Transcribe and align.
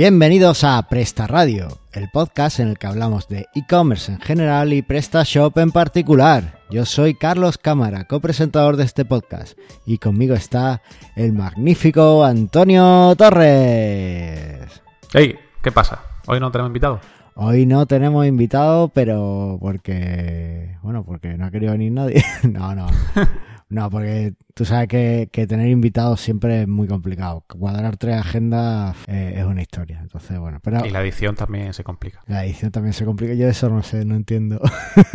Bienvenidos 0.00 0.64
a 0.64 0.80
Presta 0.88 1.26
Radio, 1.26 1.68
el 1.92 2.08
podcast 2.08 2.58
en 2.58 2.68
el 2.68 2.78
que 2.78 2.86
hablamos 2.86 3.28
de 3.28 3.48
e-commerce 3.54 4.10
en 4.10 4.18
general 4.18 4.72
y 4.72 4.80
PrestaShop 4.80 5.58
en 5.58 5.72
particular. 5.72 6.58
Yo 6.70 6.86
soy 6.86 7.12
Carlos 7.12 7.58
Cámara, 7.58 8.04
copresentador 8.04 8.78
de 8.78 8.84
este 8.84 9.04
podcast, 9.04 9.58
y 9.84 9.98
conmigo 9.98 10.34
está 10.34 10.80
el 11.16 11.34
magnífico 11.34 12.24
Antonio 12.24 13.14
Torres. 13.14 14.80
Hey, 15.12 15.38
¿qué 15.62 15.70
pasa? 15.70 16.00
¿Hoy 16.26 16.40
no 16.40 16.50
tenemos 16.50 16.70
invitado? 16.70 17.00
Hoy 17.34 17.66
no 17.66 17.84
tenemos 17.84 18.26
invitado, 18.26 18.88
pero 18.88 19.58
porque, 19.60 20.78
bueno, 20.82 21.04
porque 21.04 21.36
no 21.36 21.44
ha 21.44 21.50
querido 21.50 21.72
venir 21.72 21.92
nadie. 21.92 22.24
no, 22.44 22.74
no. 22.74 22.86
No, 23.70 23.88
porque 23.88 24.34
tú 24.54 24.64
sabes 24.64 24.88
que, 24.88 25.28
que, 25.30 25.46
tener 25.46 25.68
invitados 25.68 26.20
siempre 26.20 26.62
es 26.62 26.68
muy 26.68 26.88
complicado. 26.88 27.44
Cuadrar 27.46 27.96
tres 27.96 28.16
agendas 28.16 28.96
eh, 29.06 29.34
es 29.36 29.44
una 29.44 29.62
historia. 29.62 30.00
Entonces, 30.02 30.40
bueno, 30.40 30.58
pero... 30.60 30.84
Y 30.84 30.90
la 30.90 31.00
edición 31.00 31.36
también 31.36 31.72
se 31.72 31.84
complica. 31.84 32.20
La 32.26 32.44
edición 32.44 32.72
también 32.72 32.94
se 32.94 33.04
complica. 33.04 33.32
Yo 33.34 33.46
eso 33.46 33.70
no 33.70 33.84
sé, 33.84 34.04
no 34.04 34.16
entiendo. 34.16 34.60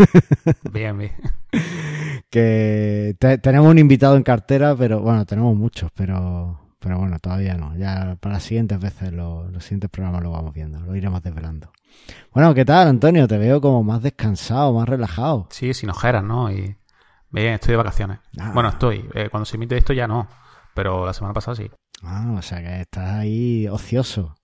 bien, 0.71 0.97
bien. 0.97 1.11
Que 2.29 3.15
te, 3.19 3.37
tenemos 3.37 3.69
un 3.69 3.77
invitado 3.77 4.17
en 4.17 4.23
cartera, 4.23 4.75
pero 4.75 5.01
bueno, 5.01 5.25
tenemos 5.25 5.55
muchos, 5.55 5.91
pero... 5.93 6.59
Pero 6.79 6.99
bueno, 6.99 7.17
todavía 7.19 7.55
no. 7.55 7.75
Ya 7.75 8.15
para 8.19 8.35
las 8.35 8.43
siguientes 8.43 8.79
veces, 8.79 9.11
lo, 9.11 9.49
los 9.49 9.63
siguientes 9.63 9.89
programas 9.89 10.21
lo 10.21 10.31
vamos 10.31 10.53
viendo, 10.53 10.79
lo 10.79 10.95
iremos 10.95 11.23
desvelando. 11.23 11.71
Bueno, 12.31 12.53
¿qué 12.53 12.63
tal, 12.63 12.87
Antonio? 12.87 13.27
Te 13.27 13.39
veo 13.39 13.59
como 13.59 13.83
más 13.83 14.03
descansado, 14.03 14.71
más 14.71 14.87
relajado. 14.87 15.47
Sí, 15.49 15.73
sin 15.73 15.89
ojeras, 15.89 16.23
¿no? 16.23 16.51
Y 16.51 16.75
bien, 17.43 17.55
estoy 17.55 17.71
de 17.71 17.77
vacaciones. 17.77 18.19
Ah. 18.39 18.51
Bueno, 18.53 18.69
estoy. 18.69 19.07
Eh, 19.13 19.29
cuando 19.29 19.45
se 19.45 19.57
emite 19.57 19.77
esto 19.77 19.93
ya 19.93 20.07
no, 20.07 20.27
pero 20.73 21.05
la 21.05 21.13
semana 21.13 21.33
pasada 21.33 21.55
sí. 21.55 21.69
Ah, 22.03 22.33
o 22.37 22.41
sea 22.41 22.59
que 22.59 22.81
estás 22.81 23.09
ahí 23.11 23.67
ocioso. 23.67 24.35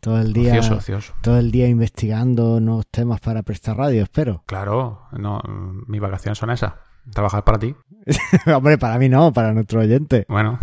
Todo 0.00 0.20
el 0.20 0.32
día, 0.32 0.52
ocioso, 0.52 0.76
ocioso. 0.76 1.14
todo 1.22 1.38
el 1.38 1.50
día 1.50 1.66
investigando 1.66 2.60
nuevos 2.60 2.86
temas 2.88 3.20
para 3.20 3.42
prestar 3.42 3.76
radio, 3.76 4.04
espero. 4.04 4.44
Claro, 4.46 5.08
no, 5.12 5.40
mis 5.86 6.00
vacaciones 6.00 6.38
son 6.38 6.50
esas. 6.50 6.74
Trabajar 7.12 7.42
para 7.42 7.58
ti. 7.58 7.74
Hombre, 8.54 8.78
para 8.78 8.98
mí 8.98 9.08
no, 9.08 9.32
para 9.32 9.52
nuestro 9.52 9.80
oyente. 9.80 10.26
Bueno. 10.28 10.60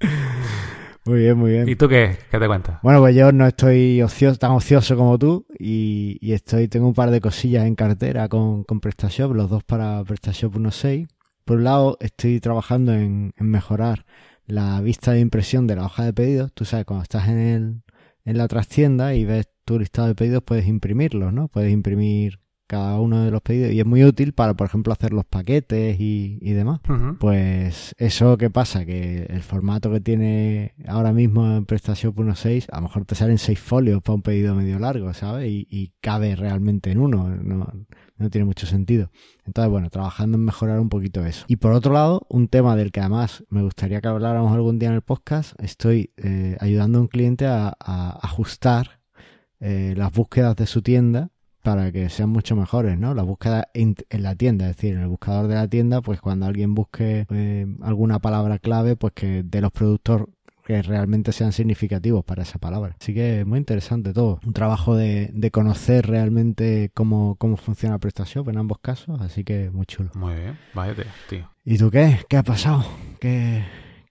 Muy 1.04 1.18
bien, 1.20 1.36
muy 1.36 1.50
bien. 1.50 1.68
¿Y 1.68 1.74
tú 1.74 1.88
qué? 1.88 2.16
¿Qué 2.30 2.38
te 2.38 2.46
cuentas? 2.46 2.78
Bueno, 2.82 3.00
pues 3.00 3.16
yo 3.16 3.32
no 3.32 3.46
estoy 3.46 4.00
ocioso, 4.02 4.38
tan 4.38 4.52
ocioso 4.52 4.96
como 4.96 5.18
tú 5.18 5.46
y, 5.58 6.16
y, 6.20 6.32
estoy 6.32 6.68
tengo 6.68 6.86
un 6.86 6.94
par 6.94 7.10
de 7.10 7.20
cosillas 7.20 7.66
en 7.66 7.74
cartera 7.74 8.28
con, 8.28 8.62
con 8.62 8.80
PrestaShop, 8.80 9.34
los 9.34 9.50
dos 9.50 9.64
para 9.64 10.04
PrestaShop 10.04 10.54
1.6. 10.54 11.08
Por 11.44 11.56
un 11.56 11.64
lado, 11.64 11.96
estoy 12.00 12.38
trabajando 12.38 12.92
en, 12.92 13.32
en, 13.36 13.50
mejorar 13.50 14.06
la 14.46 14.80
vista 14.80 15.12
de 15.12 15.20
impresión 15.20 15.66
de 15.66 15.74
la 15.74 15.86
hoja 15.86 16.04
de 16.04 16.12
pedidos. 16.12 16.52
Tú 16.52 16.64
sabes, 16.64 16.86
cuando 16.86 17.02
estás 17.02 17.28
en, 17.28 17.38
el, 17.38 17.82
en 18.24 18.38
la 18.38 18.46
tienda 18.46 19.14
y 19.16 19.24
ves 19.24 19.48
tu 19.64 19.80
listado 19.80 20.06
de 20.06 20.14
pedidos, 20.14 20.44
puedes 20.44 20.68
imprimirlos, 20.68 21.32
¿no? 21.32 21.48
Puedes 21.48 21.72
imprimir 21.72 22.38
cada 22.66 22.98
uno 23.00 23.24
de 23.24 23.30
los 23.30 23.42
pedidos 23.42 23.72
y 23.72 23.80
es 23.80 23.86
muy 23.86 24.02
útil 24.04 24.32
para, 24.32 24.54
por 24.54 24.66
ejemplo, 24.66 24.92
hacer 24.92 25.12
los 25.12 25.24
paquetes 25.24 25.98
y, 26.00 26.38
y 26.40 26.52
demás. 26.52 26.80
Uh 26.88 26.92
-huh. 26.92 27.18
Pues 27.18 27.94
eso 27.98 28.38
que 28.38 28.50
pasa, 28.50 28.84
que 28.84 29.24
el 29.28 29.42
formato 29.42 29.90
que 29.92 30.00
tiene 30.00 30.74
ahora 30.86 31.12
mismo 31.12 31.46
en 31.56 31.66
PrestaShop 31.66 32.16
1.6, 32.16 32.66
a 32.70 32.76
lo 32.76 32.82
mejor 32.82 33.04
te 33.04 33.14
salen 33.14 33.38
seis 33.38 33.58
folios 33.60 34.02
para 34.02 34.14
un 34.14 34.22
pedido 34.22 34.54
medio 34.54 34.78
largo, 34.78 35.12
¿sabes? 35.12 35.48
Y, 35.50 35.66
y 35.70 35.92
cabe 36.00 36.34
realmente 36.36 36.90
en 36.90 36.98
uno, 36.98 37.28
no, 37.28 37.70
no 38.16 38.30
tiene 38.30 38.44
mucho 38.44 38.66
sentido. 38.66 39.10
Entonces, 39.44 39.70
bueno, 39.70 39.90
trabajando 39.90 40.38
en 40.38 40.44
mejorar 40.44 40.80
un 40.80 40.88
poquito 40.88 41.24
eso. 41.26 41.44
Y 41.48 41.56
por 41.56 41.72
otro 41.72 41.92
lado, 41.92 42.26
un 42.28 42.48
tema 42.48 42.76
del 42.76 42.92
que 42.92 43.00
además 43.00 43.44
me 43.50 43.62
gustaría 43.62 44.00
que 44.00 44.08
habláramos 44.08 44.52
algún 44.52 44.78
día 44.78 44.88
en 44.88 44.94
el 44.94 45.02
podcast, 45.02 45.52
estoy 45.62 46.12
eh, 46.16 46.56
ayudando 46.60 46.98
a 46.98 47.02
un 47.02 47.08
cliente 47.08 47.46
a, 47.46 47.76
a 47.78 48.18
ajustar 48.22 49.00
eh, 49.60 49.94
las 49.96 50.12
búsquedas 50.12 50.56
de 50.56 50.66
su 50.66 50.82
tienda 50.82 51.30
para 51.62 51.92
que 51.92 52.08
sean 52.08 52.28
mucho 52.28 52.56
mejores, 52.56 52.98
¿no? 52.98 53.14
La 53.14 53.22
búsqueda 53.22 53.68
en, 53.72 53.94
en, 54.10 54.22
la 54.22 54.34
tienda, 54.34 54.68
es 54.68 54.76
decir, 54.76 54.94
en 54.94 55.02
el 55.02 55.08
buscador 55.08 55.46
de 55.48 55.54
la 55.54 55.68
tienda, 55.68 56.02
pues 56.02 56.20
cuando 56.20 56.46
alguien 56.46 56.74
busque 56.74 57.26
eh, 57.30 57.66
alguna 57.82 58.18
palabra 58.18 58.58
clave, 58.58 58.96
pues 58.96 59.12
que 59.14 59.42
de 59.44 59.60
los 59.60 59.70
productos 59.72 60.22
que 60.64 60.80
realmente 60.82 61.32
sean 61.32 61.52
significativos 61.52 62.24
para 62.24 62.42
esa 62.42 62.58
palabra. 62.58 62.96
Así 63.00 63.14
que 63.14 63.44
muy 63.44 63.58
interesante 63.58 64.12
todo. 64.12 64.40
Un 64.44 64.52
trabajo 64.52 64.96
de, 64.96 65.30
de 65.32 65.50
conocer 65.50 66.06
realmente 66.06 66.90
cómo, 66.94 67.36
cómo 67.36 67.56
funciona 67.56 67.98
PrestaShop 67.98 68.48
en 68.48 68.58
ambos 68.58 68.78
casos, 68.78 69.20
así 69.20 69.44
que 69.44 69.70
muy 69.70 69.86
chulo. 69.86 70.10
Muy 70.14 70.34
bien, 70.34 70.58
váyate, 70.74 71.06
tío. 71.28 71.50
¿Y 71.64 71.78
tú 71.78 71.90
qué? 71.90 72.20
¿Qué 72.28 72.36
ha 72.36 72.42
pasado? 72.42 72.84
¿Qué, 73.20 73.64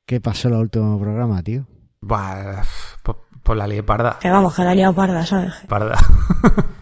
qué 0.06 0.20
pasó 0.20 0.48
en 0.50 0.56
el 0.56 0.62
último 0.62 1.00
programa, 1.00 1.42
tío? 1.42 1.66
Bah, 2.02 2.64
por, 3.04 3.26
por 3.44 3.58
la 3.58 3.68
ley 3.68 3.82
parda. 3.82 4.18
Que 4.20 4.30
vamos, 4.30 4.56
que 4.56 4.64
la 4.64 4.76
liado 4.76 4.94
parda, 4.94 5.26
¿sabes? 5.26 5.54
Parda. 5.68 5.98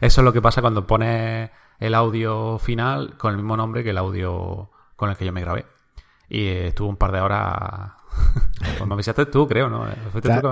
Eso 0.00 0.20
es 0.20 0.24
lo 0.24 0.32
que 0.32 0.42
pasa 0.42 0.60
cuando 0.60 0.86
pones 0.86 1.50
el 1.78 1.94
audio 1.94 2.58
final 2.58 3.16
con 3.16 3.32
el 3.32 3.36
mismo 3.36 3.56
nombre 3.56 3.84
que 3.84 3.90
el 3.90 3.98
audio 3.98 4.70
con 4.96 5.10
el 5.10 5.16
que 5.16 5.24
yo 5.24 5.32
me 5.32 5.40
grabé. 5.40 5.66
Y 6.28 6.46
estuvo 6.48 6.88
un 6.88 6.96
par 6.96 7.12
de 7.12 7.20
horas. 7.20 7.92
pues 8.78 8.86
me 8.86 8.94
avisaste 8.94 9.26
tú, 9.26 9.46
creo, 9.46 9.68
¿no? 9.68 9.86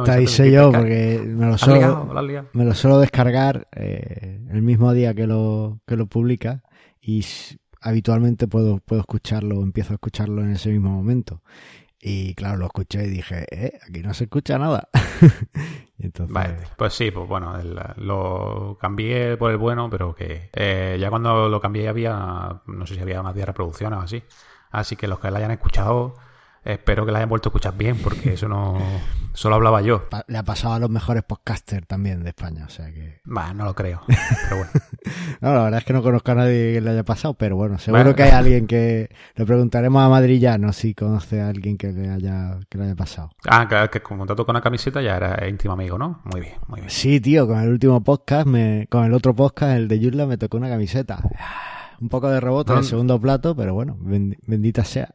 Te, 0.04 0.12
avisé 0.12 0.50
yo 0.50 0.70
porque 0.70 1.22
me 1.24 1.46
lo 1.46 1.58
suelo, 1.58 1.76
ligado, 2.22 2.48
me 2.52 2.64
lo 2.64 2.74
suelo 2.74 2.98
descargar 2.98 3.68
eh, 3.72 4.40
el 4.50 4.62
mismo 4.62 4.92
día 4.92 5.14
que 5.14 5.26
lo, 5.26 5.80
que 5.86 5.96
lo 5.96 6.06
publica 6.06 6.62
y 7.00 7.24
habitualmente 7.80 8.48
puedo, 8.48 8.78
puedo 8.78 9.00
escucharlo, 9.00 9.62
empiezo 9.62 9.92
a 9.92 9.96
escucharlo 9.96 10.42
en 10.42 10.50
ese 10.50 10.70
mismo 10.70 10.90
momento. 10.90 11.42
Y 12.06 12.34
claro, 12.34 12.58
lo 12.58 12.66
escuché 12.66 13.06
y 13.06 13.08
dije, 13.08 13.46
eh, 13.50 13.80
aquí 13.88 14.02
no 14.02 14.12
se 14.12 14.24
escucha 14.24 14.58
nada. 14.58 14.90
Entonces... 15.98 16.34
Vale, 16.34 16.56
pues 16.76 16.92
sí, 16.92 17.10
pues 17.10 17.26
bueno, 17.26 17.56
lo 17.96 18.76
cambié 18.78 19.38
por 19.38 19.50
el 19.50 19.56
bueno, 19.56 19.88
pero 19.88 20.14
que 20.14 20.50
eh, 20.52 20.98
ya 21.00 21.08
cuando 21.08 21.48
lo 21.48 21.62
cambié 21.62 21.88
había, 21.88 22.60
no 22.66 22.86
sé 22.86 22.96
si 22.96 23.00
había 23.00 23.22
más 23.22 23.34
de 23.34 23.46
reproducciones 23.46 23.98
o 23.98 24.02
así. 24.02 24.22
Así 24.70 24.96
que 24.96 25.08
los 25.08 25.18
que 25.18 25.30
la 25.30 25.38
hayan 25.38 25.52
escuchado, 25.52 26.16
espero 26.62 27.06
que 27.06 27.12
la 27.12 27.20
hayan 27.20 27.30
vuelto 27.30 27.48
a 27.48 27.50
escuchar 27.50 27.74
bien, 27.74 27.96
porque 27.96 28.34
eso 28.34 28.48
no 28.48 28.76
solo 29.34 29.56
hablaba 29.56 29.82
yo. 29.82 30.08
Le 30.28 30.38
ha 30.38 30.42
pasado 30.42 30.74
a 30.74 30.78
los 30.78 30.88
mejores 30.88 31.24
podcasters 31.24 31.86
también 31.86 32.22
de 32.22 32.30
España, 32.30 32.64
o 32.66 32.70
sea 32.70 32.92
que... 32.92 33.20
Bah, 33.24 33.52
no 33.52 33.64
lo 33.64 33.74
creo, 33.74 34.02
pero 34.44 34.56
bueno. 34.56 34.70
no, 35.40 35.54
la 35.54 35.64
verdad 35.64 35.78
es 35.80 35.84
que 35.84 35.92
no 35.92 36.02
conozco 36.02 36.32
a 36.32 36.36
nadie 36.36 36.74
que 36.74 36.80
le 36.80 36.90
haya 36.90 37.04
pasado, 37.04 37.34
pero 37.34 37.56
bueno, 37.56 37.78
seguro 37.78 38.02
bueno, 38.02 38.16
que 38.16 38.22
hay 38.22 38.30
alguien 38.30 38.66
que... 38.66 39.10
Le 39.34 39.44
preguntaremos 39.44 40.02
a 40.02 40.08
Madrillano 40.08 40.72
si 40.72 40.94
conoce 40.94 41.40
a 41.40 41.48
alguien 41.48 41.76
que 41.76 41.92
le 41.92 42.08
haya, 42.08 42.58
que 42.70 42.78
le 42.78 42.84
haya 42.84 42.94
pasado. 42.94 43.30
Ah, 43.46 43.66
claro, 43.68 43.90
que 43.90 44.00
como 44.00 44.24
te 44.26 44.34
con 44.34 44.50
una 44.50 44.60
camiseta 44.60 45.02
ya 45.02 45.16
era 45.16 45.48
íntimo 45.48 45.74
amigo, 45.74 45.98
¿no? 45.98 46.20
Muy 46.24 46.40
bien, 46.40 46.54
muy 46.68 46.80
bien. 46.80 46.90
Sí, 46.90 47.20
tío, 47.20 47.46
con 47.46 47.60
el 47.60 47.68
último 47.68 48.02
podcast, 48.02 48.46
me, 48.46 48.86
con 48.90 49.04
el 49.04 49.12
otro 49.12 49.34
podcast, 49.34 49.76
el 49.76 49.88
de 49.88 49.98
Yurla, 49.98 50.26
me 50.26 50.38
tocó 50.38 50.56
una 50.56 50.68
camiseta. 50.68 51.18
Un 52.00 52.08
poco 52.08 52.28
de 52.28 52.40
rebote 52.40 52.70
no, 52.70 52.78
en 52.78 52.84
el 52.84 52.88
segundo 52.88 53.20
plato, 53.20 53.54
pero 53.54 53.74
bueno, 53.74 53.96
bendita 54.00 54.84
sea. 54.84 55.14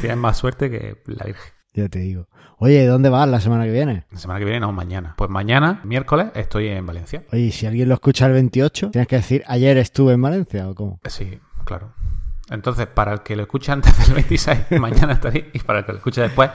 Tienes 0.00 0.16
más 0.16 0.38
suerte 0.38 0.70
que 0.70 1.02
la 1.06 1.24
Virgen. 1.24 1.59
Ya 1.74 1.88
te 1.88 2.00
digo. 2.00 2.28
Oye, 2.58 2.84
¿dónde 2.86 3.08
vas 3.08 3.28
la 3.28 3.40
semana 3.40 3.64
que 3.64 3.70
viene? 3.70 4.04
La 4.10 4.18
semana 4.18 4.38
que 4.38 4.44
viene, 4.44 4.60
no, 4.60 4.72
mañana. 4.72 5.14
Pues 5.16 5.30
mañana, 5.30 5.80
miércoles, 5.84 6.28
estoy 6.34 6.68
en 6.68 6.84
Valencia. 6.84 7.24
Oye, 7.32 7.52
si 7.52 7.66
alguien 7.66 7.88
lo 7.88 7.94
escucha 7.94 8.26
el 8.26 8.32
28, 8.32 8.90
tienes 8.90 9.08
que 9.08 9.16
decir, 9.16 9.44
ayer 9.46 9.78
estuve 9.78 10.14
en 10.14 10.22
Valencia 10.22 10.68
o 10.68 10.74
cómo? 10.74 11.00
Sí, 11.08 11.38
claro. 11.64 11.92
Entonces, 12.50 12.86
para 12.88 13.12
el 13.12 13.20
que 13.20 13.36
lo 13.36 13.42
escuche 13.42 13.70
antes 13.70 13.96
del 14.04 14.14
26, 14.14 14.58
mañana 14.80 15.12
estaré. 15.12 15.50
Y 15.52 15.60
para 15.60 15.80
el 15.80 15.84
que 15.84 15.92
lo 15.92 15.98
escuche 15.98 16.20
después, 16.20 16.50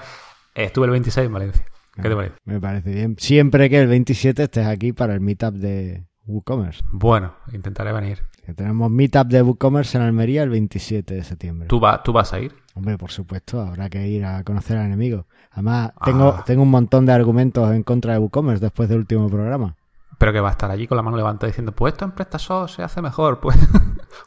estuve 0.53 0.85
el 0.85 0.91
26 0.91 1.25
en 1.27 1.33
Valencia. 1.33 1.65
¿Qué 1.95 2.09
te 2.09 2.15
parece? 2.15 2.35
Me 2.43 2.59
parece 2.59 2.91
bien. 2.91 3.15
Siempre 3.17 3.69
que 3.69 3.79
el 3.79 3.87
27 3.87 4.43
estés 4.43 4.67
aquí 4.67 4.91
para 4.91 5.13
el 5.13 5.21
meetup 5.21 5.53
de 5.53 6.05
WooCommerce. 6.27 6.81
Bueno, 6.91 7.33
intentaré 7.53 7.91
venir. 7.91 8.23
Que 8.45 8.53
tenemos 8.53 8.91
meetup 8.91 9.27
de 9.27 9.41
WooCommerce 9.41 9.97
en 9.97 10.03
Almería 10.03 10.43
el 10.43 10.49
27 10.49 11.15
de 11.15 11.23
septiembre. 11.23 11.67
¿Tú, 11.67 11.79
va, 11.79 12.03
¿Tú 12.03 12.13
vas 12.13 12.33
a 12.33 12.39
ir? 12.39 12.53
Hombre, 12.75 12.97
por 12.97 13.11
supuesto, 13.11 13.61
habrá 13.61 13.89
que 13.89 14.07
ir 14.07 14.25
a 14.25 14.43
conocer 14.43 14.77
al 14.77 14.85
enemigo. 14.85 15.25
Además, 15.51 15.93
tengo, 16.03 16.35
ah. 16.37 16.43
tengo 16.45 16.63
un 16.63 16.71
montón 16.71 17.05
de 17.05 17.13
argumentos 17.13 17.71
en 17.71 17.83
contra 17.83 18.13
de 18.13 18.19
WooCommerce 18.19 18.61
después 18.61 18.89
del 18.89 18.99
último 18.99 19.29
programa. 19.29 19.75
Pero 20.17 20.33
que 20.33 20.39
va 20.39 20.49
a 20.49 20.51
estar 20.51 20.71
allí 20.71 20.87
con 20.87 20.95
la 20.95 21.01
mano 21.01 21.17
levantada 21.17 21.47
diciendo, 21.47 21.73
pues 21.73 21.93
esto 21.93 22.05
en 22.05 22.11
PrestaShop 22.11 22.69
se 22.69 22.83
hace 22.83 23.01
mejor, 23.01 23.39
pues. 23.41 23.57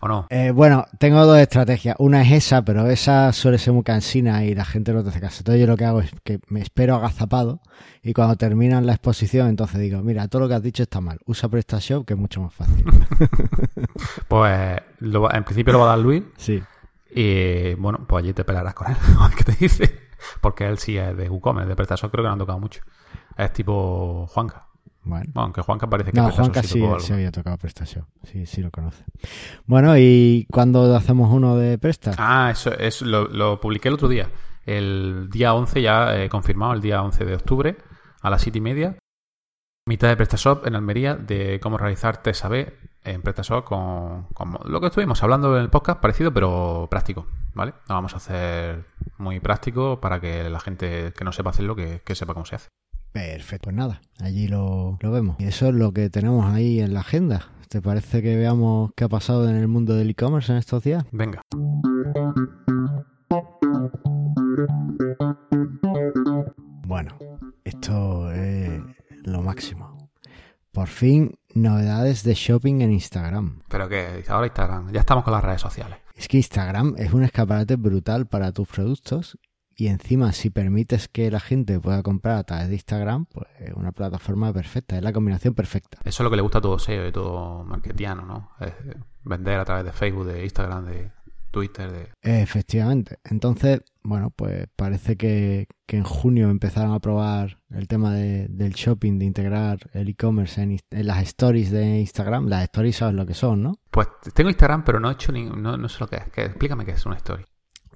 ¿O 0.01 0.09
no? 0.09 0.27
Eh, 0.31 0.51
bueno, 0.51 0.87
tengo 0.99 1.25
dos 1.25 1.39
estrategias. 1.39 1.97
Una 1.99 2.23
es 2.23 2.33
esa, 2.33 2.63
pero 2.63 2.87
esa 2.87 3.33
suele 3.33 3.59
ser 3.59 3.73
muy 3.73 3.83
cansina 3.83 4.45
y 4.45 4.55
la 4.55 4.65
gente 4.65 4.93
no 4.93 5.03
te 5.03 5.11
hace 5.11 5.21
caso. 5.21 5.41
Entonces 5.41 5.61
yo 5.61 5.67
lo 5.67 5.77
que 5.77 5.85
hago 5.85 6.01
es 6.01 6.11
que 6.25 6.41
me 6.49 6.61
espero 6.61 6.97
agazapado 6.97 7.61
y 8.03 8.13
cuando 8.13 8.37
terminan 8.37 8.87
la 8.87 8.93
exposición, 8.93 9.49
entonces 9.49 9.81
digo, 9.81 10.03
mira, 10.03 10.29
todo 10.29 10.43
lo 10.43 10.49
que 10.49 10.55
has 10.55 10.63
dicho 10.63 10.83
está 10.83 11.01
mal. 11.01 11.19
Usa 11.27 11.49
PrestaShop, 11.49 12.07
que 12.07 12.15
es 12.15 12.19
mucho 12.19 12.41
más 12.43 12.55
fácil. 12.55 12.85
pues 14.29 14.81
lo, 15.01 15.33
en 15.33 15.45
principio 15.45 15.73
lo 15.73 15.81
va 15.81 15.87
a 15.87 15.89
dar 15.89 15.99
Luis. 15.99 16.23
Sí. 16.37 16.63
Y 17.11 17.75
bueno, 17.75 18.05
pues 18.07 18.23
allí 18.23 18.33
te 18.33 18.45
pelarás 18.45 18.75
con 18.75 18.91
él. 18.91 18.97
¿Qué 19.37 19.45
te 19.45 19.53
dice? 19.53 20.09
Porque 20.41 20.67
él 20.67 20.79
sí 20.79 20.99
es 20.99 21.17
de 21.17 21.29
WooCommerce, 21.29 21.69
de 21.69 21.77
PrestaShop 21.77 22.11
creo 22.11 22.25
que 22.25 22.29
no 22.29 22.33
han 22.35 22.39
tocado 22.39 22.59
mucho. 22.59 22.83
Es 23.37 23.53
tipo 23.53 24.27
Juanca. 24.29 24.68
Bueno. 25.09 25.33
Aunque 25.37 25.63
Juanca 25.63 25.89
parece 25.89 26.13
que 26.13 26.21
no, 26.21 26.31
Juanca 26.31 26.63
sí, 26.63 26.69
sí, 26.69 26.87
sí, 26.99 27.13
había 27.15 27.33
tocado 27.33 27.57
PrestaShop. 27.57 28.05
Sí, 28.25 28.45
sí 28.45 28.61
lo 28.61 28.71
conoce. 28.71 29.05
Bueno, 29.67 29.97
¿y 29.97 30.47
cuándo 30.51 30.95
hacemos 30.95 31.33
uno 31.33 31.57
de 31.57 31.79
Presta? 31.79 32.13
Ah, 32.19 32.51
eso, 32.53 32.73
eso 32.75 33.07
lo, 33.07 33.27
lo, 33.27 33.59
publiqué 33.59 33.89
el 33.89 33.95
otro 33.95 34.09
día. 34.09 34.29
El 34.67 35.31
día 35.31 35.55
11 35.55 35.81
ya 35.81 36.15
eh, 36.15 36.29
confirmado, 36.29 36.75
el 36.75 36.83
día 36.83 37.03
11 37.03 37.25
de 37.25 37.35
octubre 37.35 37.79
a 38.21 38.29
las 38.29 38.43
7 38.43 38.59
y 38.59 38.61
media. 38.61 38.99
Mitad 39.87 40.09
de 40.09 40.17
PrestaShop 40.17 40.67
en 40.67 40.75
Almería 40.75 41.17
de 41.17 41.59
cómo 41.61 41.79
realizar 41.79 42.23
test 42.23 42.45
AB 42.45 42.71
en 43.05 43.23
PrestaShop 43.23 43.65
con, 43.65 44.25
con, 44.35 44.59
lo 44.65 44.81
que 44.83 44.89
estuvimos 44.89 45.23
hablando 45.23 45.57
en 45.57 45.63
el 45.63 45.71
podcast, 45.71 46.01
parecido 46.01 46.35
pero 46.35 46.87
práctico, 46.91 47.27
¿vale? 47.55 47.73
Lo 47.89 47.95
vamos 47.95 48.13
a 48.13 48.19
hacer 48.19 48.85
muy 49.17 49.41
práctico 49.41 49.99
para 50.03 50.21
que 50.21 50.51
la 50.51 50.61
gente 50.61 51.15
que 51.17 51.25
no 51.25 51.33
sepa 51.33 51.51
hacerlo, 51.51 51.75
que, 51.75 52.03
que 52.05 52.15
sepa 52.15 52.35
cómo 52.35 52.45
se 52.45 52.57
hace. 52.57 52.69
Perfecto, 53.13 53.65
pues 53.65 53.77
nada, 53.77 54.01
allí 54.21 54.49
lo, 54.49 54.99
lo 55.01 55.11
vemos. 55.11 55.37
Y 55.39 55.45
eso 55.45 55.69
es 55.69 55.75
lo 55.75 55.93
que 55.93 56.11
tenemos 56.11 56.47
ahí 56.47 56.81
en 56.81 56.95
la 56.95 57.01
agenda. 57.01 57.49
¿Te 57.69 57.83
parece 57.83 58.23
que 58.23 58.37
veamos 58.37 58.93
qué 58.97 59.05
ha 59.05 59.09
pasado 59.09 59.49
en 59.49 59.57
el 59.57 59.69
mundo 59.69 59.95
del 59.95 60.11
e-commerce 60.11 60.51
en 60.53 60.59
estos 60.59 60.85
días? 60.85 61.05
Venga. 61.13 61.43
Bueno, 66.87 67.19
esto 67.65 68.33
es 68.33 68.81
lo 69.25 69.43
máximo. 69.43 70.11
Por 70.73 70.89
fin, 70.89 71.35
novedades 71.55 72.23
de 72.23 72.35
shopping 72.35 72.81
en 72.81 72.93
Instagram. 72.93 73.61
¿Pero 73.69 73.89
qué? 73.89 74.25
Ahora 74.29 74.47
Instagram. 74.47 74.91
Ya 74.93 75.01
estamos 75.01 75.25
con 75.25 75.35
las 75.35 75.45
redes 75.45 75.61
sociales. 75.61 75.99
Es 76.15 76.27
que 76.27 76.39
Instagram 76.39 76.95
es 76.97 77.13
un 77.13 77.23
escaparate 77.23 77.77
brutal 77.77 78.27
para 78.27 78.53
tus 78.53 78.67
productos 78.67 79.39
y 79.81 79.87
encima 79.87 80.33
si 80.33 80.51
permites 80.51 81.07
que 81.07 81.31
la 81.31 81.39
gente 81.39 81.79
pueda 81.79 82.03
comprar 82.03 82.39
a 82.39 82.43
través 82.43 82.67
de 82.69 82.75
Instagram, 82.75 83.27
pues 83.27 83.47
es 83.61 83.73
una 83.75 83.93
plataforma 83.93 84.53
perfecta, 84.53 84.97
es 84.97 85.05
la 85.05 85.13
combinación 85.13 85.55
perfecta. 85.55 85.99
Eso 86.05 86.23
es 86.23 86.25
lo 86.25 86.31
que 86.31 86.37
le 86.37 86.43
gusta 86.43 86.59
a 86.59 86.61
todo 86.61 86.81
SEO 86.81 87.07
y 87.07 87.13
todo 87.13 87.63
marketiano, 87.63 88.27
¿no? 88.27 88.51
Es 88.59 88.73
vender 89.23 89.61
a 89.61 89.65
través 89.65 89.85
de 89.85 89.93
Facebook, 89.93 90.27
de 90.27 90.43
Instagram, 90.43 90.85
de 90.85 91.13
Twitter. 91.53 91.93
De... 91.93 92.13
Efectivamente. 92.23 93.21
Entonces, 93.23 93.83
bueno, 94.03 94.31
pues 94.35 94.67
parece 94.75 95.17
que, 95.17 95.69
en 95.87 96.03
junio 96.03 96.51
empezaron 96.51 96.93
a 96.93 96.99
probar 96.99 97.61
el 97.71 97.87
tema 97.87 98.15
del 98.15 98.73
shopping, 98.73 99.21
de 99.21 99.27
integrar 99.27 99.79
el 99.93 100.09
e-commerce 100.09 100.61
en, 100.61 100.77
las 100.91 101.23
stories 101.23 101.71
de 101.71 102.01
Instagram. 102.01 102.49
Las 102.49 102.65
stories 102.65 102.97
sabes 102.97 103.15
lo 103.15 103.27
que 103.27 103.35
son, 103.35 103.63
¿no? 103.63 103.79
Pues 103.93 104.09
tengo 104.35 104.51
Instagram, 104.51 104.83
pero 104.85 104.99
no 104.99 105.09
he 105.09 105.13
hecho 105.13 105.31
ni, 105.31 105.45
no, 105.45 105.77
no 105.77 105.89
sé 105.89 106.01
lo 106.01 106.09
que 106.09 106.17
es. 106.17 106.23
explícame 106.35 106.85
qué 106.85 106.91
es 106.91 107.07
una 107.07 107.15
story. 107.15 107.45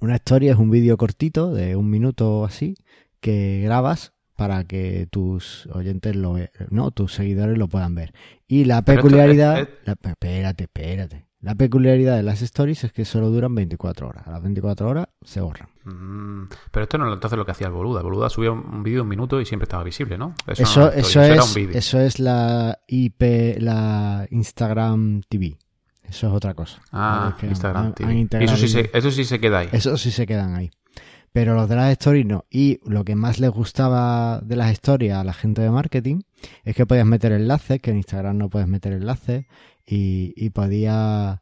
Una 0.01 0.15
story 0.15 0.49
es 0.49 0.57
un 0.57 0.69
vídeo 0.69 0.97
cortito 0.97 1.53
de 1.53 1.75
un 1.75 1.89
minuto 1.89 2.39
o 2.39 2.45
así 2.45 2.75
que 3.19 3.61
grabas 3.63 4.13
para 4.35 4.65
que 4.65 5.07
tus 5.09 5.67
oyentes 5.67 6.15
lo 6.15 6.35
no, 6.69 6.91
tus 6.91 7.13
seguidores 7.13 7.57
lo 7.57 7.67
puedan 7.67 7.95
ver. 7.95 8.13
Y 8.47 8.65
la 8.65 8.83
peculiaridad, 8.83 9.67
espérate, 9.85 10.63
espérate. 10.63 11.27
La 11.43 11.55
peculiaridad 11.55 12.15
de 12.15 12.23
las 12.23 12.41
stories 12.41 12.85
es 12.85 12.93
que 12.93 13.03
solo 13.03 13.29
duran 13.29 13.53
24 13.53 14.07
horas. 14.07 14.25
A 14.25 14.31
las 14.31 14.41
24 14.41 14.87
horas 14.87 15.07
se 15.23 15.41
borran. 15.41 15.67
Mm, 15.83 16.47
pero 16.71 16.83
esto 16.83 16.97
no 16.97 17.07
es 17.09 17.13
entonces 17.13 17.37
lo 17.37 17.45
que 17.45 17.51
hacía 17.51 17.67
el 17.67 17.73
Boluda. 17.73 17.99
El 17.99 18.05
Boluda 18.05 18.29
subía 18.29 18.51
un 18.51 18.81
vídeo 18.81 18.99
de 18.99 19.01
un 19.01 19.09
minuto 19.09 19.41
y 19.41 19.45
siempre 19.45 19.65
estaba 19.65 19.83
visible, 19.83 20.17
¿no? 20.17 20.35
Eso, 20.47 20.89
eso, 20.89 21.21
es, 21.21 21.57
eso 21.57 21.99
es 21.99 22.19
la 22.19 22.79
IP, 22.87 23.57
la 23.59 24.25
Instagram 24.29 25.21
TV. 25.27 25.57
Eso 26.13 26.27
es 26.27 26.33
otra 26.33 26.53
cosa. 26.53 26.79
Ah, 26.91 27.35
Instagram 27.41 27.95
eso, 28.39 28.55
sí 28.55 28.67
se, 28.67 28.91
eso 28.93 29.09
sí 29.09 29.25
se 29.25 29.39
queda 29.39 29.59
ahí. 29.59 29.69
Eso 29.71 29.97
sí 29.97 30.11
se 30.11 30.27
quedan 30.27 30.53
ahí. 30.53 30.69
Pero 31.31 31.55
los 31.55 31.67
de 31.67 31.75
las 31.75 31.89
stories 31.93 32.27
no. 32.27 32.45
Y 32.51 32.79
lo 32.85 33.03
que 33.03 33.15
más 33.15 33.39
les 33.39 33.49
gustaba 33.49 34.39
de 34.41 34.55
las 34.55 34.69
stories 34.73 35.11
a 35.11 35.23
la 35.23 35.33
gente 35.33 35.63
de 35.63 35.71
marketing 35.71 36.21
es 36.63 36.75
que 36.75 36.85
podías 36.85 37.07
meter 37.07 37.31
enlaces, 37.31 37.81
que 37.81 37.89
en 37.89 37.97
Instagram 37.97 38.37
no 38.37 38.49
puedes 38.51 38.67
meter 38.67 38.93
enlaces, 38.93 39.47
y, 39.87 40.35
y 40.37 40.51
podías 40.51 41.39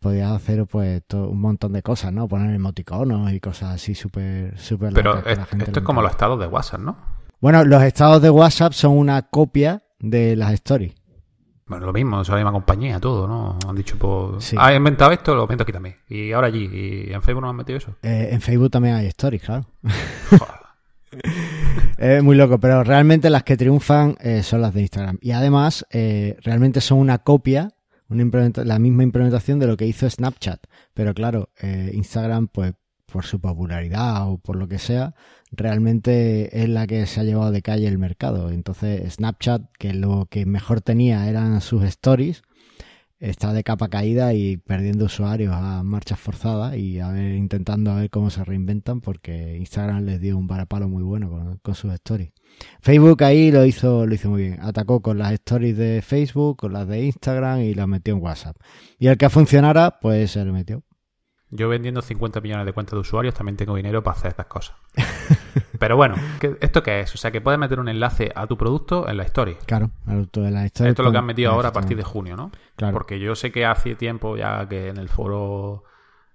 podía 0.00 0.34
hacer 0.34 0.66
pues 0.66 1.02
un 1.12 1.40
montón 1.40 1.72
de 1.72 1.82
cosas, 1.82 2.12
¿no? 2.12 2.26
Poner 2.26 2.52
emoticonos 2.52 3.32
y 3.32 3.38
cosas 3.38 3.76
así 3.76 3.94
súper 3.94 4.58
súper 4.58 4.92
Pero 4.92 5.18
esto 5.24 5.78
es 5.78 5.84
como 5.84 6.02
los 6.02 6.10
estados 6.10 6.40
de 6.40 6.48
WhatsApp, 6.48 6.80
¿no? 6.80 6.96
Bueno, 7.40 7.64
los 7.64 7.82
estados 7.84 8.20
de 8.20 8.30
WhatsApp 8.30 8.72
son 8.72 8.98
una 8.98 9.22
copia 9.22 9.84
de 10.00 10.34
las 10.34 10.52
stories. 10.54 10.94
Bueno, 11.70 11.86
lo 11.86 11.92
mismo, 11.92 12.20
es 12.20 12.28
la 12.28 12.34
misma 12.34 12.50
compañía, 12.50 12.98
todo, 12.98 13.28
¿no? 13.28 13.56
Han 13.68 13.76
dicho, 13.76 13.96
pues, 13.96 14.52
ha 14.58 14.74
inventado 14.74 15.12
esto, 15.12 15.36
lo 15.36 15.42
invento 15.42 15.62
aquí 15.62 15.72
también. 15.72 15.98
Y 16.08 16.32
ahora 16.32 16.48
allí, 16.48 16.68
¿y 16.68 17.12
en 17.12 17.22
Facebook 17.22 17.42
no 17.42 17.48
han 17.48 17.54
metido 17.54 17.78
eso? 17.78 17.94
Eh, 18.02 18.30
en 18.32 18.40
Facebook 18.40 18.70
también 18.70 18.96
hay 18.96 19.06
stories, 19.06 19.40
claro. 19.40 19.66
es 21.96 22.24
muy 22.24 22.34
loco, 22.34 22.58
pero 22.58 22.82
realmente 22.82 23.30
las 23.30 23.44
que 23.44 23.56
triunfan 23.56 24.16
eh, 24.18 24.42
son 24.42 24.62
las 24.62 24.74
de 24.74 24.80
Instagram. 24.80 25.18
Y 25.20 25.30
además, 25.30 25.86
eh, 25.92 26.38
realmente 26.42 26.80
son 26.80 26.98
una 26.98 27.18
copia, 27.18 27.70
una 28.08 28.24
la 28.64 28.80
misma 28.80 29.04
implementación 29.04 29.60
de 29.60 29.68
lo 29.68 29.76
que 29.76 29.86
hizo 29.86 30.10
Snapchat. 30.10 30.64
Pero 30.92 31.14
claro, 31.14 31.50
Instagram, 31.92 32.48
pues, 32.48 32.74
por 33.10 33.24
su 33.24 33.40
popularidad 33.40 34.30
o 34.30 34.38
por 34.38 34.56
lo 34.56 34.68
que 34.68 34.78
sea, 34.78 35.14
realmente 35.52 36.62
es 36.62 36.68
la 36.68 36.86
que 36.86 37.06
se 37.06 37.20
ha 37.20 37.24
llevado 37.24 37.50
de 37.50 37.62
calle 37.62 37.88
el 37.88 37.98
mercado. 37.98 38.50
Entonces 38.50 39.14
Snapchat, 39.14 39.62
que 39.78 39.92
lo 39.94 40.26
que 40.30 40.46
mejor 40.46 40.80
tenía 40.80 41.28
eran 41.28 41.60
sus 41.60 41.82
stories, 41.84 42.42
está 43.20 43.52
de 43.52 43.62
capa 43.62 43.88
caída 43.88 44.32
y 44.32 44.56
perdiendo 44.56 45.04
usuarios 45.04 45.54
a 45.54 45.82
marchas 45.82 46.18
forzadas 46.18 46.76
y 46.76 47.00
a 47.00 47.10
ver, 47.10 47.34
intentando 47.34 47.90
a 47.90 47.96
ver 47.96 48.10
cómo 48.10 48.30
se 48.30 48.42
reinventan 48.44 49.02
porque 49.02 49.56
Instagram 49.58 50.04
les 50.04 50.20
dio 50.20 50.38
un 50.38 50.46
varapalo 50.46 50.88
muy 50.88 51.02
bueno 51.02 51.58
con, 51.62 51.74
sus 51.74 51.92
stories. 51.92 52.32
Facebook 52.80 53.22
ahí 53.22 53.50
lo 53.52 53.64
hizo, 53.64 54.06
lo 54.06 54.14
hizo 54.14 54.30
muy 54.30 54.42
bien. 54.42 54.58
Atacó 54.60 55.00
con 55.02 55.18
las 55.18 55.32
stories 55.34 55.76
de 55.76 56.02
Facebook, 56.02 56.56
con 56.56 56.72
las 56.72 56.88
de 56.88 57.04
Instagram 57.04 57.60
y 57.60 57.74
las 57.74 57.86
metió 57.86 58.14
en 58.14 58.22
WhatsApp. 58.22 58.56
Y 58.98 59.06
el 59.06 59.18
que 59.18 59.28
funcionara, 59.28 60.00
pues 60.00 60.32
se 60.32 60.44
lo 60.44 60.52
metió. 60.52 60.82
Yo 61.50 61.68
vendiendo 61.68 62.00
50 62.00 62.40
millones 62.40 62.66
de 62.66 62.72
cuentas 62.72 62.92
de 62.94 63.00
usuarios 63.00 63.34
también 63.34 63.56
tengo 63.56 63.74
dinero 63.74 64.02
para 64.02 64.16
hacer 64.16 64.30
estas 64.30 64.46
cosas. 64.46 64.76
Pero 65.78 65.96
bueno, 65.96 66.14
¿esto 66.60 66.82
qué 66.82 67.00
es? 67.00 67.14
O 67.14 67.18
sea, 67.18 67.30
que 67.30 67.40
puedes 67.40 67.58
meter 67.58 67.80
un 67.80 67.88
enlace 67.88 68.30
a 68.34 68.46
tu 68.46 68.56
producto 68.56 69.08
en 69.08 69.16
la 69.16 69.24
story. 69.24 69.56
Claro, 69.66 69.90
de 70.04 70.50
la 70.50 70.66
Esto 70.66 70.84
es 70.86 70.98
lo 70.98 71.10
que 71.10 71.18
han 71.18 71.24
metido 71.24 71.50
ahora 71.50 71.70
a 71.70 71.72
partir 71.72 71.96
de 71.96 72.04
junio, 72.04 72.36
¿no? 72.36 72.52
Claro. 72.76 72.92
Porque 72.92 73.18
yo 73.18 73.34
sé 73.34 73.50
que 73.50 73.64
hace 73.64 73.94
tiempo 73.94 74.36
ya 74.36 74.68
que 74.68 74.88
en 74.88 74.98
el 74.98 75.08
foro 75.08 75.84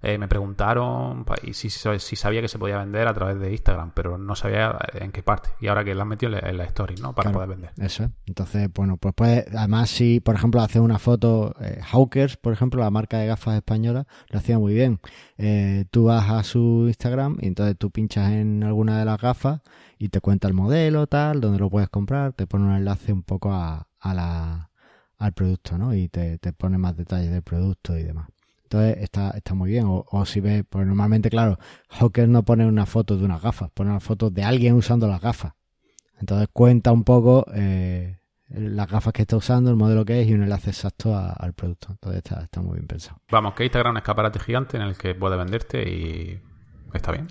eh, 0.05 0.19
me 0.19 0.27
preguntaron 0.27 1.25
y 1.41 1.53
si, 1.53 1.71
si, 1.71 2.15
sabía 2.15 2.39
que 2.39 2.47
se 2.47 2.59
podía 2.59 2.77
vender 2.77 3.07
a 3.07 3.13
través 3.15 3.39
de 3.39 3.51
Instagram, 3.51 3.91
pero 3.95 4.19
no 4.19 4.35
sabía 4.35 4.77
en 4.93 5.11
qué 5.11 5.23
parte. 5.23 5.49
Y 5.59 5.67
ahora 5.67 5.83
que 5.83 5.95
lo 5.95 6.03
han 6.03 6.07
metido 6.07 6.31
en 6.37 6.57
la 6.57 6.63
story, 6.65 6.93
¿no? 7.01 7.13
Para 7.13 7.31
poder 7.31 7.49
vender. 7.49 7.71
Eso. 7.77 8.11
Entonces, 8.27 8.69
bueno, 8.71 8.97
pues 8.97 9.15
puede, 9.15 9.45
además 9.57 9.89
si, 9.89 10.19
por 10.19 10.35
ejemplo, 10.35 10.61
hace 10.61 10.79
una 10.79 10.99
foto, 10.99 11.55
eh, 11.59 11.81
Hawkers, 11.91 12.37
por 12.37 12.53
ejemplo, 12.53 12.81
la 12.81 12.91
marca 12.91 13.17
de 13.17 13.25
gafas 13.25 13.55
española, 13.55 14.05
lo 14.29 14.37
hacía 14.37 14.59
muy 14.59 14.75
bien. 14.75 14.99
Eh, 15.39 15.85
tú 15.89 16.05
vas 16.05 16.29
a 16.29 16.43
su 16.43 16.85
Instagram 16.85 17.37
y 17.41 17.47
entonces 17.47 17.75
tú 17.75 17.89
pinchas 17.89 18.31
en 18.31 18.63
alguna 18.63 18.99
de 18.99 19.05
las 19.05 19.19
gafas 19.19 19.61
y 19.97 20.09
te 20.09 20.21
cuenta 20.21 20.47
el 20.47 20.53
modelo, 20.53 21.07
tal, 21.07 21.41
donde 21.41 21.57
lo 21.57 21.71
puedes 21.71 21.89
comprar, 21.89 22.33
te 22.33 22.45
pone 22.45 22.65
un 22.65 22.75
enlace 22.75 23.11
un 23.11 23.23
poco 23.23 23.51
a, 23.51 23.87
a 23.99 24.13
la, 24.13 24.69
al 25.17 25.33
producto, 25.33 25.79
¿no? 25.79 25.95
Y 25.95 26.09
te, 26.09 26.37
te 26.37 26.53
pone 26.53 26.77
más 26.77 26.95
detalles 26.95 27.31
del 27.31 27.41
producto 27.41 27.97
y 27.97 28.03
demás. 28.03 28.27
Entonces 28.75 29.03
está, 29.03 29.29
está 29.31 29.53
muy 29.53 29.71
bien. 29.71 29.85
O, 29.87 30.25
si 30.25 30.41
ves, 30.41 30.65
pues 30.69 30.85
normalmente, 30.85 31.29
claro, 31.29 31.57
Hawker 31.89 32.27
no 32.27 32.43
pone 32.43 32.65
una 32.65 32.85
foto 32.85 33.15
de 33.15 33.23
unas 33.23 33.41
gafas, 33.41 33.71
pone 33.71 33.89
una 33.89 34.01
foto 34.01 34.29
de 34.29 34.43
alguien 34.43 34.73
usando 34.75 35.07
las 35.07 35.21
gafas. 35.21 35.53
Entonces 36.19 36.49
cuenta 36.51 36.91
un 36.91 37.05
poco 37.05 37.45
eh, 37.53 38.17
las 38.49 38.89
gafas 38.89 39.13
que 39.13 39.21
está 39.21 39.37
usando, 39.37 39.69
el 39.69 39.77
modelo 39.77 40.03
que 40.03 40.21
es 40.21 40.27
y 40.27 40.33
un 40.33 40.43
enlace 40.43 40.71
exacto 40.71 41.15
al 41.15 41.53
producto. 41.53 41.87
Entonces 41.91 42.17
está, 42.17 42.43
está 42.43 42.61
muy 42.61 42.75
bien 42.75 42.87
pensado. 42.87 43.21
Vamos, 43.31 43.53
que 43.53 43.63
Instagram 43.63 43.91
es 43.91 43.93
un 43.93 43.97
escaparate 43.97 44.39
gigante 44.39 44.75
en 44.75 44.83
el 44.83 44.97
que 44.97 45.15
puede 45.15 45.37
venderte 45.37 45.89
y 45.89 46.41
está 46.93 47.13
bien. 47.13 47.27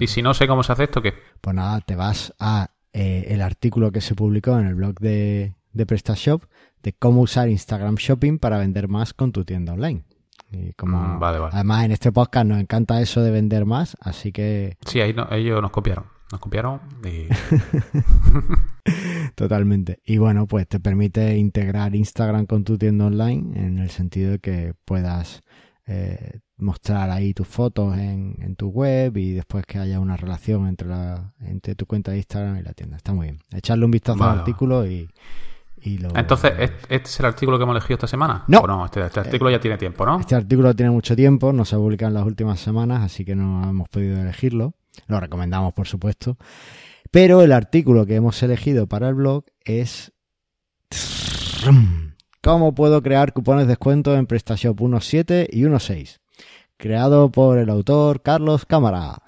Y 0.00 0.06
si 0.06 0.22
no 0.22 0.32
sé 0.32 0.46
cómo 0.46 0.62
se 0.62 0.72
hace 0.72 0.84
esto, 0.84 1.02
¿qué? 1.02 1.12
Pues 1.42 1.54
nada, 1.54 1.80
te 1.80 1.96
vas 1.96 2.34
a 2.38 2.70
eh, 2.94 3.26
el 3.28 3.42
artículo 3.42 3.92
que 3.92 4.00
se 4.00 4.14
publicó 4.14 4.58
en 4.58 4.66
el 4.66 4.74
blog 4.74 4.98
de, 5.00 5.54
de 5.72 5.86
PrestaShop 5.86 6.44
de 6.82 6.92
cómo 6.94 7.20
usar 7.20 7.48
Instagram 7.48 7.96
Shopping 7.96 8.38
para 8.38 8.58
vender 8.58 8.88
más 8.88 9.12
con 9.12 9.32
tu 9.32 9.44
tienda 9.44 9.74
online. 9.74 10.04
Y 10.52 10.72
como, 10.74 10.98
mm, 10.98 11.22
Además, 11.22 11.84
en 11.84 11.92
este 11.92 12.12
podcast 12.12 12.46
nos 12.46 12.60
encanta 12.60 13.00
eso 13.00 13.22
de 13.22 13.30
vender 13.30 13.64
más, 13.64 13.96
así 14.00 14.32
que... 14.32 14.76
Sí, 14.84 15.00
ahí 15.00 15.14
ellos 15.30 15.62
nos 15.62 15.70
copiaron. 15.70 16.04
Nos 16.30 16.40
copiaron 16.40 16.80
y... 17.04 17.26
Totalmente. 19.34 20.00
Y 20.04 20.18
bueno, 20.18 20.46
pues 20.46 20.68
te 20.68 20.78
permite 20.78 21.36
integrar 21.38 21.94
Instagram 21.94 22.46
con 22.46 22.64
tu 22.64 22.76
tienda 22.76 23.06
online 23.06 23.58
en 23.58 23.78
el 23.78 23.90
sentido 23.90 24.32
de 24.32 24.38
que 24.40 24.74
puedas 24.84 25.42
eh, 25.86 26.40
mostrar 26.58 27.10
ahí 27.10 27.32
tus 27.32 27.48
fotos 27.48 27.96
en, 27.96 28.36
en, 28.40 28.54
tu 28.56 28.68
web 28.68 29.16
y 29.16 29.32
después 29.32 29.64
que 29.66 29.78
haya 29.78 30.00
una 30.00 30.16
relación 30.16 30.68
entre, 30.68 30.88
la, 30.88 31.32
entre 31.40 31.74
tu 31.74 31.86
cuenta 31.86 32.10
de 32.12 32.18
Instagram 32.18 32.58
y 32.58 32.62
la 32.62 32.74
tienda. 32.74 32.96
Está 32.98 33.12
muy 33.12 33.28
bien. 33.28 33.38
Echarle 33.52 33.84
un 33.84 33.90
vistazo 33.90 34.22
al 34.22 34.40
artículo 34.40 34.86
y, 34.86 35.08
entonces, 35.84 36.52
¿este 36.58 37.08
es 37.08 37.20
el 37.20 37.26
artículo 37.26 37.58
que 37.58 37.64
hemos 37.64 37.74
elegido 37.74 37.94
esta 37.94 38.06
semana? 38.06 38.44
No. 38.46 38.60
¿O 38.60 38.66
no? 38.66 38.84
Este, 38.84 39.04
este 39.04 39.20
artículo 39.20 39.50
ya 39.50 39.60
tiene 39.60 39.76
tiempo, 39.76 40.06
¿no? 40.06 40.20
Este 40.20 40.34
artículo 40.34 40.74
tiene 40.74 40.90
mucho 40.90 41.16
tiempo, 41.16 41.52
no 41.52 41.64
se 41.64 41.74
ha 41.74 41.78
publicado 41.78 42.08
en 42.08 42.14
las 42.14 42.24
últimas 42.24 42.60
semanas, 42.60 43.02
así 43.02 43.24
que 43.24 43.34
no 43.34 43.68
hemos 43.68 43.88
podido 43.88 44.20
elegirlo. 44.20 44.74
Lo 45.06 45.18
recomendamos, 45.18 45.72
por 45.72 45.88
supuesto. 45.88 46.36
Pero 47.10 47.42
el 47.42 47.52
artículo 47.52 48.06
que 48.06 48.16
hemos 48.16 48.42
elegido 48.42 48.86
para 48.86 49.08
el 49.08 49.14
blog 49.14 49.44
es... 49.64 50.12
¿Cómo 52.42 52.74
puedo 52.74 53.02
crear 53.02 53.32
cupones 53.32 53.66
de 53.66 53.68
descuento 53.68 54.16
en 54.16 54.26
PrestaShop 54.26 54.80
1.7 54.80 55.46
y 55.48 55.62
1.6? 55.62 56.18
Creado 56.76 57.30
por 57.30 57.58
el 57.58 57.70
autor 57.70 58.20
Carlos 58.20 58.66
Cámara. 58.66 59.22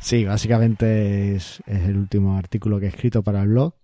Sí, 0.00 0.24
básicamente 0.24 1.36
es, 1.36 1.62
el 1.66 1.96
último 1.96 2.36
artículo 2.36 2.80
que 2.80 2.86
he 2.86 2.88
escrito 2.88 3.22
para 3.22 3.42
el 3.42 3.48
blog. 3.48 3.74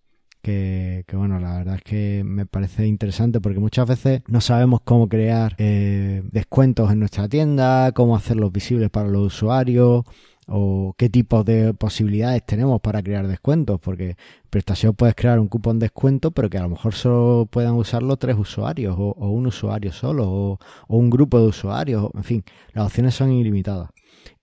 Que, 0.43 1.05
bueno, 1.13 1.41
la 1.41 1.59
verdad 1.59 1.75
es 1.75 1.83
que 1.83 2.23
me 2.25 2.47
parece 2.47 2.87
interesante 2.87 3.41
porque 3.41 3.59
muchas 3.59 3.89
veces 3.89 4.23
no 4.29 4.41
sabemos 4.41 4.81
cómo 4.85 5.09
crear 5.09 5.57
eh, 5.59 6.23
descuentos 6.31 6.93
en 6.93 7.01
nuestra 7.01 7.29
tienda, 7.29 7.91
cómo 7.91 8.15
hacerlos 8.15 8.53
visibles 8.53 8.89
para 8.89 9.09
los 9.09 9.35
usuarios 9.35 10.05
o 10.47 10.95
qué 10.97 11.09
tipo 11.09 11.45
de 11.45 11.75
posibilidades 11.75 12.45
tenemos 12.47 12.81
para 12.81 13.03
crear 13.03 13.27
descuentos, 13.27 13.81
porque 13.81 14.17
prestación 14.51 14.95
puedes 14.95 15.15
crear 15.15 15.41
un 15.41 15.49
cupón 15.49 15.79
de 15.79 15.87
descuento, 15.87 16.31
pero 16.31 16.49
que 16.51 16.59
a 16.59 16.63
lo 16.63 16.69
mejor 16.71 16.95
solo 16.95 17.47
puedan 17.51 17.75
usarlo 17.75 18.17
tres 18.17 18.37
usuarios 18.39 18.97
o, 18.99 19.13
un 19.31 19.47
usuario 19.47 19.93
solo 19.93 20.29
o, 20.31 20.59
o, 20.89 20.97
un 20.97 21.11
grupo 21.11 21.41
de 21.41 21.49
usuarios, 21.49 22.09
en 22.15 22.25
fin, 22.25 22.45
las 22.73 22.87
opciones 22.87 23.15
son 23.15 23.33
ilimitadas. 23.33 23.91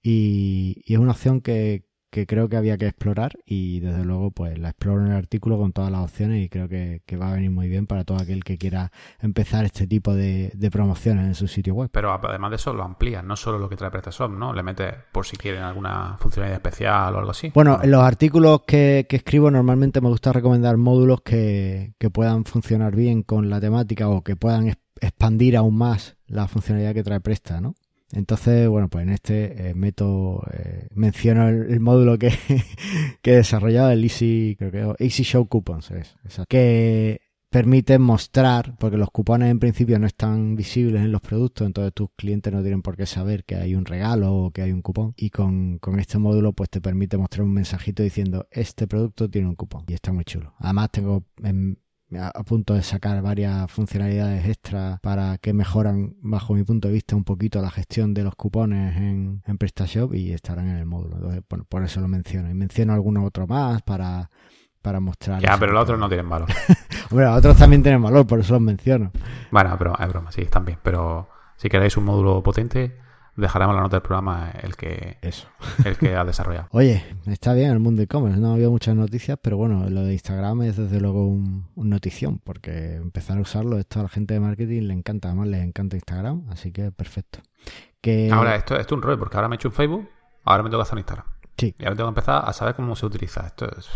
Y, 0.02 0.84
es 0.86 0.98
una 0.98 1.12
opción 1.12 1.42
que, 1.42 1.86
creo 2.28 2.48
que 2.48 2.58
había 2.58 2.78
que 2.78 2.88
explorar 2.88 3.34
y 3.46 3.80
desde 3.80 4.06
luego 4.06 4.32
pues 4.32 4.58
la 4.60 4.70
exploro 4.70 5.02
en 5.02 5.12
el 5.12 5.18
artículo 5.18 5.58
con 5.58 5.74
todas 5.74 5.92
las 5.92 6.02
opciones 6.02 6.44
y 6.44 6.50
creo 6.50 6.70
que, 6.70 7.02
va 7.20 7.30
a 7.30 7.34
venir 7.34 7.52
muy 7.52 7.68
bien 7.68 7.86
para 7.86 8.04
todo 8.04 8.18
aquel 8.18 8.44
que 8.44 8.58
quiera 8.58 8.92
empezar 9.20 9.66
este 9.66 9.88
tipo 9.88 10.14
de, 10.14 10.52
promociones 10.72 11.26
en 11.26 11.36
su 11.36 11.48
sitio 11.48 11.76
web. 11.76 11.90
Pero 11.92 12.12
además 12.12 12.52
de 12.52 12.56
eso 12.56 12.74
lo 12.74 12.84
amplías, 12.84 13.24
no 13.24 13.36
solo 13.36 13.60
lo 13.60 13.70
que 13.70 13.76
trae 13.76 13.92
PrestaShop, 13.92 14.32
¿no? 14.32 14.54
Le 14.54 14.64
metes 14.64 14.94
por 15.12 15.26
si 15.26 15.38
quieren 15.38 15.62
alguna 15.62 16.18
funcionalidad 16.20 16.58
especial 16.58 17.16
o 17.16 17.20
algo 17.20 17.32
así. 17.32 17.52
Bueno, 17.54 17.80
en 17.82 17.92
los 17.92 18.02
artículos 18.02 18.62
que, 18.66 19.06
escribo 19.10 19.52
normalmente 19.52 20.02
me 20.02 20.10
gusta 20.10 20.34
recomendar 20.34 20.78
módulos 20.78 21.22
que, 21.22 21.94
que 22.00 22.10
puedan 22.10 22.46
funcionar 22.46 22.96
bien 22.96 23.24
con 23.24 23.50
la 23.50 23.60
temática 23.60 24.10
o 24.10 24.24
que 24.24 24.36
puedan 24.36 24.74
expandir 25.00 25.58
aún 25.58 25.78
más 25.78 26.18
la 26.28 26.48
funcionalidad 26.48 26.94
que 26.94 27.04
trae 27.04 27.20
Presta, 27.20 27.62
¿no? 27.62 27.76
Entonces, 28.12 28.68
bueno, 28.68 28.90
pues 28.90 29.04
en 29.04 29.10
este 29.10 29.70
eh, 29.70 29.74
meto, 29.74 30.44
eh, 30.54 30.88
menciono 30.94 31.48
el, 31.48 31.80
módulo 31.80 32.18
que, 32.20 32.32
que, 33.22 33.34
he 33.34 33.36
desarrollado, 33.38 33.90
el 33.92 34.04
Easy, 34.04 34.56
creo 34.58 34.96
que 34.96 35.04
Easy 35.04 35.24
Show 35.24 35.48
Coupons, 35.48 35.92
es, 35.92 36.16
que 36.48 37.22
permite 37.50 38.00
mostrar, 38.00 38.76
porque 38.80 38.98
los 38.98 39.12
cupones 39.12 39.52
en 39.52 39.60
principio 39.60 40.00
no 40.00 40.08
están 40.08 40.56
visibles 40.56 41.04
en 41.04 41.12
los 41.12 41.22
productos, 41.22 41.68
entonces 41.68 41.94
tus 41.94 42.10
clientes 42.16 42.52
no 42.52 42.62
tienen 42.62 42.82
por 42.82 42.98
qué 42.98 43.06
saber 43.06 43.46
que 43.46 43.56
hay 43.56 43.76
un 43.76 43.86
regalo 43.86 44.34
o 44.34 44.52
que 44.52 44.64
hay 44.64 44.72
un 44.72 44.82
cupón. 44.82 45.14
Y 45.18 45.30
con, 45.30 45.78
con 45.78 46.00
este 46.00 46.18
módulo, 46.18 46.54
pues 46.54 46.70
te 46.72 46.82
permite 46.82 47.18
mostrar 47.18 47.44
un 47.44 47.54
mensajito 47.54 48.02
diciendo, 48.02 48.48
este 48.50 48.88
producto 48.88 49.30
tiene 49.30 49.48
un 49.48 49.56
cupón. 49.56 49.86
Y 49.88 49.94
está 49.94 50.12
muy 50.12 50.24
chulo. 50.24 50.56
Además, 50.58 50.90
tengo 50.92 51.26
en, 51.44 51.78
a 52.18 52.44
punto 52.44 52.74
de 52.74 52.84
sacar 52.84 53.22
varias 53.22 53.70
funcionalidades 53.72 54.46
extras 54.48 55.00
para 55.02 55.38
que 55.38 55.54
mejoran, 55.54 56.16
bajo 56.22 56.54
mi 56.54 56.64
punto 56.64 56.88
de 56.88 56.94
vista, 56.94 57.16
un 57.16 57.24
poquito 57.24 57.62
la 57.62 57.70
gestión 57.70 58.14
de 58.14 58.24
los 58.24 58.36
cupones 58.36 58.98
en, 58.98 59.42
en 59.46 59.58
PrestaShop 59.58 60.14
y 60.14 60.32
estarán 60.32 60.70
en 60.70 60.78
el 60.78 60.86
módulo. 60.86 61.16
Entonces, 61.16 61.44
bueno, 61.50 61.66
por 61.68 61.84
eso 61.84 62.02
lo 62.02 62.08
menciono. 62.08 62.50
Y 62.50 62.54
menciono 62.54 62.94
alguno 62.94 63.24
otro 63.24 63.48
más 63.48 63.82
para, 63.82 64.30
para 64.82 65.00
mostrar. 65.00 65.42
Ya, 65.42 65.58
pero 65.58 65.74
los 65.74 65.84
otros 65.84 66.00
no 66.00 66.08
tienen 66.08 66.30
valor. 66.30 66.50
bueno, 67.10 67.30
los 67.30 67.40
otros 67.40 67.58
también 67.58 67.82
tienen 67.82 68.02
valor, 68.02 68.28
por 68.28 68.40
eso 68.40 68.54
los 68.54 68.62
menciono. 68.62 69.12
Bueno, 69.52 69.76
pero 69.78 69.98
es 69.98 70.08
broma, 70.10 70.32
sí, 70.32 70.42
están 70.42 70.66
bien. 70.66 70.78
Pero 70.84 71.30
si 71.58 71.70
queréis 71.70 71.98
un 71.98 72.06
módulo 72.06 72.44
potente, 72.44 72.98
dejaremos 73.36 73.76
la 73.76 73.82
nota 73.82 73.98
del 73.98 74.04
programa 74.04 74.52
el 74.62 74.76
que 74.76 75.18
eso. 75.22 75.48
el 75.86 75.98
que 75.98 76.16
ha 76.16 76.24
desarrollado. 76.24 76.68
Oye 76.72 77.04
está 77.28 77.54
bien 77.54 77.72
el 77.72 77.80
mundo 77.80 78.02
e-commerce 78.02 78.40
no 78.40 78.52
ha 78.52 78.54
habido 78.54 78.72
muchas 78.72 78.96
noticias 78.96 79.38
pero 79.42 79.58
bueno 79.58 79.90
lo 79.90 80.04
de 80.04 80.14
Instagram 80.14 80.64
es 80.64 80.78
desde 80.78 81.00
luego 81.00 81.28
un, 81.28 81.68
notición 81.76 82.40
porque 82.40 82.96
empezar 82.96 83.38
a 83.38 83.42
usarlo 83.42 83.78
esto 83.78 84.00
a 84.00 84.04
la 84.04 84.10
gente 84.10 84.34
de 84.34 84.40
marketing 84.40 84.84
le 84.84 84.94
encanta 84.94 85.30
además 85.30 85.48
les 85.48 85.64
encanta 85.64 85.96
Instagram 85.96 86.46
así 86.50 86.72
que 86.72 86.92
perfecto. 86.92 87.40
Que 88.02 88.30
ahora 88.32 88.56
esto, 88.56 88.76
esto 88.76 88.96
es 88.96 88.98
un 88.98 89.02
rollo 89.02 89.18
porque 89.18 89.38
ahora 89.38 89.48
me 89.48 89.56
he 89.56 89.58
hecho 89.58 89.70
un 89.70 89.74
Facebook 89.74 90.10
ahora 90.44 90.64
me 90.64 90.70
tengo 90.70 90.80
que 90.80 90.84
hacer 90.84 90.94
un 90.94 91.00
Instagram. 91.00 91.26
Sí. 91.58 91.76
Y 91.78 91.84
ahora 91.84 91.96
tengo 91.96 92.10
que 92.10 92.20
empezar 92.20 92.44
a 92.46 92.54
saber 92.54 92.76
cómo 92.76 92.96
se 92.96 93.06
utiliza. 93.06 93.46
Esto 93.48 93.66
es 93.66 93.90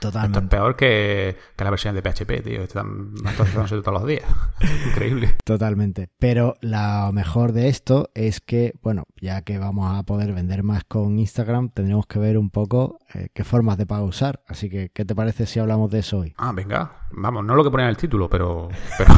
Totalmente. 0.00 0.38
Esto 0.38 0.46
es 0.46 0.60
peor 0.60 0.76
que, 0.76 1.36
que 1.56 1.64
la 1.64 1.70
versión 1.70 1.94
de 1.94 2.02
PHP, 2.02 2.42
tío. 2.42 2.62
Están 2.62 3.12
actualizándose 3.24 3.80
todos 3.82 4.00
los 4.00 4.06
días. 4.06 4.24
Increíble. 4.88 5.36
Totalmente. 5.44 6.08
Pero 6.18 6.56
lo 6.62 7.12
mejor 7.12 7.52
de 7.52 7.68
esto 7.68 8.10
es 8.14 8.40
que, 8.40 8.74
bueno, 8.82 9.04
ya 9.20 9.42
que 9.42 9.58
vamos 9.58 9.96
a 9.96 10.02
poder 10.04 10.32
vender 10.32 10.62
más 10.62 10.84
con 10.84 11.18
Instagram, 11.18 11.70
tendremos 11.70 12.06
que 12.06 12.18
ver 12.18 12.38
un 12.38 12.50
poco 12.50 12.98
eh, 13.14 13.28
qué 13.34 13.44
formas 13.44 13.76
de 13.76 13.86
pago 13.86 14.06
usar. 14.06 14.42
Así 14.48 14.70
que, 14.70 14.90
¿qué 14.90 15.04
te 15.04 15.14
parece 15.14 15.46
si 15.46 15.60
hablamos 15.60 15.90
de 15.90 15.98
eso 15.98 16.20
hoy? 16.20 16.34
Ah, 16.38 16.52
venga. 16.52 17.06
Vamos, 17.12 17.44
no 17.44 17.54
lo 17.54 17.62
que 17.62 17.70
pone 17.70 17.82
en 17.82 17.90
el 17.90 17.96
título, 17.96 18.28
pero... 18.30 18.68
pero... 18.96 19.14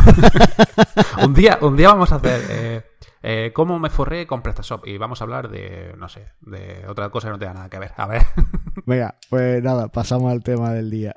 un, 1.24 1.32
día, 1.32 1.58
un 1.62 1.76
día 1.76 1.88
vamos 1.88 2.10
a 2.12 2.16
hacer... 2.16 2.40
Eh 2.50 2.91
eh, 3.22 3.52
¿Cómo 3.54 3.78
me 3.78 3.90
forré 3.90 4.26
con 4.26 4.42
PrestaShop? 4.42 4.86
Y 4.86 4.98
vamos 4.98 5.20
a 5.20 5.24
hablar 5.24 5.48
de, 5.48 5.94
no 5.96 6.08
sé, 6.08 6.26
de 6.40 6.84
otra 6.88 7.10
cosa 7.10 7.28
que 7.28 7.32
no 7.32 7.38
tenga 7.38 7.54
nada 7.54 7.68
que 7.68 7.78
ver. 7.78 7.92
A 7.96 8.06
ver. 8.06 8.22
Venga, 8.86 9.14
pues 9.30 9.62
nada, 9.62 9.88
pasamos 9.88 10.32
al 10.32 10.42
tema 10.42 10.72
del 10.72 10.90
día. 10.90 11.14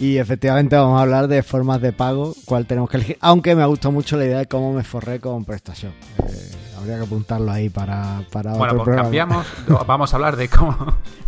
Y 0.00 0.16
efectivamente 0.16 0.76
vamos 0.76 0.98
a 0.98 1.02
hablar 1.02 1.28
de 1.28 1.42
formas 1.42 1.82
de 1.82 1.92
pago, 1.92 2.34
cuál 2.46 2.64
tenemos 2.66 2.88
que 2.88 2.96
elegir. 2.96 3.18
Aunque 3.20 3.54
me 3.54 3.66
gustado 3.66 3.92
mucho 3.92 4.16
la 4.16 4.24
idea 4.24 4.38
de 4.38 4.46
cómo 4.46 4.72
me 4.72 4.82
forré 4.82 5.20
con 5.20 5.44
PrestaShop. 5.44 5.92
Eh, 6.26 6.59
habría 6.80 6.96
que 6.96 7.04
apuntarlo 7.04 7.50
ahí 7.50 7.68
para, 7.68 8.24
para 8.32 8.54
bueno, 8.54 8.72
otro 8.72 8.84
pues 8.84 8.96
cambiamos, 8.96 9.46
vamos 9.86 10.12
a 10.12 10.16
hablar 10.16 10.36
de 10.36 10.48
cómo... 10.48 10.76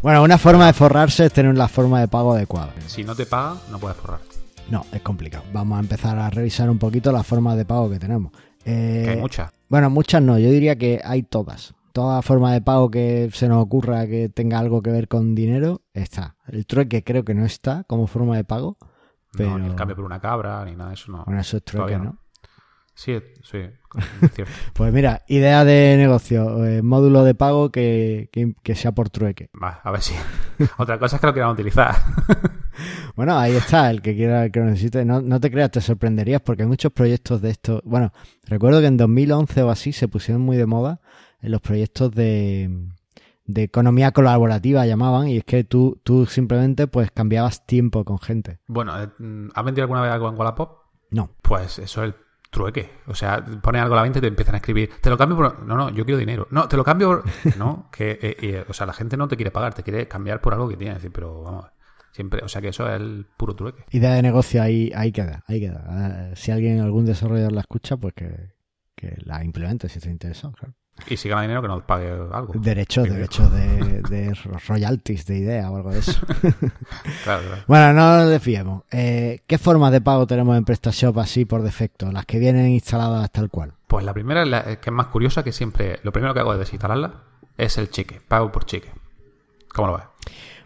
Bueno, 0.02 0.22
una 0.22 0.38
forma 0.38 0.66
de 0.66 0.72
forrarse 0.72 1.26
es 1.26 1.32
tener 1.32 1.56
la 1.56 1.68
forma 1.68 2.00
de 2.00 2.08
pago 2.08 2.32
adecuada. 2.32 2.72
Si 2.86 3.04
no 3.04 3.14
te 3.14 3.26
paga, 3.26 3.56
no 3.70 3.78
puedes 3.78 3.96
forrar. 3.96 4.20
No, 4.70 4.86
es 4.92 5.02
complicado. 5.02 5.44
Vamos 5.52 5.76
a 5.76 5.80
empezar 5.80 6.18
a 6.18 6.30
revisar 6.30 6.70
un 6.70 6.78
poquito 6.78 7.12
las 7.12 7.26
formas 7.26 7.56
de 7.56 7.64
pago 7.64 7.90
que 7.90 7.98
tenemos. 7.98 8.32
Eh, 8.64 9.06
hay 9.10 9.16
muchas. 9.16 9.52
Bueno, 9.68 9.90
muchas 9.90 10.22
no, 10.22 10.38
yo 10.38 10.50
diría 10.50 10.76
que 10.76 11.00
hay 11.04 11.22
todas. 11.22 11.74
Toda 11.92 12.22
forma 12.22 12.52
de 12.52 12.62
pago 12.62 12.90
que 12.90 13.28
se 13.34 13.48
nos 13.48 13.62
ocurra 13.62 14.06
que 14.06 14.30
tenga 14.30 14.58
algo 14.58 14.82
que 14.82 14.90
ver 14.90 15.08
con 15.08 15.34
dinero 15.34 15.82
está. 15.92 16.36
El 16.46 16.64
trueque 16.66 17.04
creo 17.04 17.24
que 17.24 17.34
no 17.34 17.44
está 17.44 17.84
como 17.84 18.06
forma 18.06 18.36
de 18.36 18.44
pago. 18.44 18.78
Pero... 19.32 19.50
No, 19.50 19.58
ni 19.58 19.66
el 19.66 19.74
cambio 19.74 19.96
por 19.96 20.04
una 20.04 20.20
cabra, 20.20 20.64
ni 20.64 20.74
nada 20.74 20.88
de 20.88 20.94
eso, 20.94 21.12
no. 21.12 21.24
Bueno, 21.24 21.40
eso 21.40 21.58
es 21.58 21.64
trueque, 21.64 21.98
¿no? 21.98 22.16
Sí, 22.94 23.18
sí, 23.42 23.58
cierto. 24.34 24.52
pues 24.74 24.92
mira, 24.92 25.22
idea 25.26 25.64
de 25.64 25.96
negocio, 25.96 26.64
eh, 26.64 26.82
módulo 26.82 27.24
de 27.24 27.34
pago 27.34 27.70
que, 27.70 28.28
sea 28.74 28.92
por 28.92 29.10
trueque. 29.10 29.50
Va, 29.60 29.80
a 29.82 29.90
ver 29.90 30.02
si. 30.02 30.14
Otra 30.78 30.98
cosa 30.98 31.16
es 31.16 31.20
que 31.20 31.26
lo 31.26 31.32
quieran 31.32 31.52
utilizar. 31.52 31.94
bueno, 33.16 33.38
ahí 33.38 33.56
está, 33.56 33.90
el 33.90 34.02
que 34.02 34.14
quiera, 34.14 34.50
que 34.50 34.60
lo 34.60 34.66
necesite. 34.66 35.04
No, 35.04 35.22
no 35.22 35.40
te 35.40 35.50
creas, 35.50 35.70
te 35.70 35.80
sorprenderías 35.80 36.42
porque 36.42 36.62
hay 36.62 36.68
muchos 36.68 36.92
proyectos 36.92 37.40
de 37.40 37.50
esto. 37.50 37.80
Bueno, 37.84 38.12
recuerdo 38.46 38.80
que 38.80 38.86
en 38.86 38.98
2011 38.98 39.62
o 39.62 39.70
así 39.70 39.92
se 39.92 40.08
pusieron 40.08 40.42
muy 40.42 40.56
de 40.56 40.66
moda 40.66 41.00
en 41.40 41.50
los 41.50 41.60
proyectos 41.60 42.12
de, 42.14 42.70
de 43.46 43.62
economía 43.62 44.12
colaborativa 44.12 44.86
llamaban 44.86 45.28
y 45.28 45.38
es 45.38 45.44
que 45.44 45.64
tú, 45.64 46.00
tú 46.04 46.26
simplemente 46.26 46.86
pues 46.86 47.10
cambiabas 47.10 47.66
tiempo 47.66 48.04
con 48.04 48.18
gente. 48.18 48.60
Bueno, 48.66 49.02
eh, 49.02 49.08
¿has 49.54 49.64
vendido 49.64 49.84
alguna 49.84 50.02
vez 50.02 50.12
algo 50.12 50.28
en 50.28 50.38
Wallapop? 50.38 50.82
No. 51.10 51.30
Pues 51.42 51.78
eso 51.78 52.02
es 52.02 52.08
el 52.08 52.14
trueque. 52.52 52.90
O 53.06 53.14
sea, 53.14 53.44
pones 53.62 53.82
algo 53.82 53.94
a 53.94 53.96
la 53.96 54.02
venta 54.02 54.18
y 54.18 54.22
te 54.22 54.28
empiezan 54.28 54.54
a 54.54 54.58
escribir, 54.58 54.90
te 55.00 55.10
lo 55.10 55.16
cambio 55.16 55.36
por... 55.36 55.64
No, 55.64 55.74
no, 55.74 55.90
yo 55.90 56.04
quiero 56.04 56.18
dinero. 56.18 56.46
No, 56.50 56.68
te 56.68 56.76
lo 56.76 56.84
cambio 56.84 57.08
por... 57.08 57.24
No, 57.58 57.88
que... 57.90 58.12
Eh, 58.22 58.36
eh, 58.40 58.64
o 58.68 58.72
sea, 58.72 58.86
la 58.86 58.92
gente 58.92 59.16
no 59.16 59.26
te 59.26 59.36
quiere 59.36 59.50
pagar, 59.50 59.74
te 59.74 59.82
quiere 59.82 60.06
cambiar 60.06 60.40
por 60.40 60.52
algo 60.52 60.68
que 60.68 60.76
tiene. 60.76 60.94
decir, 60.94 61.10
pero 61.12 61.42
vamos, 61.42 61.66
siempre... 62.12 62.44
O 62.44 62.48
sea, 62.48 62.60
que 62.60 62.68
eso 62.68 62.86
es 62.86 63.00
el 63.00 63.26
puro 63.36 63.56
trueque. 63.56 63.84
Idea 63.90 64.12
de 64.12 64.22
negocio 64.22 64.62
ahí, 64.62 64.92
ahí 64.94 65.10
queda, 65.12 65.42
ahí 65.48 65.60
queda. 65.60 65.82
Ah, 65.88 66.30
si 66.36 66.52
alguien, 66.52 66.80
algún 66.80 67.06
desarrollador 67.06 67.52
la 67.52 67.62
escucha, 67.62 67.96
pues 67.96 68.12
que, 68.12 68.52
que 68.94 69.16
la 69.24 69.42
implemente 69.42 69.88
si 69.88 69.98
está 69.98 70.10
interesado, 70.10 70.52
claro. 70.52 70.74
Y 71.08 71.16
si 71.16 71.28
gana 71.28 71.42
dinero 71.42 71.62
que 71.62 71.68
nos 71.68 71.82
pague 71.82 72.10
algo. 72.10 72.52
Derechos, 72.54 73.08
derechos 73.08 73.50
de, 73.52 74.02
de, 74.02 74.34
royalties 74.68 75.26
de 75.26 75.38
idea 75.38 75.70
o 75.70 75.76
algo 75.76 75.90
de 75.90 75.98
eso. 75.98 76.20
Bueno, 77.66 77.92
no 77.92 78.16
nos 78.18 78.28
desfiemos. 78.28 78.82
Eh, 78.90 79.40
¿Qué 79.46 79.58
formas 79.58 79.92
de 79.92 80.00
pago 80.00 80.26
tenemos 80.26 80.56
en 80.56 80.64
PrestaShop 80.64 81.18
así 81.18 81.44
por 81.44 81.62
defecto? 81.62 82.10
Las 82.12 82.26
que 82.26 82.38
vienen 82.38 82.68
instaladas 82.68 83.30
tal 83.30 83.48
cual. 83.50 83.72
Pues 83.86 84.04
la 84.04 84.12
primera, 84.12 84.44
la, 84.44 84.76
que 84.76 84.90
es 84.90 84.92
más 84.92 85.06
curiosa, 85.08 85.42
que 85.42 85.52
siempre 85.52 86.00
lo 86.02 86.12
primero 86.12 86.34
que 86.34 86.40
hago 86.40 86.52
es 86.52 86.58
desinstalarla, 86.58 87.14
es 87.56 87.78
el 87.78 87.90
cheque, 87.90 88.20
pago 88.26 88.52
por 88.52 88.64
cheque. 88.64 88.90
¿Cómo 89.72 89.88
lo 89.88 89.94
ves? 89.94 90.04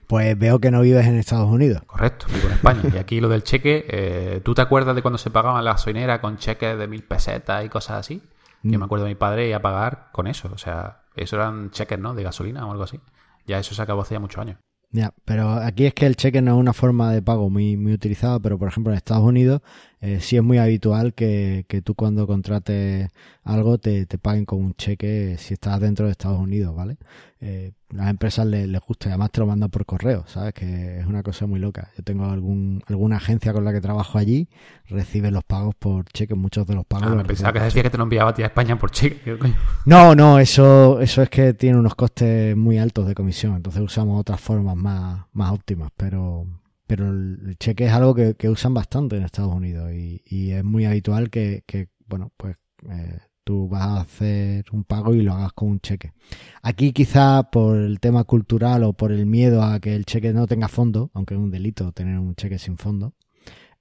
Pues 0.07 0.39
veo 0.39 0.61
que 0.61 0.71
no 0.71 0.81
vives 0.83 1.07
en 1.07 1.19
Estados 1.19 1.51
Unidos. 1.51 1.83
Correcto, 1.87 2.27
vivo 2.33 2.47
en 2.47 2.53
España. 2.53 2.83
Y 2.95 2.99
aquí 2.99 3.21
lo 3.21 3.29
del 3.29 3.43
cheque, 3.43 3.87
eh, 3.89 4.41
¿tú 4.45 4.55
te 4.55 4.63
acuerdas 4.63 4.95
de 4.95 5.03
cuando 5.03 5.19
se 5.19 5.31
pagaban 5.31 5.65
la 5.65 5.73
gasolinera 5.73 6.21
con 6.21 6.39
cheques 6.39 6.79
de 6.79 6.87
mil 6.87 7.03
pesetas 7.03 7.65
y 7.65 7.69
cosas 7.69 7.99
así? 7.99 8.23
Yo 8.63 8.79
mm. 8.79 8.81
me 8.81 8.85
acuerdo 8.85 9.05
de 9.05 9.11
mi 9.11 9.15
padre 9.17 9.55
a 9.55 9.63
pagar 9.63 10.09
con 10.13 10.27
eso. 10.27 10.51
O 10.53 10.59
sea, 10.59 11.03
eso 11.15 11.37
eran 11.37 11.71
cheques, 11.71 11.99
¿no? 11.99 12.15
De 12.15 12.23
gasolina 12.23 12.67
o 12.67 12.71
algo 12.73 12.85
así. 12.85 13.01
Ya 13.47 13.59
eso 13.59 13.75
se 13.75 13.83
acabó 13.83 14.03
hace 14.03 14.15
ya 14.15 14.21
muchos 14.21 14.41
años. 14.41 14.59
Ya, 14.93 15.13
pero 15.25 15.51
aquí 15.51 15.85
es 15.87 15.95
que 15.95 16.07
el 16.07 16.17
cheque 16.17 16.41
no 16.41 16.55
es 16.55 16.61
una 16.61 16.73
forma 16.73 17.13
de 17.13 17.21
pago 17.21 17.51
muy, 17.51 17.77
muy 17.77 17.93
utilizada, 17.93 18.39
pero 18.39 18.59
por 18.59 18.69
ejemplo 18.69 18.93
en 18.93 18.97
Estados 18.97 19.25
Unidos 19.25 19.61
eh, 20.01 20.21
sí 20.21 20.37
es 20.37 20.43
muy 20.43 20.59
habitual 20.59 21.13
que, 21.13 21.67
que 21.69 21.83
tú 21.83 21.95
cuando 21.95 22.27
contrates 22.27 23.11
algo 23.43 23.79
te, 23.79 24.07
te, 24.07 24.17
paguen 24.17 24.45
con 24.47 24.61
un 24.61 24.75
cheque 24.75 25.37
si 25.39 25.55
estás 25.55 25.81
dentro 25.81 26.07
de 26.07 26.13
Estados 26.13 26.41
Unidos, 26.41 26.75
¿vale? 26.75 26.97
Eh, 27.41 27.73
las 27.91 28.11
empresas 28.11 28.47
les, 28.47 28.69
les 28.69 28.81
gusta 28.81 29.09
y 29.09 29.11
además 29.11 29.31
te 29.31 29.41
lo 29.41 29.47
mandan 29.47 29.71
por 29.71 29.87
correo, 29.87 30.25
¿sabes? 30.27 30.53
Que 30.55 30.99
es 30.99 31.07
una 31.07 31.23
cosa 31.23 31.47
muy 31.47 31.61
loca. 31.61 31.91
Yo 31.97 32.03
tengo 32.03 32.25
algún, 32.25 32.83
alguna 32.87 33.17
agencia 33.17 33.53
con 33.53 33.65
la 33.65 33.73
que 33.73 33.81
trabajo 33.81 34.19
allí, 34.19 34.49
recibe 34.89 35.31
los 35.31 35.45
pagos 35.45 35.75
por 35.77 36.05
cheque, 36.07 36.35
muchos 36.35 36.67
de 36.67 36.75
los 36.75 36.85
pagos. 36.85 37.09
Ah, 37.17 37.23
pensaba 37.25 37.53
que 37.53 37.61
decía 37.61 37.83
que 37.83 37.91
te 37.91 37.97
lo 37.99 38.05
enviaba 38.05 38.31
a 38.31 38.35
ti 38.35 38.43
a 38.43 38.47
España 38.47 38.79
por 38.79 38.91
cheque. 38.91 39.39
No, 39.85 40.15
no, 40.15 40.39
eso, 40.39 41.01
eso 41.01 41.23
es 41.23 41.31
que 41.31 41.55
tiene 41.55 41.79
unos 41.79 41.95
costes 41.95 42.57
muy 42.57 42.79
altos 42.79 43.07
de 43.07 43.15
comisión, 43.15 43.55
entonces 43.57 43.83
usamos 43.83 44.21
otras 44.21 44.41
formas 44.41 44.77
más, 44.77 45.27
más 45.33 45.53
óptimas, 45.53 45.91
pero, 45.97 46.47
pero 46.87 47.09
el 47.09 47.57
cheque 47.59 47.87
es 47.87 47.93
algo 47.93 48.15
que, 48.15 48.35
que 48.35 48.49
usan 48.49 48.75
bastante 48.75 49.17
en 49.17 49.23
Estados 49.23 49.55
Unidos 49.55 49.93
y, 49.93 50.23
y 50.27 50.51
es 50.51 50.65
muy 50.65 50.87
habitual 50.87 51.31
que, 51.31 51.63
que 51.67 51.89
bueno, 52.07 52.33
pues 52.37 52.57
eh, 52.91 53.19
tú 53.47 53.69
vas 53.69 53.83
a 53.83 54.01
hacer 54.01 54.65
un 54.73 54.83
pago 54.83 55.15
y 55.15 55.23
lo 55.23 55.33
hagas 55.33 55.53
con 55.53 55.69
un 55.69 55.81
cheque. 55.81 56.13
Aquí 56.63 56.93
quizá 56.93 57.45
por 57.45 57.77
el 57.77 58.01
tema 58.01 58.25
cultural 58.25 58.83
o 58.83 58.93
por 58.93 59.13
el 59.13 59.25
miedo 59.25 59.63
a 59.63 59.79
que 59.79 59.95
el 59.95 60.05
cheque 60.05 60.33
no 60.33 60.49
tenga 60.49 60.67
fondo, 60.67 61.13
aunque 61.15 61.35
es 61.35 61.41
un 61.41 61.53
delito 61.53 61.93
tener 61.93 62.19
un 62.19 62.35
cheque 62.35 62.59
sin 62.59 62.77
fondo, 62.77 63.15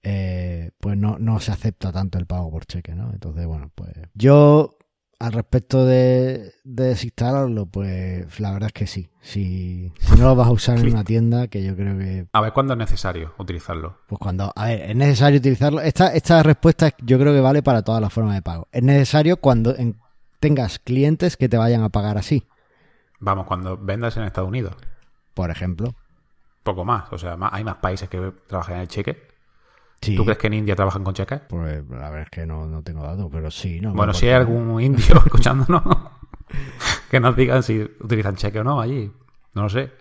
eh, 0.03 0.69
pues 0.79 0.95
no, 0.97 1.17
no 1.17 1.39
se 1.39 1.51
acepta 1.51 1.91
tanto 1.91 2.19
el 2.19 2.27
pago 2.27 2.51
por 2.51 2.67
cheque, 2.67 2.93
¿no? 2.93 3.11
Entonces, 3.11 3.47
bueno, 3.47 3.71
pues 3.73 3.91
yo 4.13 4.74
al 5.19 5.31
respecto 5.33 5.85
de, 5.85 6.53
desinstalarlo, 6.63 7.65
pues 7.67 8.39
la 8.39 8.51
verdad 8.51 8.67
es 8.67 8.73
que 8.73 8.87
sí. 8.87 9.09
Si, 9.21 9.91
si 9.99 10.15
no 10.17 10.25
lo 10.25 10.35
vas 10.35 10.47
a 10.47 10.51
usar 10.51 10.79
en 10.79 10.89
una 10.89 11.03
tienda, 11.03 11.47
que 11.47 11.63
yo 11.63 11.75
creo 11.75 11.97
que... 11.97 12.27
A 12.31 12.41
ver, 12.41 12.53
¿cuándo 12.53 12.73
es 12.73 12.79
necesario 12.79 13.33
utilizarlo? 13.37 13.97
Pues 14.07 14.19
cuando... 14.19 14.51
A 14.55 14.65
ver, 14.65 14.81
es 14.89 14.95
necesario 14.95 15.39
utilizarlo. 15.39 15.81
Esta, 15.81 16.13
esta 16.13 16.43
respuesta 16.43 16.91
yo 17.01 17.17
creo 17.17 17.33
que 17.33 17.41
vale 17.41 17.63
para 17.63 17.81
todas 17.81 18.01
las 18.01 18.13
formas 18.13 18.35
de 18.35 18.41
pago. 18.41 18.67
Es 18.71 18.83
necesario 18.83 19.37
cuando 19.37 19.75
tengas 20.39 20.79
clientes 20.79 21.37
que 21.37 21.49
te 21.49 21.57
vayan 21.57 21.83
a 21.83 21.89
pagar 21.89 22.17
así. 22.17 22.47
Vamos, 23.19 23.47
cuando 23.47 23.77
vendas 23.77 24.17
en 24.17 24.23
Estados 24.23 24.49
Unidos. 24.49 24.75
Por 25.33 25.49
ejemplo. 25.49 25.95
Poco 26.63 26.85
más. 26.85 27.11
O 27.11 27.17
sea, 27.17 27.37
hay 27.51 27.63
más 27.63 27.77
países 27.77 28.09
que 28.09 28.33
trabajan 28.47 28.75
en 28.75 28.81
el 28.81 28.87
cheque. 28.87 29.34
¿Tú 30.13 30.23
crees 30.23 30.37
que 30.37 30.47
en 30.47 30.53
India 30.53 30.75
trabajan 30.75 31.03
con 31.03 31.13
cheques? 31.13 31.41
Pues 31.47 31.83
la 31.89 32.09
verdad 32.09 32.23
es 32.23 32.29
que 32.29 32.45
no, 32.45 32.65
no 32.65 32.83
tengo 32.83 33.03
datos, 33.03 33.29
pero 33.31 33.49
sí. 33.49 33.79
No 33.79 33.93
bueno, 33.93 34.13
si 34.13 34.27
hay 34.27 34.33
algún 34.33 34.81
indio 34.81 35.17
escuchándonos, 35.25 35.83
que 37.09 37.19
nos 37.19 37.35
digan 37.35 37.63
si 37.63 37.81
utilizan 37.81 38.35
cheque 38.35 38.59
o 38.59 38.63
no 38.63 38.81
allí. 38.81 39.11
No 39.53 39.63
lo 39.63 39.69
sé. 39.69 39.91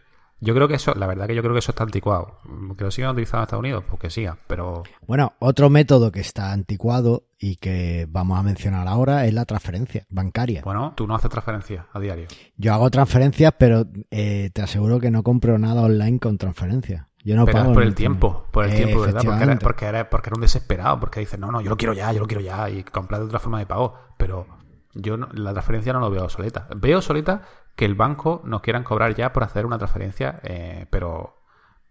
Yo 0.41 0.55
creo 0.55 0.69
que 0.69 0.75
eso, 0.75 0.95
la 0.95 1.07
verdad 1.07 1.27
que 1.27 1.35
yo 1.35 1.41
creo 1.41 1.55
que 1.55 1.61
eso 1.61 1.73
está 1.73 1.85
anticuado. 1.85 2.39
Que 2.77 2.85
lo 2.85 2.91
sigan 2.91 3.13
utilizando 3.13 3.39
en 3.39 3.45
Estados 3.45 3.61
Unidos, 3.61 3.85
pues 3.89 4.15
que 4.15 4.31
pero... 4.47 4.83
Bueno, 5.07 5.33
otro 5.39 5.71
método 5.71 6.13
que 6.13 6.21
está 6.21 6.53
anticuado 6.53 7.25
y 7.39 7.57
que 7.57 8.07
vamos 8.11 8.39
a 8.39 8.43
mencionar 8.43 8.87
ahora 8.87 9.25
es 9.25 9.33
la 9.33 9.47
transferencia 9.47 10.05
bancaria. 10.11 10.61
Bueno, 10.63 10.93
tú 10.97 11.07
no 11.07 11.15
haces 11.15 11.31
transferencias 11.31 11.87
a 11.93 11.99
diario. 11.99 12.27
Yo 12.59 12.75
hago 12.75 12.91
transferencias, 12.91 13.55
pero 13.59 13.87
eh, 14.11 14.51
te 14.53 14.61
aseguro 14.61 15.01
que 15.01 15.11
no 15.11 15.23
compro 15.23 15.59
nada 15.59 15.83
online 15.83 16.19
con 16.19 16.37
transferencias. 16.37 17.07
Yo 17.25 17.37
no 17.37 17.47
Pero 17.47 17.59
pago 17.59 17.71
es 17.71 17.75
por 17.75 17.83
el 17.83 17.95
tiempo, 17.95 18.47
por 18.51 18.67
el 18.67 18.75
tiempo, 18.75 19.01
¿verdad? 19.01 19.23
Porque 19.61 19.87
eres, 19.87 20.05
porque, 20.05 20.29
eres 20.29 20.37
un 20.37 20.43
desesperado, 20.43 21.01
porque 21.01 21.21
dices, 21.21 21.39
no, 21.39 21.51
no, 21.51 21.63
yo 21.63 21.71
lo 21.71 21.77
quiero 21.79 21.95
ya, 21.95 22.13
yo 22.13 22.21
lo 22.21 22.27
quiero 22.27 22.43
ya, 22.43 22.69
y 22.69 22.85
comprar 22.85 23.21
de 23.21 23.27
otra 23.27 23.39
forma 23.39 23.59
de 23.59 23.65
pago. 23.65 23.95
Pero 24.19 24.47
yo 24.93 25.17
la 25.17 25.53
transferencia 25.53 25.95
no 25.95 26.01
lo 26.01 26.11
veo 26.11 26.29
soleta. 26.29 26.69
Veo 26.77 27.01
soleta 27.01 27.41
que 27.75 27.87
el 27.87 27.95
banco 27.95 28.43
nos 28.45 28.61
quieran 28.61 28.85
cobrar 28.85 29.15
ya 29.15 29.33
por 29.33 29.43
hacer 29.43 29.65
una 29.65 29.79
transferencia, 29.79 30.39
eh, 30.43 30.87
pero, 30.91 31.43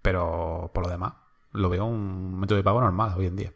pero 0.04 0.70
por 0.72 0.86
lo 0.86 0.92
demás, 0.92 1.13
lo 1.52 1.68
veo 1.68 1.86
un 1.86 2.40
método 2.40 2.58
de 2.58 2.63
pago 2.63 2.82
normal 2.82 3.16
hoy 3.18 3.25
en 3.25 3.36
día. 3.36 3.54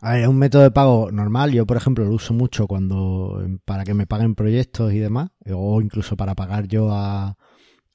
A 0.00 0.14
ver, 0.14 0.22
es 0.22 0.28
un 0.28 0.38
método 0.38 0.62
de 0.62 0.72
pago 0.72 1.12
normal. 1.12 1.52
Yo, 1.52 1.66
por 1.66 1.76
ejemplo, 1.76 2.04
lo 2.04 2.10
uso 2.10 2.34
mucho 2.34 2.66
cuando 2.66 3.40
para 3.64 3.84
que 3.84 3.94
me 3.94 4.08
paguen 4.08 4.34
proyectos 4.34 4.92
y 4.92 4.98
demás, 4.98 5.30
o 5.48 5.80
incluso 5.80 6.16
para 6.16 6.34
pagar 6.34 6.66
yo 6.66 6.90
a, 6.90 7.36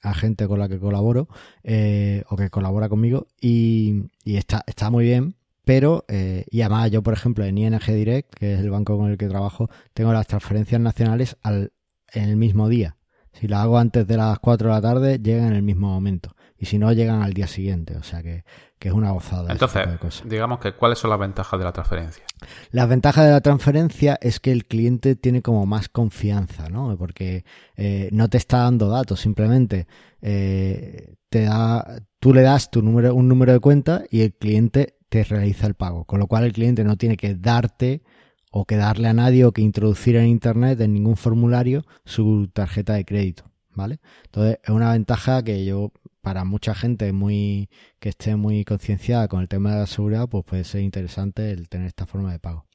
a 0.02 0.14
gente 0.14 0.46
con 0.46 0.58
la 0.58 0.68
que 0.68 0.78
colaboro 0.78 1.28
eh, 1.62 2.22
o 2.28 2.36
que 2.36 2.50
colabora 2.50 2.88
conmigo 2.88 3.26
y, 3.40 4.04
está, 4.24 4.64
está 4.66 4.90
muy 4.90 5.04
bien. 5.04 5.36
Pero, 5.64 6.06
eh, 6.08 6.46
y 6.50 6.62
además 6.62 6.90
yo, 6.90 7.02
por 7.02 7.12
ejemplo, 7.12 7.44
en 7.44 7.58
ING 7.58 7.78
Direct, 7.86 8.32
que 8.34 8.54
es 8.54 8.60
el 8.60 8.70
banco 8.70 8.96
con 8.96 9.10
el 9.10 9.18
que 9.18 9.28
trabajo, 9.28 9.68
tengo 9.92 10.12
las 10.14 10.26
transferencias 10.26 10.80
nacionales 10.80 11.36
al, 11.42 11.72
en 12.12 12.24
el 12.24 12.36
mismo 12.36 12.68
día. 12.68 12.96
Si 13.32 13.48
las 13.48 13.60
hago 13.60 13.78
antes 13.78 14.06
de 14.06 14.16
las 14.16 14.38
4 14.38 14.68
de 14.68 14.74
la 14.74 14.80
tarde, 14.80 15.18
llegan 15.18 15.48
en 15.48 15.54
el 15.54 15.62
mismo 15.62 15.88
momento. 15.88 16.34
Y 16.58 16.66
si 16.66 16.78
no, 16.78 16.92
llegan 16.92 17.22
al 17.22 17.34
día 17.34 17.46
siguiente. 17.46 17.96
O 17.96 18.02
sea 18.02 18.22
que, 18.22 18.44
que 18.78 18.88
es 18.88 18.94
una 18.94 19.10
gozada. 19.10 19.50
Entonces, 19.50 20.22
digamos 20.24 20.60
que, 20.60 20.72
¿cuáles 20.72 20.98
son 20.98 21.10
las 21.10 21.18
ventajas 21.18 21.58
de 21.58 21.64
la 21.64 21.72
transferencia? 21.72 22.24
Las 22.70 22.88
ventajas 22.88 23.24
de 23.24 23.32
la 23.32 23.40
transferencia 23.40 24.18
es 24.20 24.40
que 24.40 24.52
el 24.52 24.66
cliente 24.66 25.16
tiene 25.16 25.42
como 25.42 25.66
más 25.66 25.88
confianza, 25.88 26.68
¿no? 26.68 26.96
Porque 26.96 27.44
eh, 27.76 28.08
no 28.12 28.28
te 28.28 28.38
está 28.38 28.58
dando 28.58 28.88
datos, 28.88 29.20
simplemente 29.20 29.86
eh, 30.22 31.14
te 31.28 31.42
da, 31.42 32.02
tú 32.20 32.32
le 32.32 32.42
das 32.42 32.70
tu 32.70 32.82
número, 32.82 33.14
un 33.14 33.28
número 33.28 33.52
de 33.52 33.60
cuenta 33.60 34.04
y 34.10 34.22
el 34.22 34.34
cliente 34.34 34.96
te 35.08 35.24
realiza 35.24 35.66
el 35.66 35.74
pago. 35.74 36.04
Con 36.04 36.20
lo 36.20 36.26
cual 36.26 36.44
el 36.44 36.52
cliente 36.52 36.84
no 36.84 36.96
tiene 36.96 37.16
que 37.16 37.34
darte 37.34 38.02
o 38.50 38.64
que 38.64 38.76
darle 38.76 39.08
a 39.08 39.12
nadie 39.12 39.44
o 39.44 39.52
que 39.52 39.62
introducir 39.62 40.16
en 40.16 40.26
internet 40.26 40.80
en 40.80 40.94
ningún 40.94 41.16
formulario 41.16 41.84
su 42.04 42.48
tarjeta 42.52 42.94
de 42.94 43.04
crédito. 43.04 43.44
¿Vale? 43.74 44.00
Entonces 44.24 44.58
es 44.62 44.70
una 44.70 44.90
ventaja 44.90 45.44
que 45.44 45.64
yo 45.64 45.92
para 46.28 46.44
mucha 46.44 46.74
gente 46.74 47.10
muy 47.14 47.70
que 48.00 48.10
esté 48.10 48.36
muy 48.36 48.62
concienciada 48.62 49.28
con 49.28 49.40
el 49.40 49.48
tema 49.48 49.72
de 49.72 49.78
la 49.78 49.86
seguridad, 49.86 50.28
pues 50.28 50.44
puede 50.44 50.64
ser 50.64 50.82
interesante 50.82 51.52
el 51.52 51.70
tener 51.70 51.86
esta 51.86 52.04
forma 52.04 52.30
de 52.32 52.38
pago. 52.38 52.66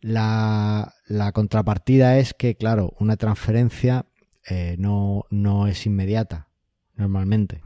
La, 0.00 0.92
la 1.06 1.30
contrapartida 1.30 2.18
es 2.18 2.34
que, 2.34 2.56
claro, 2.56 2.92
una 2.98 3.16
transferencia 3.16 4.06
eh, 4.48 4.74
no, 4.80 5.24
no 5.30 5.68
es 5.68 5.86
inmediata, 5.86 6.48
normalmente. 6.96 7.60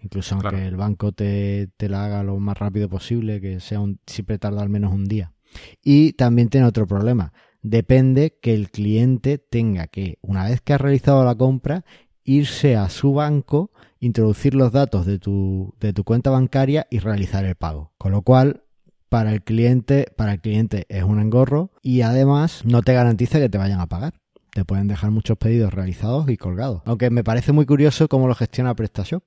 Incluso 0.00 0.34
aunque 0.34 0.66
el 0.66 0.74
banco 0.74 1.12
te, 1.12 1.68
te, 1.76 1.88
la 1.88 2.06
haga 2.06 2.24
lo 2.24 2.36
más 2.40 2.58
rápido 2.58 2.88
posible, 2.88 3.40
que 3.40 3.60
sea 3.60 3.78
un, 3.78 4.00
siempre 4.04 4.36
tarda 4.36 4.62
al 4.62 4.68
menos 4.68 4.92
un 4.92 5.04
día. 5.04 5.32
Y 5.80 6.14
también 6.14 6.48
tiene 6.48 6.66
otro 6.66 6.88
problema. 6.88 7.32
Depende 7.62 8.36
que 8.42 8.52
el 8.52 8.72
cliente 8.72 9.38
tenga 9.38 9.86
que, 9.86 10.18
una 10.22 10.46
vez 10.48 10.60
que 10.60 10.72
ha 10.72 10.78
realizado 10.78 11.24
la 11.24 11.36
compra, 11.36 11.84
irse 12.24 12.74
a 12.74 12.88
su 12.88 13.14
banco, 13.14 13.70
introducir 14.00 14.54
los 14.54 14.72
datos 14.72 15.06
de 15.06 15.18
tu, 15.18 15.74
de 15.80 15.92
tu 15.92 16.04
cuenta 16.04 16.30
bancaria 16.30 16.86
y 16.90 16.98
realizar 16.98 17.44
el 17.44 17.54
pago. 17.54 17.92
Con 17.98 18.12
lo 18.12 18.22
cual, 18.22 18.64
para 19.08 19.32
el 19.32 19.42
cliente, 19.42 20.06
para 20.16 20.32
el 20.32 20.40
cliente 20.40 20.86
es 20.88 21.04
un 21.04 21.20
engorro 21.20 21.70
y 21.82 22.02
además 22.02 22.64
no 22.64 22.82
te 22.82 22.94
garantiza 22.94 23.38
que 23.38 23.48
te 23.48 23.58
vayan 23.58 23.80
a 23.80 23.86
pagar. 23.86 24.14
Te 24.52 24.64
pueden 24.64 24.88
dejar 24.88 25.10
muchos 25.10 25.36
pedidos 25.36 25.74
realizados 25.74 26.30
y 26.30 26.38
colgados. 26.38 26.80
Aunque 26.86 27.10
me 27.10 27.22
parece 27.22 27.52
muy 27.52 27.66
curioso 27.66 28.08
cómo 28.08 28.26
lo 28.26 28.34
gestiona 28.34 28.74
PrestaShop. 28.74 29.22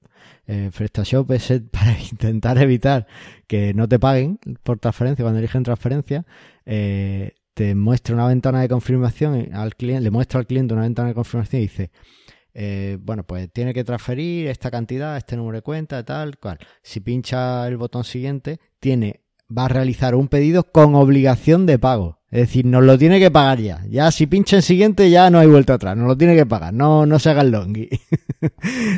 Eh, 0.47 0.71
PrestaShop 0.75 1.31
es 1.31 1.53
para 1.71 1.99
intentar 1.99 2.57
evitar 2.57 3.05
que 3.45 3.73
no 3.75 3.87
te 3.87 3.99
paguen 3.99 4.39
por 4.63 4.79
transferencia 4.79 5.23
cuando 5.23 5.39
eligen 5.39 5.61
transferencia. 5.63 6.25
Eh, 6.65 7.33
te 7.53 7.75
muestra 7.75 8.15
una 8.15 8.25
ventana 8.25 8.61
de 8.61 8.69
confirmación 8.69 9.53
al 9.53 9.75
cliente, 9.75 10.01
le 10.01 10.11
muestra 10.11 10.39
al 10.39 10.47
cliente 10.47 10.73
una 10.73 10.83
ventana 10.83 11.09
de 11.09 11.13
confirmación 11.13 11.61
y 11.61 11.65
dice, 11.65 11.91
eh, 12.53 12.97
bueno, 13.01 13.23
pues 13.23 13.51
tiene 13.51 13.73
que 13.73 13.83
transferir 13.83 14.47
esta 14.47 14.71
cantidad, 14.71 15.17
este 15.17 15.37
número 15.37 15.57
de 15.57 15.61
cuenta, 15.61 16.03
tal, 16.03 16.37
cual. 16.37 16.57
Si 16.81 16.99
pincha 16.99 17.67
el 17.67 17.77
botón 17.77 18.03
siguiente, 18.03 18.59
tiene, 18.79 19.21
va 19.55 19.65
a 19.65 19.69
realizar 19.69 20.15
un 20.15 20.27
pedido 20.27 20.63
con 20.63 20.95
obligación 20.95 21.65
de 21.65 21.79
pago. 21.79 22.19
Es 22.31 22.41
decir, 22.41 22.65
nos 22.65 22.83
lo 22.83 22.95
tiene 22.97 23.19
que 23.19 23.31
pagar 23.31 23.59
ya. 23.59 23.83
Ya 23.89 24.11
si 24.11 24.27
pincha 24.27 24.57
en 24.57 24.61
siguiente 24.61 25.09
ya 25.09 25.31
no 25.31 25.39
hay 25.39 25.47
vuelta 25.47 25.73
atrás, 25.73 25.97
nos 25.97 26.07
lo 26.07 26.15
tiene 26.15 26.35
que 26.35 26.45
pagar, 26.45 26.73
no, 26.73 27.07
no 27.07 27.17
se 27.17 27.31
haga 27.31 27.41
el 27.41 27.51
longi. 27.51 27.89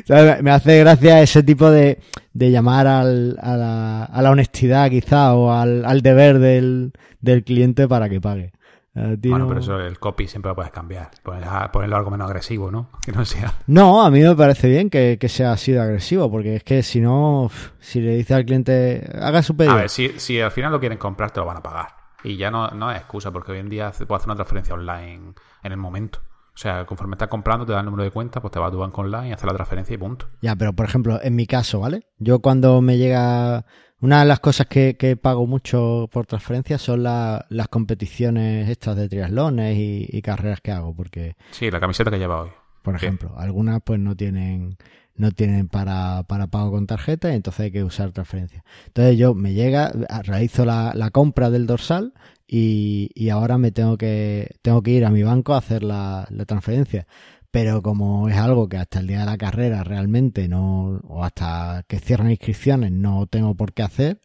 Me 0.41 0.51
hace 0.51 0.79
gracia 0.79 1.21
ese 1.21 1.41
tipo 1.41 1.71
de, 1.71 1.99
de 2.33 2.51
llamar 2.51 2.87
al, 2.87 3.37
a, 3.41 3.55
la, 3.55 4.03
a, 4.03 4.21
la, 4.21 4.31
honestidad 4.31 4.89
quizá 4.89 5.33
o 5.33 5.51
al, 5.53 5.85
al 5.85 6.01
deber 6.01 6.39
del, 6.39 6.91
del 7.21 7.45
cliente 7.45 7.87
para 7.87 8.09
que 8.09 8.19
pague. 8.19 8.51
Bueno, 8.93 9.47
pero 9.47 9.61
eso 9.61 9.79
el 9.79 9.99
copy 9.99 10.27
siempre 10.27 10.49
lo 10.49 10.55
puedes 10.55 10.71
cambiar. 10.71 11.11
Puedes 11.23 11.47
ponerlo 11.71 11.95
algo 11.95 12.11
menos 12.11 12.27
agresivo, 12.27 12.69
¿no? 12.71 12.89
Que 13.05 13.11
no 13.11 13.23
sea. 13.23 13.53
No, 13.67 14.03
a 14.03 14.11
mí 14.11 14.21
me 14.21 14.35
parece 14.35 14.69
bien 14.69 14.89
que, 14.89 15.17
sea 15.29 15.53
así 15.53 15.71
de 15.71 15.79
agresivo, 15.79 16.29
porque 16.29 16.57
es 16.57 16.63
que 16.63 16.83
si 16.83 16.99
no, 16.99 17.49
si 17.79 18.01
le 18.01 18.15
dice 18.17 18.33
al 18.33 18.45
cliente, 18.45 19.09
haga 19.19 19.41
su 19.43 19.55
pedido. 19.55 19.73
A 19.73 19.77
ver, 19.77 19.89
si, 19.89 20.09
si 20.19 20.41
al 20.41 20.51
final 20.51 20.71
lo 20.71 20.79
quieren 20.79 20.97
comprar, 20.97 21.31
te 21.31 21.39
lo 21.39 21.45
van 21.45 21.57
a 21.57 21.63
pagar. 21.63 21.87
Y 22.23 22.37
ya 22.37 22.51
no, 22.51 22.67
no 22.69 22.91
es 22.91 22.97
excusa, 22.97 23.31
porque 23.31 23.53
hoy 23.53 23.59
en 23.59 23.69
día 23.69 23.91
puedes 23.91 24.21
hacer 24.21 24.27
una 24.27 24.35
transferencia 24.35 24.73
online 24.73 25.33
en 25.63 25.71
el 25.71 25.77
momento. 25.77 26.19
O 26.53 26.57
sea, 26.57 26.85
conforme 26.85 27.15
estás 27.15 27.29
comprando, 27.29 27.65
te 27.65 27.71
da 27.71 27.79
el 27.79 27.85
número 27.85 28.03
de 28.03 28.11
cuenta, 28.11 28.41
pues 28.41 28.51
te 28.51 28.59
va 28.59 28.67
a 28.67 28.71
tu 28.71 28.77
banco 28.77 29.01
online 29.01 29.29
y 29.29 29.31
haces 29.31 29.45
la 29.45 29.53
transferencia 29.53 29.93
y 29.93 29.97
punto. 29.97 30.27
Ya, 30.41 30.55
pero 30.55 30.73
por 30.73 30.85
ejemplo, 30.85 31.19
en 31.21 31.35
mi 31.35 31.47
caso, 31.47 31.79
¿vale? 31.79 32.07
Yo 32.19 32.39
cuando 32.39 32.81
me 32.81 32.97
llega 32.97 33.65
una 34.01 34.19
de 34.19 34.25
las 34.25 34.39
cosas 34.39 34.67
que, 34.67 35.17
pago 35.21 35.45
mucho 35.45 36.09
por 36.11 36.25
transferencia 36.25 36.77
son 36.77 37.03
las 37.03 37.67
competiciones 37.69 38.67
estas 38.67 38.97
de 38.97 39.07
triatlones 39.07 39.77
y, 39.77 40.21
carreras 40.21 40.59
que 40.59 40.71
hago, 40.71 40.93
porque... 40.95 41.35
Sí, 41.51 41.71
la 41.71 41.79
camiseta 41.79 42.11
que 42.11 42.17
lleva 42.17 42.41
hoy. 42.41 42.49
Por 42.81 42.95
ejemplo, 42.95 43.35
algunas 43.37 43.79
pues 43.83 43.99
no 43.99 44.15
tienen 44.15 44.77
no 45.15 45.31
tienen 45.31 45.67
para, 45.67 46.23
para 46.23 46.47
pago 46.47 46.71
con 46.71 46.87
tarjeta 46.87 47.31
y 47.31 47.35
entonces 47.35 47.65
hay 47.65 47.71
que 47.71 47.83
usar 47.83 48.11
transferencia. 48.11 48.63
Entonces 48.87 49.19
yo 49.19 49.35
me 49.35 49.53
llega, 49.53 49.91
realizo 50.23 50.65
la, 50.65 50.93
la 50.95 51.11
compra 51.11 51.51
del 51.51 51.67
dorsal 51.67 52.13
y, 52.53 53.09
y, 53.15 53.29
ahora 53.29 53.57
me 53.57 53.71
tengo 53.71 53.97
que, 53.97 54.55
tengo 54.61 54.83
que 54.83 54.91
ir 54.91 55.05
a 55.05 55.09
mi 55.09 55.23
banco 55.23 55.53
a 55.53 55.59
hacer 55.59 55.83
la, 55.83 56.27
la 56.29 56.45
transferencia 56.45 57.07
pero 57.51 57.81
como 57.81 58.29
es 58.29 58.37
algo 58.37 58.69
que 58.69 58.77
hasta 58.77 58.99
el 58.99 59.07
día 59.07 59.19
de 59.19 59.25
la 59.25 59.37
carrera 59.37 59.83
realmente 59.83 60.47
no, 60.47 61.01
o 61.03 61.23
hasta 61.23 61.83
que 61.87 61.99
cierran 61.99 62.31
inscripciones 62.31 62.91
no 62.93 63.27
tengo 63.27 63.55
por 63.55 63.73
qué 63.73 63.83
hacer, 63.83 64.21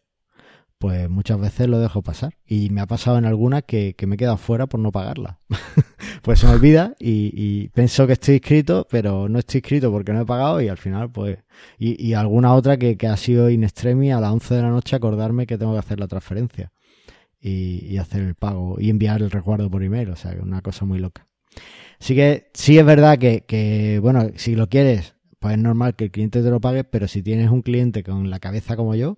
pues 0.79 1.09
muchas 1.09 1.39
veces 1.39 1.67
lo 1.67 1.79
dejo 1.79 2.01
pasar. 2.01 2.37
Y 2.45 2.69
me 2.69 2.81
ha 2.81 2.87
pasado 2.87 3.17
en 3.17 3.25
algunas 3.25 3.63
que, 3.63 3.95
me 4.07 4.15
he 4.15 4.17
quedado 4.17 4.37
fuera 4.37 4.67
por 4.67 4.79
no 4.79 4.91
pagarla. 4.91 5.39
pues 6.21 6.39
se 6.39 6.47
me 6.47 6.53
olvida 6.53 6.95
y, 6.99 7.31
y, 7.33 7.69
pienso 7.69 8.07
que 8.07 8.13
estoy 8.13 8.35
inscrito, 8.35 8.87
pero 8.89 9.27
no 9.27 9.39
estoy 9.39 9.59
inscrito 9.59 9.91
porque 9.91 10.13
no 10.13 10.21
he 10.21 10.25
pagado 10.25 10.61
y 10.61 10.69
al 10.69 10.77
final 10.77 11.11
pues... 11.11 11.39
Y, 11.77 12.01
y 12.01 12.13
alguna 12.13 12.53
otra 12.53 12.77
que, 12.77 12.97
que, 12.97 13.07
ha 13.07 13.17
sido 13.17 13.49
in 13.49 13.63
extremis 13.63 14.13
a 14.13 14.21
las 14.21 14.31
11 14.31 14.55
de 14.55 14.61
la 14.61 14.69
noche 14.69 14.95
acordarme 14.95 15.47
que 15.47 15.57
tengo 15.57 15.73
que 15.73 15.79
hacer 15.79 15.99
la 15.99 16.07
transferencia 16.07 16.71
y, 17.47 17.97
hacer 17.97 18.21
el 18.21 18.35
pago 18.35 18.77
y 18.79 18.89
enviar 18.89 19.21
el 19.21 19.31
recuerdo 19.31 19.69
por 19.69 19.83
email. 19.83 20.09
O 20.09 20.15
sea, 20.15 20.35
una 20.41 20.61
cosa 20.61 20.85
muy 20.85 20.99
loca. 20.99 21.27
Así 21.99 22.15
que 22.15 22.49
sí 22.53 22.77
es 22.77 22.85
verdad 22.85 23.17
que, 23.17 23.99
bueno, 24.01 24.29
si 24.35 24.55
lo 24.55 24.69
quieres, 24.69 25.15
pues 25.39 25.55
es 25.55 25.59
normal 25.59 25.95
que 25.95 26.05
el 26.05 26.11
cliente 26.11 26.43
te 26.43 26.49
lo 26.49 26.61
pague, 26.61 26.83
pero 26.83 27.07
si 27.07 27.23
tienes 27.23 27.49
un 27.49 27.61
cliente 27.61 28.03
con 28.03 28.29
la 28.29 28.39
cabeza 28.39 28.75
como 28.75 28.93
yo, 28.95 29.17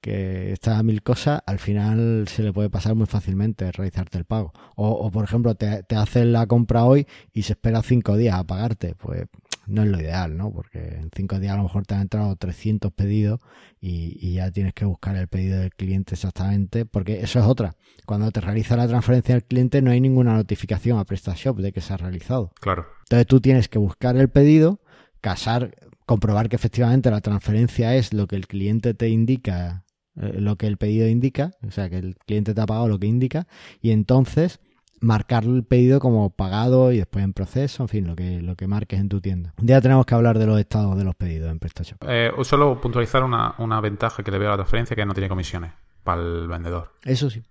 que 0.00 0.52
está 0.52 0.78
a 0.78 0.82
mil 0.82 1.02
cosas, 1.02 1.40
al 1.46 1.58
final 1.58 2.28
se 2.28 2.42
le 2.42 2.52
puede 2.52 2.68
pasar 2.70 2.94
muy 2.94 3.06
fácilmente 3.06 3.72
realizarte 3.72 4.18
el 4.18 4.26
pago. 4.26 4.52
O, 4.76 5.10
por 5.10 5.24
ejemplo, 5.24 5.54
te, 5.54 5.82
te 5.82 6.24
la 6.26 6.46
compra 6.46 6.84
hoy 6.84 7.06
y 7.32 7.42
se 7.42 7.54
espera 7.54 7.82
cinco 7.82 8.16
días 8.16 8.34
a 8.36 8.44
pagarte. 8.44 8.94
Pues 8.94 9.24
no 9.66 9.82
es 9.82 9.88
lo 9.88 10.00
ideal, 10.00 10.36
¿no? 10.36 10.52
Porque 10.52 10.78
en 10.78 11.10
cinco 11.14 11.38
días 11.38 11.54
a 11.54 11.56
lo 11.56 11.64
mejor 11.64 11.86
te 11.86 11.94
han 11.94 12.02
entrado 12.02 12.34
300 12.36 12.92
pedidos 12.92 13.40
y, 13.80 14.18
y, 14.20 14.34
ya 14.34 14.50
tienes 14.50 14.74
que 14.74 14.84
buscar 14.84 15.16
el 15.16 15.28
pedido 15.28 15.60
del 15.60 15.74
cliente 15.74 16.14
exactamente, 16.14 16.86
porque 16.86 17.20
eso 17.20 17.38
es 17.38 17.44
otra. 17.44 17.76
Cuando 18.06 18.30
te 18.30 18.40
realiza 18.40 18.76
la 18.76 18.88
transferencia 18.88 19.34
al 19.34 19.44
cliente 19.44 19.82
no 19.82 19.90
hay 19.90 20.00
ninguna 20.00 20.34
notificación 20.34 20.98
a 20.98 21.04
PrestaShop 21.04 21.58
de 21.58 21.72
que 21.72 21.80
se 21.80 21.92
ha 21.92 21.96
realizado. 21.96 22.52
Claro. 22.60 22.86
Entonces 23.04 23.26
tú 23.26 23.40
tienes 23.40 23.68
que 23.68 23.78
buscar 23.78 24.16
el 24.16 24.28
pedido, 24.28 24.80
casar, 25.20 25.74
comprobar 26.06 26.48
que 26.48 26.56
efectivamente 26.56 27.10
la 27.10 27.20
transferencia 27.20 27.94
es 27.94 28.12
lo 28.12 28.26
que 28.26 28.36
el 28.36 28.46
cliente 28.46 28.94
te 28.94 29.08
indica, 29.08 29.84
eh, 30.16 30.34
lo 30.38 30.56
que 30.56 30.66
el 30.66 30.76
pedido 30.76 31.08
indica, 31.08 31.52
o 31.66 31.70
sea, 31.70 31.88
que 31.88 31.98
el 31.98 32.16
cliente 32.26 32.54
te 32.54 32.60
ha 32.60 32.66
pagado 32.66 32.88
lo 32.88 32.98
que 32.98 33.06
indica, 33.06 33.46
y 33.80 33.90
entonces 33.90 34.60
marcar 35.00 35.44
el 35.44 35.64
pedido 35.64 36.00
como 36.00 36.30
pagado 36.30 36.92
y 36.92 36.98
después 36.98 37.24
en 37.24 37.32
proceso, 37.32 37.82
en 37.82 37.88
fin, 37.88 38.06
lo 38.06 38.16
que, 38.16 38.40
lo 38.40 38.56
que 38.56 38.66
marques 38.66 39.00
en 39.00 39.08
tu 39.08 39.20
tienda. 39.20 39.54
Un 39.58 39.66
día 39.66 39.80
tenemos 39.80 40.06
que 40.06 40.14
hablar 40.14 40.38
de 40.38 40.46
los 40.46 40.58
estados 40.58 40.96
de 40.96 41.04
los 41.04 41.14
pedidos 41.14 41.50
en 41.50 41.58
PrestaShop. 41.58 42.02
Eh, 42.06 42.32
solo 42.42 42.80
puntualizar 42.80 43.22
una, 43.22 43.54
una 43.58 43.80
ventaja 43.80 44.22
que 44.22 44.30
le 44.30 44.38
veo 44.38 44.48
a 44.48 44.52
la 44.52 44.56
transferencia 44.58 44.96
que 44.96 45.04
no 45.04 45.14
tiene 45.14 45.28
comisiones 45.28 45.72
para 46.02 46.22
el 46.22 46.48
vendedor. 46.48 46.92
Eso 47.02 47.30
sí. 47.30 47.42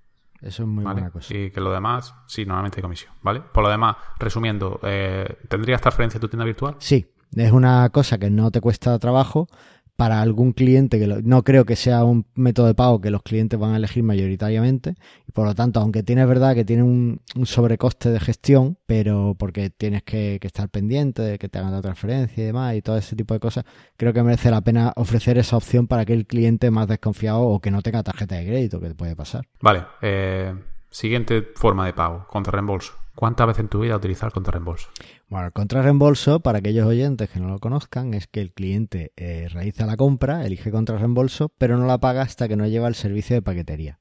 Eso 0.41 0.63
es 0.63 0.69
muy 0.69 0.83
buena 0.83 1.09
cosa. 1.09 1.33
Y 1.33 1.51
que 1.51 1.61
lo 1.61 1.71
demás, 1.71 2.13
sí, 2.27 2.45
normalmente 2.45 2.79
hay 2.79 2.81
comisión, 2.81 3.13
¿vale? 3.21 3.39
Por 3.39 3.63
lo 3.63 3.69
demás, 3.69 3.95
resumiendo, 4.19 4.79
eh, 4.83 5.37
¿tendrías 5.47 5.79
transferencia 5.79 6.17
en 6.17 6.21
tu 6.21 6.27
tienda 6.27 6.43
virtual? 6.43 6.75
Sí, 6.79 7.07
es 7.33 7.51
una 7.51 7.89
cosa 7.89 8.17
que 8.17 8.29
no 8.29 8.51
te 8.51 8.59
cuesta 8.59 8.99
trabajo, 8.99 9.47
para 9.95 10.21
algún 10.21 10.53
cliente 10.53 10.99
que 10.99 11.07
no 11.07 11.43
creo 11.43 11.65
que 11.65 11.75
sea 11.75 12.03
un 12.03 12.25
método 12.35 12.67
de 12.67 12.75
pago 12.75 12.99
que 12.99 13.11
los 13.11 13.21
clientes 13.21 13.59
van 13.59 13.73
a 13.73 13.77
elegir 13.77 14.03
mayoritariamente. 14.03 14.95
Y 15.27 15.31
por 15.31 15.45
lo 15.45 15.55
tanto 15.55 15.79
aunque 15.79 16.03
tiene 16.03 16.25
verdad 16.25 16.55
que 16.55 16.65
tiene 16.65 16.83
un, 16.83 17.21
sobrecoste 17.45 18.09
de 18.09 18.19
gestión 18.19 18.77
pero 18.85 19.35
porque 19.37 19.69
tienes 19.69 20.03
que, 20.03 20.39
estar 20.41 20.69
pendiente 20.69 21.21
de 21.21 21.39
que 21.39 21.49
te 21.49 21.59
hagan 21.59 21.71
la 21.71 21.81
transferencia 21.81 22.43
y 22.43 22.45
demás 22.47 22.75
y 22.75 22.81
todo 22.81 22.97
ese 22.97 23.15
tipo 23.15 23.33
de 23.33 23.39
cosas 23.39 23.65
creo 23.97 24.13
que 24.13 24.23
merece 24.23 24.51
la 24.51 24.61
pena 24.61 24.93
ofrecer 24.95 25.37
esa 25.37 25.57
opción 25.57 25.87
para 25.87 26.05
que 26.05 26.13
el 26.13 26.25
cliente 26.25 26.71
más 26.71 26.87
desconfiado 26.87 27.41
o 27.41 27.59
que 27.59 27.71
no 27.71 27.81
tenga 27.81 28.03
tarjeta 28.03 28.35
de 28.35 28.45
crédito 28.45 28.79
que 28.79 28.93
puede 28.93 29.15
pasar. 29.15 29.45
Vale 29.61 29.85
eh, 30.01 30.53
siguiente 30.89 31.41
forma 31.55 31.85
de 31.85 31.93
pago 31.93 32.25
contra 32.27 32.51
reembolso 32.51 33.02
¿Cuántas 33.15 33.45
veces 33.47 33.61
en 33.61 33.69
tu 33.69 33.79
vida 33.79 33.95
utilizar 33.95 34.27
el 34.27 34.33
contrarreembolso? 34.33 34.89
Bueno, 35.29 35.47
el 35.47 35.53
contrarreembolso, 35.53 36.39
para 36.39 36.59
aquellos 36.59 36.87
oyentes 36.87 37.29
que 37.29 37.39
no 37.39 37.47
lo 37.47 37.59
conozcan, 37.59 38.13
es 38.13 38.27
que 38.27 38.41
el 38.41 38.51
cliente 38.53 39.13
eh, 39.15 39.47
realiza 39.51 39.85
la 39.85 39.97
compra, 39.97 40.45
elige 40.45 40.71
contrarreembolso, 40.71 41.49
pero 41.57 41.77
no 41.77 41.85
la 41.85 41.99
paga 41.99 42.23
hasta 42.23 42.47
que 42.47 42.55
no 42.55 42.67
lleva 42.67 42.87
el 42.87 42.95
servicio 42.95 43.35
de 43.35 43.41
paquetería. 43.41 43.99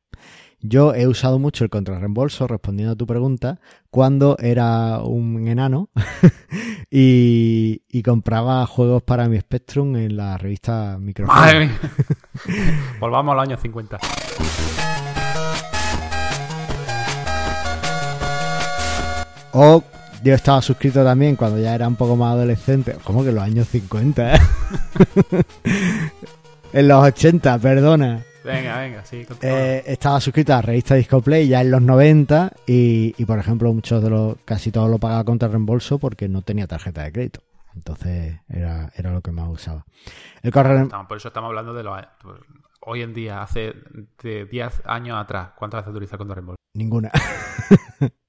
Yo 0.65 0.95
he 0.95 1.09
usado 1.09 1.41
mucho 1.41 1.65
el 1.65 1.71
contrarreembolso, 1.71 2.47
respondiendo 2.47 2.93
a 2.93 2.97
tu 2.97 3.05
pregunta, 3.07 3.61
cuando 3.91 4.37
era 4.39 5.01
un 5.01 5.49
enano 5.49 5.91
y, 6.91 7.83
y, 7.89 8.03
compraba 8.03 8.65
juegos 8.67 9.03
para 9.03 9.29
mi 9.29 9.41
Spectrum 9.41 9.97
en 9.97 10.17
la 10.17 10.39
revista 10.39 10.99
Microsoft. 11.01 11.37
Volvamos 13.01 13.33
al 13.33 13.41
año 13.41 13.57
50. 13.57 13.99
O 19.53 19.83
yo 20.23 20.35
estaba 20.35 20.63
suscrito 20.63 21.05
también 21.05 21.37
cuando 21.37 21.59
ya 21.59 21.75
era 21.75 21.89
un 21.89 21.97
poco 21.97 22.17
más 22.17 22.35
adolescente. 22.35 22.97
¿Cómo 23.05 23.23
que 23.23 23.31
en 23.31 23.35
los 23.35 23.45
años 23.45 23.69
50? 23.69 24.35
Eh? 24.35 24.39
en 26.73 26.89
los 26.89 27.05
80, 27.05 27.59
perdona. 27.59 28.25
Venga, 28.45 28.79
venga, 28.79 29.05
sí. 29.05 29.27
Eh, 29.41 29.83
estaba 29.87 30.21
suscrito 30.21 30.53
a 30.53 30.57
la 30.57 30.63
revista 30.63 30.95
Discoplay 30.95 31.47
ya 31.47 31.61
en 31.61 31.71
los 31.71 31.83
90 31.83 32.53
y, 32.67 33.15
y, 33.17 33.25
por 33.25 33.39
ejemplo, 33.39 33.73
muchos 33.73 34.03
de 34.03 34.11
los, 34.11 34.37
casi 34.45 34.73
todo 34.73 34.89
lo 34.89 34.99
pagaba 34.99 35.25
contra 35.25 35.49
reembolso 35.49 35.99
porque 35.99 36.29
no 36.29 36.43
tenía 36.43 36.67
tarjeta 36.67 37.03
de 37.05 37.13
crédito. 37.13 37.41
Entonces 37.75 38.41
era, 38.49 38.93
era 38.97 39.13
lo 39.13 39.23
que 39.23 39.33
más 39.33 39.49
usaba. 39.49 39.85
El 40.43 40.53
correo... 40.53 40.89
por 41.09 41.17
eso 41.17 41.29
estamos 41.29 41.49
hablando 41.49 41.73
de 41.73 41.83
los... 41.83 42.01
Pues, 42.21 42.37
hoy 42.81 43.03
en 43.03 43.15
día, 43.15 43.43
hace 43.43 43.75
de 44.23 44.45
10 44.45 44.83
años 44.87 45.17
atrás, 45.17 45.51
¿cuántas 45.57 45.81
veces 45.81 45.93
utilizas 45.93 46.19
contra 46.19 46.35
reembolso? 46.35 46.57
Ninguna. 46.75 47.11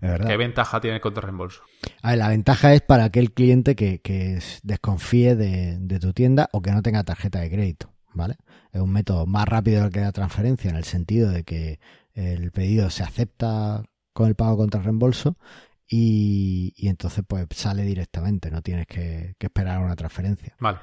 ¿Qué 0.00 0.36
ventaja 0.36 0.80
tiene 0.80 0.96
el 0.96 1.02
contrarreembolso? 1.02 1.62
A 2.02 2.10
ver, 2.10 2.18
la 2.18 2.28
ventaja 2.28 2.74
es 2.74 2.82
para 2.82 3.04
aquel 3.04 3.32
cliente 3.32 3.74
que, 3.74 4.00
que 4.00 4.40
desconfíe 4.62 5.36
de, 5.36 5.98
tu 5.98 6.12
tienda 6.12 6.48
o 6.52 6.60
que 6.60 6.72
no 6.72 6.82
tenga 6.82 7.04
tarjeta 7.04 7.40
de 7.40 7.50
crédito, 7.50 7.92
¿vale? 8.12 8.36
Es 8.72 8.80
un 8.80 8.92
método 8.92 9.26
más 9.26 9.46
rápido 9.46 9.88
que 9.90 10.00
la 10.00 10.12
transferencia 10.12 10.70
en 10.70 10.76
el 10.76 10.84
sentido 10.84 11.30
de 11.30 11.44
que 11.44 11.80
el 12.14 12.50
pedido 12.52 12.90
se 12.90 13.02
acepta 13.02 13.82
con 14.12 14.28
el 14.28 14.34
pago 14.34 14.56
contra 14.56 14.82
reembolso 14.82 15.36
y, 15.88 16.74
entonces 16.88 17.24
pues 17.26 17.46
sale 17.50 17.84
directamente, 17.84 18.50
no 18.50 18.62
tienes 18.62 18.86
que, 18.86 19.34
que 19.38 19.46
esperar 19.46 19.80
una 19.80 19.96
transferencia. 19.96 20.54
Vale. 20.58 20.78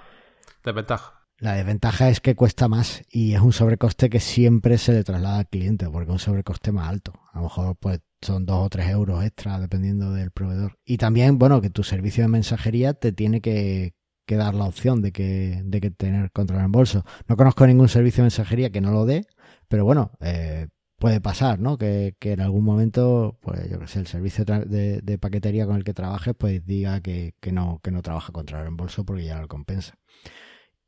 Desventaja. 0.64 1.22
La 1.38 1.54
desventaja 1.54 2.10
es 2.10 2.22
que 2.22 2.36
cuesta 2.36 2.68
más 2.68 3.04
y 3.10 3.34
es 3.34 3.42
un 3.42 3.52
sobrecoste 3.52 4.12
que 4.12 4.20
siempre 4.20 4.78
se 4.78 4.94
le 4.94 5.04
traslada 5.04 5.40
al 5.40 5.48
cliente 5.48 5.90
porque 5.90 6.06
es 6.06 6.14
un 6.14 6.20
sobrecoste 6.20 6.72
más 6.72 6.88
alto. 6.88 7.14
A 7.34 7.40
lo 7.40 7.46
mejor 7.46 7.76
pues 7.78 8.00
son 8.22 8.46
dos 8.46 8.66
o 8.66 8.70
tres 8.70 8.90
euros 8.90 9.24
extra 9.24 9.60
dependiendo 9.60 10.14
del 10.14 10.32
proveedor. 10.32 10.78
Y 10.86 10.98
también, 10.98 11.40
bueno, 11.40 11.62
que 11.62 11.70
tu 11.70 11.84
servicio 11.84 12.24
de 12.24 12.30
mensajería 12.30 12.94
te 12.94 13.12
tiene 13.12 13.42
que, 13.42 13.94
dar 14.28 14.56
la 14.56 14.64
opción 14.64 15.02
de 15.02 15.12
que, 15.12 15.62
de 15.66 15.82
que 15.82 15.92
tener 15.92 16.32
control 16.32 16.60
en 16.60 16.62
reembolso. 16.62 17.04
No 17.28 17.36
conozco 17.36 17.68
ningún 17.68 17.90
servicio 17.90 18.22
de 18.22 18.28
mensajería 18.28 18.72
que 18.72 18.80
no 18.80 18.92
lo 18.92 19.06
dé, 19.06 19.26
pero 19.68 19.84
bueno, 19.84 20.12
eh, 20.22 20.70
puede 20.98 21.20
pasar, 21.20 21.60
¿no? 21.60 21.78
Que, 21.78 22.16
que, 22.18 22.32
en 22.34 22.42
algún 22.42 22.64
momento, 22.64 23.38
pues 23.42 23.70
yo 23.70 23.80
qué 23.80 23.88
sé, 23.88 24.00
el 24.00 24.08
servicio 24.08 24.46
de, 24.46 25.18
paquetería 25.20 25.66
con 25.66 25.76
el 25.76 25.84
que 25.84 25.94
trabajes, 25.94 26.34
pues 26.38 26.66
diga 26.66 27.02
que, 27.02 27.34
que, 27.42 27.52
no, 27.52 27.80
que 27.84 27.92
no 27.92 28.02
trabaja 28.02 28.32
contra 28.32 28.62
reembolso 28.62 29.04
porque 29.04 29.26
ya 29.26 29.42
lo 29.42 29.50
compensa 29.50 30.01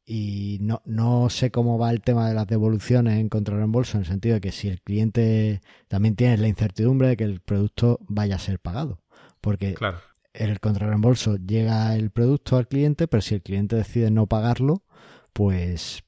y 0.05 0.57
no, 0.61 0.81
no 0.85 1.29
sé 1.29 1.51
cómo 1.51 1.77
va 1.77 1.91
el 1.91 2.01
tema 2.01 2.27
de 2.27 2.33
las 2.33 2.47
devoluciones 2.47 3.19
en 3.19 3.29
contra 3.29 3.55
reembolso, 3.55 3.97
en 3.97 4.03
el 4.03 4.07
sentido 4.07 4.35
de 4.35 4.41
que 4.41 4.51
si 4.51 4.67
el 4.67 4.81
cliente 4.81 5.61
también 5.87 6.15
tiene 6.15 6.37
la 6.37 6.47
incertidumbre 6.47 7.09
de 7.09 7.17
que 7.17 7.23
el 7.23 7.39
producto 7.39 7.99
vaya 8.07 8.35
a 8.35 8.39
ser 8.39 8.59
pagado. 8.59 9.01
Porque 9.39 9.73
claro. 9.73 9.99
el 10.33 10.59
contrarreembolso 10.59 11.37
llega 11.37 11.95
el 11.95 12.11
producto 12.11 12.57
al 12.57 12.67
cliente, 12.67 13.07
pero 13.07 13.21
si 13.21 13.35
el 13.35 13.41
cliente 13.41 13.75
decide 13.75 14.11
no 14.11 14.27
pagarlo, 14.27 14.83
pues 15.31 16.03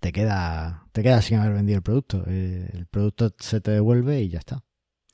te 0.00 0.12
queda, 0.12 0.86
te 0.92 1.02
queda 1.02 1.22
sin 1.22 1.38
haber 1.38 1.54
vendido 1.54 1.78
el 1.78 1.82
producto. 1.82 2.24
Eh, 2.26 2.68
el 2.74 2.86
producto 2.86 3.34
se 3.38 3.60
te 3.60 3.70
devuelve 3.70 4.20
y 4.20 4.28
ya 4.28 4.40
está. 4.40 4.62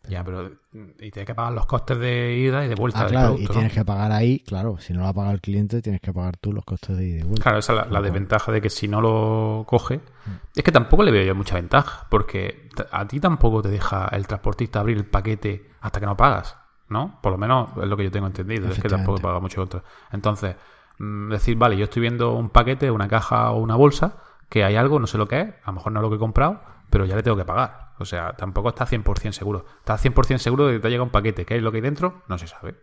Ya, 0.06 0.24
pero 0.24 0.50
y 0.72 1.10
tienes 1.10 1.26
que 1.26 1.34
pagar 1.34 1.52
los 1.52 1.66
costes 1.66 1.98
de 1.98 2.36
ida 2.36 2.64
y 2.64 2.68
de 2.68 2.74
vuelta. 2.74 3.02
Ah, 3.02 3.06
claro, 3.06 3.36
y 3.38 3.46
tienes 3.46 3.72
que 3.72 3.84
pagar 3.84 4.12
ahí, 4.12 4.40
claro, 4.40 4.78
si 4.78 4.92
no 4.92 5.00
lo 5.00 5.06
ha 5.08 5.12
pagado 5.12 5.34
el 5.34 5.40
cliente, 5.40 5.82
tienes 5.82 6.00
que 6.00 6.12
pagar 6.12 6.36
tú 6.38 6.52
los 6.52 6.64
costes 6.64 6.96
de 6.96 7.04
ida 7.04 7.14
y 7.16 7.18
de 7.18 7.24
vuelta. 7.24 7.42
Claro, 7.42 7.58
esa 7.58 7.82
es 7.82 7.90
la, 7.90 8.00
desventaja 8.00 8.52
de 8.52 8.62
que 8.62 8.70
si 8.70 8.88
no 8.88 9.00
lo 9.00 9.64
coge, 9.66 9.98
mm. 9.98 10.30
es 10.56 10.64
que 10.64 10.72
tampoco 10.72 11.02
le 11.02 11.10
veo 11.10 11.24
yo 11.24 11.34
mucha 11.34 11.56
ventaja, 11.56 12.06
porque 12.08 12.70
a 12.90 13.06
ti 13.06 13.20
tampoco 13.20 13.60
te 13.60 13.68
deja 13.68 14.08
el 14.12 14.26
transportista 14.26 14.80
abrir 14.80 14.96
el 14.96 15.04
paquete 15.04 15.70
hasta 15.80 16.00
que 16.00 16.06
no 16.06 16.16
pagas, 16.16 16.56
¿no? 16.88 17.18
Por 17.20 17.32
lo 17.32 17.38
menos 17.38 17.70
es 17.82 17.88
lo 17.88 17.96
que 17.96 18.04
yo 18.04 18.10
tengo 18.10 18.26
entendido, 18.26 18.68
es 18.68 18.80
que 18.80 18.88
tampoco 18.88 19.20
paga 19.20 19.40
mucho 19.40 19.60
contra. 19.60 19.82
Entonces, 20.10 20.56
mm, 20.98 21.30
decir, 21.30 21.56
vale, 21.56 21.76
yo 21.76 21.84
estoy 21.84 22.00
viendo 22.00 22.32
un 22.32 22.48
paquete, 22.48 22.90
una 22.90 23.08
caja 23.08 23.50
o 23.50 23.58
una 23.58 23.76
bolsa, 23.76 24.16
que 24.48 24.64
hay 24.64 24.76
algo, 24.76 24.98
no 24.98 25.06
sé 25.06 25.18
lo 25.18 25.28
que 25.28 25.40
es, 25.40 25.48
a 25.64 25.66
lo 25.66 25.72
mejor 25.74 25.92
no 25.92 26.00
es 26.00 26.02
lo 26.02 26.10
que 26.10 26.16
he 26.16 26.18
comprado, 26.18 26.62
pero 26.88 27.04
ya 27.04 27.14
le 27.14 27.22
tengo 27.22 27.36
que 27.36 27.44
pagar. 27.44 27.87
O 27.98 28.04
sea, 28.04 28.34
tampoco 28.34 28.70
está 28.70 28.86
100% 28.86 29.32
seguro. 29.32 29.64
Está 29.78 29.98
100% 29.98 30.38
seguro 30.38 30.66
de 30.66 30.74
que 30.74 30.80
te 30.80 30.90
llega 30.90 31.02
un 31.02 31.10
paquete. 31.10 31.44
¿Qué 31.44 31.56
es 31.56 31.62
lo 31.62 31.70
que 31.70 31.78
hay 31.78 31.82
dentro? 31.82 32.22
No 32.28 32.38
se 32.38 32.46
sabe. 32.46 32.74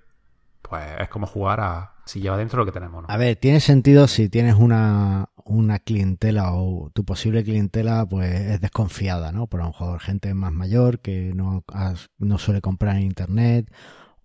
pues 0.61 0.83
es 0.99 1.09
como 1.09 1.27
jugar 1.27 1.59
a 1.61 1.95
si 2.05 2.21
lleva 2.21 2.37
dentro 2.37 2.59
lo 2.59 2.65
que 2.65 2.71
tenemos. 2.71 3.03
¿no? 3.03 3.09
A 3.09 3.17
ver, 3.17 3.35
tiene 3.35 3.59
sentido 3.59 4.07
si 4.07 4.29
tienes 4.29 4.55
una, 4.55 5.29
una 5.43 5.79
clientela 5.79 6.53
o 6.53 6.91
tu 6.93 7.03
posible 7.03 7.43
clientela 7.43 8.05
pues 8.05 8.33
es 8.33 8.61
desconfiada, 8.61 9.31
¿no? 9.31 9.47
Por 9.47 9.61
a 9.61 9.63
lo 9.63 9.71
mejor 9.71 9.99
gente 9.99 10.33
más 10.33 10.51
mayor 10.51 10.99
que 10.99 11.33
no, 11.33 11.63
no 12.17 12.37
suele 12.37 12.61
comprar 12.61 12.97
en 12.97 13.03
internet 13.03 13.73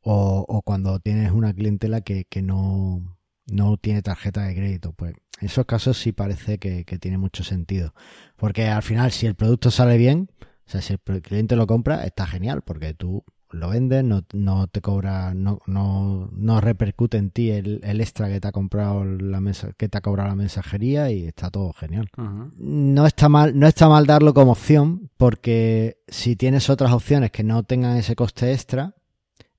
o, 0.02 0.62
cuando 0.64 0.98
tienes 1.00 1.30
una 1.32 1.52
clientela 1.52 2.00
que, 2.00 2.24
que 2.24 2.42
no, 2.42 3.18
no 3.46 3.76
tiene 3.76 4.02
tarjeta 4.02 4.42
de 4.42 4.54
crédito. 4.54 4.92
Pues 4.92 5.14
en 5.40 5.46
esos 5.46 5.66
casos 5.66 5.98
sí 5.98 6.12
parece 6.12 6.58
que 6.58 6.98
tiene 6.98 7.18
mucho 7.18 7.44
sentido. 7.44 7.94
Porque 8.36 8.68
al 8.68 8.82
final 8.82 9.10
si 9.12 9.26
el 9.26 9.34
producto 9.34 9.70
sale 9.70 9.96
bien, 9.96 10.30
o 10.70 10.72
sea, 10.72 10.82
si 10.82 10.94
el 11.04 11.22
cliente 11.22 11.56
lo 11.56 11.66
compra, 11.66 12.04
está 12.04 12.28
genial 12.28 12.62
porque 12.62 12.94
tú 12.94 13.24
lo 13.50 13.70
vendes, 13.70 14.04
no, 14.04 14.22
no 14.32 14.68
te 14.68 14.80
cobra, 14.80 15.34
no, 15.34 15.58
no, 15.66 16.30
no 16.32 16.60
repercute 16.60 17.18
en 17.18 17.32
ti 17.32 17.50
el, 17.50 17.80
el, 17.82 18.00
extra 18.00 18.28
que 18.28 18.38
te 18.38 18.46
ha 18.46 18.52
comprado 18.52 19.04
la 19.04 19.40
mesa, 19.40 19.72
que 19.76 19.88
te 19.88 19.98
ha 19.98 20.00
cobrado 20.00 20.28
la 20.28 20.36
mensajería 20.36 21.10
y 21.10 21.26
está 21.26 21.50
todo 21.50 21.72
genial. 21.72 22.08
No 22.56 23.04
está 23.04 23.28
mal, 23.28 23.58
no 23.58 23.66
está 23.66 23.88
mal 23.88 24.06
darlo 24.06 24.32
como 24.32 24.52
opción, 24.52 25.10
porque 25.16 25.98
si 26.06 26.36
tienes 26.36 26.70
otras 26.70 26.92
opciones 26.92 27.32
que 27.32 27.42
no 27.42 27.64
tengan 27.64 27.96
ese 27.96 28.14
coste 28.14 28.52
extra, 28.52 28.94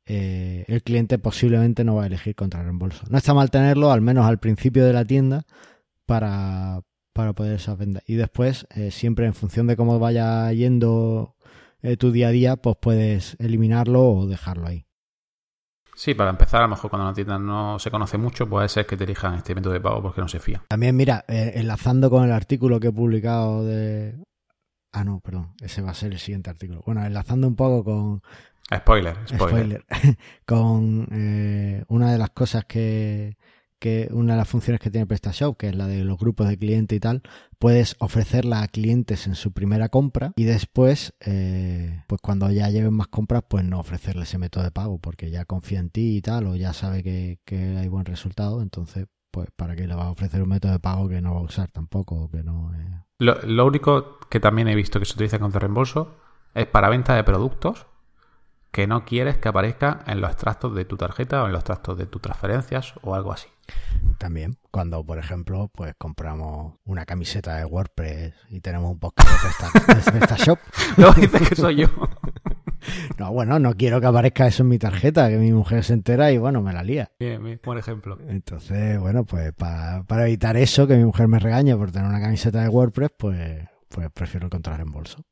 eh, 0.06 0.63
el 0.69 0.82
cliente 0.82 1.19
posiblemente 1.19 1.84
no 1.84 1.95
va 1.95 2.04
a 2.04 2.08
elegir 2.08 2.36
contra 2.36 2.63
reembolso. 2.63 3.04
No 3.10 3.17
está 3.17 3.34
mal 3.34 3.52
tenerlo, 3.52 3.91
al 3.91 4.00
menos 4.00 4.26
al 4.28 4.39
principio 4.39 4.86
de 4.86 4.93
la 4.93 5.04
tienda, 5.04 5.43
para, 6.06 6.84
para 7.21 7.34
poder 7.34 7.53
esa 7.53 7.75
vender. 7.75 8.03
Y 8.07 8.15
después, 8.15 8.65
eh, 8.71 8.89
siempre 8.89 9.27
en 9.27 9.36
función 9.36 9.67
de 9.67 9.77
cómo 9.77 9.99
vaya 9.99 10.51
yendo 10.53 11.36
eh, 11.84 11.95
tu 11.95 12.12
día 12.12 12.29
a 12.29 12.31
día, 12.31 12.55
pues 12.55 12.77
puedes 12.81 13.36
eliminarlo 13.39 14.10
o 14.10 14.25
dejarlo 14.25 14.67
ahí. 14.67 14.88
Sí, 15.93 16.15
para 16.15 16.31
empezar, 16.31 16.62
a 16.62 16.63
lo 16.63 16.69
mejor 16.69 16.89
cuando 16.89 17.05
una 17.05 17.13
tienda 17.13 17.38
no 17.38 17.77
se 17.77 17.91
conoce 17.91 18.17
mucho, 18.17 18.49
puede 18.49 18.67
ser 18.69 18.88
que 18.88 18.97
te 18.97 19.03
elijan 19.03 19.36
este 19.36 19.53
método 19.53 19.73
de 19.73 19.81
pago 19.81 20.01
porque 20.01 20.21
no 20.21 20.27
se 20.27 20.39
fía. 20.39 20.63
También, 20.67 20.95
mira, 20.95 21.23
eh, 21.27 21.51
enlazando 21.55 22.10
con 22.10 22.23
el 22.23 22.31
artículo 22.31 22.79
que 22.79 22.88
he 22.88 22.91
publicado 22.91 23.63
de... 23.65 24.15
Ah, 24.91 25.03
no, 25.03 25.19
perdón, 25.19 25.53
ese 25.62 25.84
va 25.84 25.91
a 25.91 25.93
ser 25.93 26.13
el 26.13 26.19
siguiente 26.19 26.49
artículo. 26.49 26.81
Bueno, 26.84 27.05
enlazando 27.05 27.47
un 27.47 27.55
poco 27.55 27.84
con... 27.84 28.21
Spoiler, 28.75 29.15
spoiler. 29.27 29.84
spoiler 29.86 30.17
con 30.45 31.86
una 31.88 32.12
de 32.12 32.17
las 32.17 32.31
cosas 32.31 32.65
que, 32.65 33.38
que 33.82 34.10
una 34.12 34.34
de 34.34 34.38
las 34.38 34.48
funciones 34.48 34.80
que 34.80 34.91
tiene 34.91 35.08
PrestaShop, 35.08 35.58
que 35.58 35.70
es 35.70 35.76
la 35.76 35.88
de 35.88 36.06
los 36.06 36.20
grupos 36.20 36.48
de 36.48 36.56
cliente 36.56 36.96
y 36.96 37.00
tal, 37.00 37.24
puedes 37.58 37.96
ofrecerla 37.98 38.62
a 38.62 38.67
clientes 38.67 39.26
en 39.26 39.34
su 39.34 39.54
primera 39.54 39.89
compra 39.89 40.34
y 40.36 40.44
después, 40.44 41.15
eh, 41.20 42.04
pues 42.08 42.22
cuando 42.22 42.50
ya 42.52 42.70
lleven 42.70 42.94
más 42.94 43.08
compras, 43.08 43.44
pues 43.48 43.65
no 43.65 43.80
ofrecerle 43.80 44.24
ese 44.24 44.38
método 44.38 44.63
de 44.63 44.72
pago, 44.72 45.00
porque 45.00 45.32
ya 45.32 45.46
confía 45.46 45.80
en 45.80 45.89
ti 45.89 46.17
y 46.17 46.22
tal, 46.22 46.46
o 46.46 46.56
ya 46.56 46.74
sabe 46.74 47.02
que, 47.02 47.39
hay 47.52 47.88
buen 47.88 48.06
resultado, 48.06 48.62
entonces, 48.62 49.08
pues 49.32 49.50
para 49.56 49.76
qué 49.76 49.88
le 49.88 49.96
va 49.96 50.06
a 50.06 50.12
ofrecer 50.12 50.44
un 50.44 50.50
método 50.50 50.74
de 50.74 50.80
pago 50.80 51.10
que 51.10 51.20
no 51.20 51.34
va 51.34 51.39
a 51.39 51.44
usar 51.44 51.72
tampoco, 51.72 52.30
que 52.30 52.44
no... 52.44 52.72
Lo, 53.17 53.41
lo 53.41 53.65
único 53.65 54.20
que 54.30 54.39
también 54.39 54.67
he 54.67 54.76
visto 54.76 55.00
que 55.00 55.06
se 55.06 55.13
utiliza 55.13 55.39
contra 55.39 55.60
reembolso 55.60 56.17
es 56.54 56.67
para 56.67 56.89
venta 56.89 57.15
de 57.15 57.24
productos 57.24 57.88
que 58.71 58.88
no 58.88 59.05
quieres 59.05 59.38
que 59.38 59.49
aparezca 59.49 59.99
en 60.07 60.21
los 60.21 60.31
extractos 60.31 60.73
de 60.73 60.86
tu 60.86 60.97
tarjeta 60.97 61.43
o 61.43 61.45
en 61.45 61.51
los 61.51 61.60
extractos 61.60 61.97
de 61.97 62.05
tus 62.05 62.21
transferencias 62.21 62.93
o 63.01 63.15
algo 63.15 63.34
así. 63.34 63.47
También, 64.17 64.57
cuando 64.71 65.03
por 65.05 65.17
ejemplo, 65.17 65.69
pues 65.73 65.93
compramos 65.97 66.75
una 66.86 67.05
camiseta 67.05 67.57
de 67.57 67.65
WordPress 67.65 68.34
y 68.49 68.62
tenemos 68.62 68.91
un 68.91 68.99
podcast 68.99 69.29
de 69.29 70.12
PrestaShop. 70.12 70.60
no 70.97 71.12
dices 71.13 71.49
que 71.49 71.55
soy 71.55 71.75
yo. 71.77 71.88
No, 73.19 73.31
bueno, 73.31 73.60
no 73.60 73.75
quiero 73.75 74.01
que 74.01 74.07
aparezca 74.07 74.47
eso 74.47 74.63
en 74.63 74.69
mi 74.69 74.79
tarjeta, 74.79 75.29
que 75.29 75.38
mi 75.38 75.51
mujer 75.51 75.84
se 75.84 75.93
entera 75.93 76.31
y 76.31 76.39
bueno, 76.39 76.63
me 76.63 76.73
la 76.73 76.81
lía. 76.81 77.12
Bien, 77.19 77.43
bien, 77.43 77.62
buen 77.63 77.77
ejemplo. 77.77 78.17
Entonces, 78.27 78.99
bueno, 78.99 79.23
pues 79.23 79.53
para 79.53 80.25
evitar 80.25 80.57
eso, 80.57 80.88
que 80.88 80.97
mi 80.97 81.05
mujer 81.05 81.27
me 81.27 81.38
regañe 81.38 81.75
por 81.75 81.91
tener 81.91 82.07
una 82.07 82.19
camiseta 82.19 82.63
de 82.63 82.69
WordPress, 82.69 83.12
pues, 83.15 83.67
pues 83.88 84.10
prefiero 84.12 84.47
encontrar 84.47 84.79
en 84.79 84.91
bolso. 84.91 85.23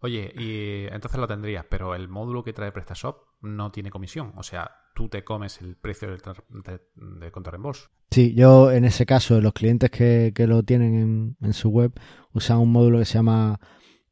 Oye, 0.00 0.32
y 0.36 0.86
entonces 0.92 1.18
lo 1.18 1.26
tendrías, 1.26 1.64
pero 1.68 1.94
el 1.94 2.08
módulo 2.08 2.44
que 2.44 2.52
trae 2.52 2.70
PrestaShop 2.70 3.16
no 3.40 3.72
tiene 3.72 3.90
comisión. 3.90 4.32
O 4.36 4.42
sea, 4.42 4.70
tú 4.94 5.08
te 5.08 5.24
comes 5.24 5.60
el 5.60 5.76
precio 5.76 6.08
del 6.08 6.20
de, 6.64 6.80
de 6.94 7.30
contrarreembolso. 7.32 7.88
Sí, 8.10 8.34
yo 8.34 8.70
en 8.70 8.84
ese 8.84 9.06
caso, 9.06 9.40
los 9.40 9.52
clientes 9.52 9.90
que, 9.90 10.32
lo 10.46 10.62
tienen 10.62 11.36
en, 11.40 11.52
su 11.52 11.68
web 11.70 11.92
usan 12.32 12.58
un 12.58 12.72
módulo 12.72 12.98
que 13.00 13.04
se 13.04 13.14
llama 13.14 13.58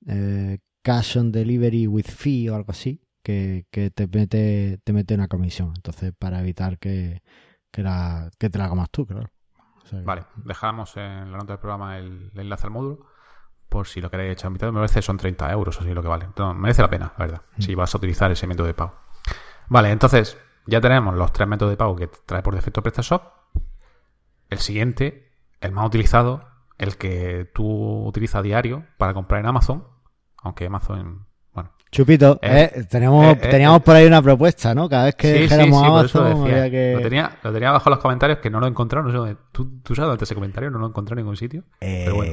eh, 0.07 0.59
Cash 0.83 1.19
on 1.19 1.33
Delivery 1.33 1.87
with 1.87 2.07
Fee 2.07 2.49
o 2.51 2.57
algo 2.57 2.73
así, 2.73 3.01
que, 3.23 3.65
te, 3.73 4.07
mete, 4.09 4.79
te 4.83 4.93
mete 4.93 5.15
una 5.15 5.29
comisión. 5.29 5.73
Entonces, 5.77 6.13
para 6.19 6.41
evitar 6.41 6.79
que, 6.79 7.23
que, 7.71 7.83
la, 7.83 8.31
que 8.39 8.51
te 8.51 8.59
la 8.59 8.69
comas 8.69 8.91
tú, 8.91 9.07
claro. 9.07 9.31
vale, 10.05 10.25
dejamos 10.45 10.97
en 10.97 11.31
la 11.31 11.39
nota 11.39 11.55
del 11.55 11.61
programa 11.61 11.99
el 11.99 12.33
enlace 12.35 12.67
al 12.67 12.73
módulo 12.73 13.07
por 13.69 13.87
si 13.87 14.01
lo 14.01 14.11
queréis 14.11 14.33
echar 14.33 14.49
en 14.49 14.53
mitad, 14.55 14.69
me 14.69 14.79
parece 14.79 15.03
son 15.03 15.17
30 15.17 15.51
euros, 15.53 15.81
así 15.81 15.93
lo 15.93 16.03
que 16.03 16.09
vale. 16.09 16.25
Entonces, 16.25 16.61
merece 16.61 16.83
la 16.83 16.91
pena, 16.91 17.13
la 17.19 17.27
verdad, 17.27 17.43
mm. 17.57 17.63
si 17.63 17.75
vas 17.75 17.95
a 17.95 17.99
utilizar 17.99 18.31
ese 18.31 18.47
método 18.47 18.67
de 18.67 18.75
pago. 18.75 18.95
Vale, 19.69 19.91
entonces 19.91 20.39
ya 20.67 20.81
tenemos 20.81 21.15
los 21.15 21.33
tres 21.33 21.49
métodos 21.49 21.73
de 21.73 21.77
pago 21.77 21.97
que 21.97 22.09
trae 22.27 22.43
por 22.43 22.55
defecto 22.55 22.83
PrestaShop. 22.83 23.23
El 24.51 24.59
siguiente, 24.59 25.33
el 25.61 25.73
más 25.73 25.87
utilizado, 25.87 26.45
el 26.79 26.97
que 26.97 27.51
tú 27.55 28.07
utilizas 28.07 28.41
a 28.41 28.43
diario 28.43 28.85
para 28.99 29.15
comprar 29.15 29.41
en 29.41 29.47
Amazon, 29.47 29.85
aunque 30.43 30.67
Amazon, 30.67 31.27
bueno. 31.53 31.73
Chupito, 31.91 32.39
eh, 32.43 32.71
eh, 32.75 32.85
tenemos, 32.85 33.37
eh, 33.37 33.37
teníamos 33.37 33.83
por 33.83 33.97
ahí 33.97 34.07
una 34.07 34.23
propuesta, 34.23 34.75
¿no? 34.75 34.89
Cada 34.89 35.07
vez 35.07 35.15
que 35.15 35.33
dijéramos 35.33 35.83
Amazon, 35.83 36.45
que... 36.45 36.95
Lo 36.95 37.03
tenía, 37.03 37.39
lo 37.43 37.53
tenía 37.53 37.71
abajo 37.71 37.89
en 37.89 37.93
los 37.93 38.01
comentarios 38.01 38.39
que 38.39 38.51
no 38.51 38.61
lo 38.61 38.67
he 38.67 38.71
encontrado, 38.71 39.09
no 39.09 39.27
sé 39.27 39.37
¿Tú, 39.53 39.81
tú 39.83 39.95
sabes 39.95 40.09
dónde 40.09 40.25
ese 40.25 40.35
comentario? 40.35 40.71
No 40.71 40.79
lo 40.79 40.87
he 40.87 40.89
encontrado 40.89 41.19
en 41.19 41.25
ningún 41.25 41.37
sitio. 41.37 41.65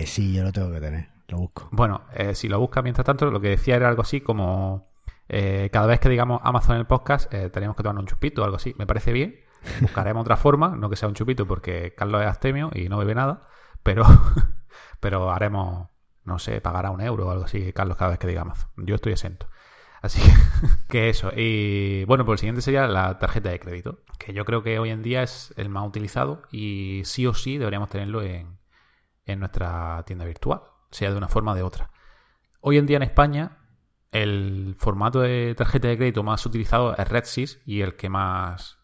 Sí, 0.05 0.33
yo 0.33 0.43
lo 0.43 0.51
tengo 0.51 0.71
que 0.71 0.81
tener. 0.81 1.12
Busco. 1.37 1.69
Bueno, 1.71 2.01
eh, 2.13 2.35
si 2.35 2.47
lo 2.49 2.59
buscas 2.59 2.83
mientras 2.83 3.05
tanto, 3.05 3.29
lo 3.29 3.39
que 3.39 3.49
decía 3.49 3.75
era 3.75 3.89
algo 3.89 4.01
así 4.01 4.21
como 4.21 4.93
eh, 5.29 5.69
cada 5.71 5.87
vez 5.87 5.99
que 5.99 6.09
digamos 6.09 6.41
Amazon 6.43 6.75
en 6.75 6.81
el 6.81 6.87
podcast, 6.87 7.33
eh, 7.33 7.49
tenemos 7.49 7.75
que 7.75 7.83
tomar 7.83 7.99
un 7.99 8.07
chupito 8.07 8.41
o 8.41 8.45
algo 8.45 8.57
así. 8.57 8.75
Me 8.77 8.85
parece 8.85 9.13
bien. 9.13 9.39
Buscaremos 9.81 10.21
otra 10.21 10.37
forma, 10.37 10.75
no 10.75 10.89
que 10.89 10.97
sea 10.97 11.07
un 11.07 11.15
chupito 11.15 11.47
porque 11.47 11.93
Carlos 11.95 12.21
es 12.21 12.27
astemio 12.27 12.69
y 12.73 12.89
no 12.89 12.97
bebe 12.97 13.15
nada, 13.15 13.47
pero, 13.81 14.03
pero 14.99 15.31
haremos, 15.31 15.87
no 16.25 16.37
sé, 16.37 16.59
pagará 16.59 16.91
un 16.91 16.99
euro 16.99 17.27
o 17.27 17.31
algo 17.31 17.45
así, 17.45 17.71
Carlos, 17.71 17.95
cada 17.97 18.11
vez 18.11 18.19
que 18.19 18.27
diga 18.27 18.41
Amazon. 18.41 18.69
Yo 18.77 18.95
estoy 18.95 19.13
exento. 19.13 19.47
Así 20.01 20.21
que, 20.89 21.09
eso. 21.09 21.31
Y 21.35 22.03
bueno, 22.05 22.25
pues 22.25 22.37
el 22.37 22.39
siguiente 22.39 22.61
sería 22.61 22.87
la 22.87 23.19
tarjeta 23.19 23.49
de 23.49 23.59
crédito, 23.59 24.01
que 24.19 24.33
yo 24.33 24.43
creo 24.43 24.63
que 24.63 24.79
hoy 24.79 24.89
en 24.89 25.01
día 25.01 25.23
es 25.23 25.53
el 25.55 25.69
más 25.69 25.87
utilizado 25.87 26.41
y 26.51 27.03
sí 27.05 27.25
o 27.25 27.33
sí 27.33 27.57
deberíamos 27.57 27.89
tenerlo 27.89 28.21
en, 28.21 28.59
en 29.25 29.39
nuestra 29.39 30.03
tienda 30.05 30.25
virtual 30.25 30.72
sea 30.93 31.11
de 31.11 31.17
una 31.17 31.27
forma 31.27 31.51
o 31.51 31.55
de 31.55 31.63
otra. 31.63 31.89
Hoy 32.61 32.77
en 32.77 32.85
día 32.85 32.97
en 32.97 33.03
España, 33.03 33.57
el 34.11 34.75
formato 34.77 35.19
de 35.19 35.53
tarjeta 35.55 35.87
de 35.87 35.97
crédito 35.97 36.23
más 36.23 36.45
utilizado 36.45 36.95
es 36.95 37.07
RedSys 37.07 37.61
y 37.65 37.81
el 37.81 37.95
que 37.95 38.09
más 38.09 38.77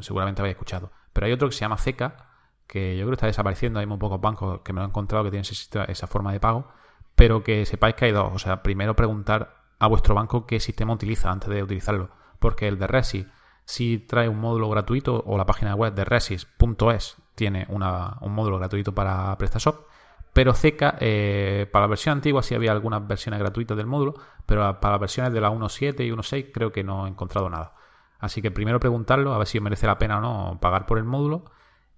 seguramente 0.00 0.40
habéis 0.40 0.54
escuchado. 0.54 0.92
Pero 1.12 1.26
hay 1.26 1.32
otro 1.32 1.48
que 1.48 1.54
se 1.54 1.60
llama 1.60 1.76
CECA, 1.76 2.28
que 2.66 2.96
yo 2.96 3.02
creo 3.02 3.10
que 3.10 3.14
está 3.16 3.26
desapareciendo. 3.26 3.80
Hay 3.80 3.86
muy 3.86 3.98
pocos 3.98 4.20
bancos 4.20 4.60
que 4.60 4.72
me 4.72 4.78
lo 4.78 4.84
han 4.84 4.90
encontrado 4.90 5.24
que 5.24 5.30
tienen 5.30 5.44
esa 5.88 6.06
forma 6.06 6.32
de 6.32 6.40
pago, 6.40 6.68
pero 7.16 7.42
que 7.42 7.66
sepáis 7.66 7.96
que 7.96 8.06
hay 8.06 8.12
dos. 8.12 8.32
O 8.32 8.38
sea, 8.38 8.62
primero 8.62 8.94
preguntar 8.94 9.56
a 9.78 9.88
vuestro 9.88 10.14
banco 10.14 10.46
qué 10.46 10.60
sistema 10.60 10.92
utiliza 10.92 11.30
antes 11.30 11.50
de 11.50 11.62
utilizarlo, 11.62 12.10
porque 12.38 12.68
el 12.68 12.78
de 12.78 12.86
RedSys 12.86 13.26
si 13.64 13.98
trae 13.98 14.28
un 14.28 14.40
módulo 14.40 14.68
gratuito 14.68 15.22
o 15.26 15.38
la 15.38 15.46
página 15.46 15.74
web 15.76 15.94
de 15.94 16.04
resis.es 16.04 17.16
tiene 17.36 17.66
un 17.68 18.32
módulo 18.32 18.58
gratuito 18.58 18.94
para 18.94 19.36
PrestaShop 19.38 19.86
pero 20.32 20.54
Zeca, 20.54 20.96
eh, 21.00 21.66
para 21.72 21.84
la 21.84 21.90
versión 21.90 22.18
antigua 22.18 22.42
sí 22.42 22.54
había 22.54 22.72
algunas 22.72 23.06
versiones 23.06 23.40
gratuitas 23.40 23.76
del 23.76 23.86
módulo, 23.86 24.14
pero 24.46 24.80
para 24.80 24.92
las 24.92 25.00
versiones 25.00 25.32
de 25.32 25.40
la 25.40 25.50
1.7 25.50 26.06
y 26.06 26.10
1.6 26.10 26.50
creo 26.52 26.72
que 26.72 26.84
no 26.84 27.06
he 27.06 27.10
encontrado 27.10 27.50
nada. 27.50 27.74
Así 28.18 28.42
que 28.42 28.50
primero 28.50 28.78
preguntarlo, 28.78 29.34
a 29.34 29.38
ver 29.38 29.46
si 29.46 29.60
merece 29.60 29.86
la 29.86 29.98
pena 29.98 30.18
o 30.18 30.20
no 30.20 30.60
pagar 30.60 30.86
por 30.86 30.98
el 30.98 31.04
módulo 31.04 31.44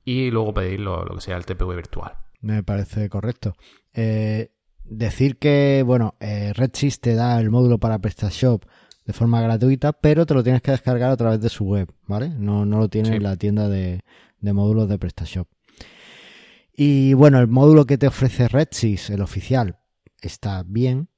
y 0.04 0.30
luego 0.30 0.54
pedir 0.54 0.80
lo, 0.80 1.04
que 1.04 1.20
sea 1.20 1.36
el 1.36 1.44
TPV 1.44 1.74
virtual. 1.74 2.16
Me 2.40 2.62
parece 2.62 3.08
correcto. 3.08 3.54
Eh, 3.92 4.52
decir 4.84 5.38
que, 5.38 5.82
bueno, 5.84 6.14
eh, 6.20 6.52
RedSys 6.54 7.00
te 7.00 7.14
da 7.14 7.38
el 7.40 7.50
módulo 7.50 7.78
para 7.78 7.98
PrestaShop 7.98 8.64
de 9.04 9.12
forma 9.12 9.40
gratuita, 9.40 9.92
pero 9.92 10.26
te 10.26 10.34
lo 10.34 10.42
tienes 10.42 10.62
que 10.62 10.70
descargar 10.70 11.10
a 11.10 11.16
través 11.16 11.40
de 11.40 11.48
su 11.48 11.64
web, 11.64 11.92
¿vale? 12.06 12.30
No, 12.30 12.64
no 12.64 12.78
lo 12.78 12.88
tiene 12.88 13.16
en 13.16 13.22
la 13.22 13.36
tienda 13.36 13.68
de, 13.68 14.04
de 14.40 14.52
módulos 14.52 14.88
de 14.88 14.98
PrestaShop. 14.98 15.48
Y 16.74 17.14
bueno, 17.14 17.38
el 17.38 17.48
módulo 17.48 17.84
que 17.86 17.98
te 17.98 18.06
ofrece 18.06 18.48
RedSys, 18.48 19.10
el 19.10 19.20
oficial, 19.20 19.78
está 20.20 20.64
bien, 20.66 21.08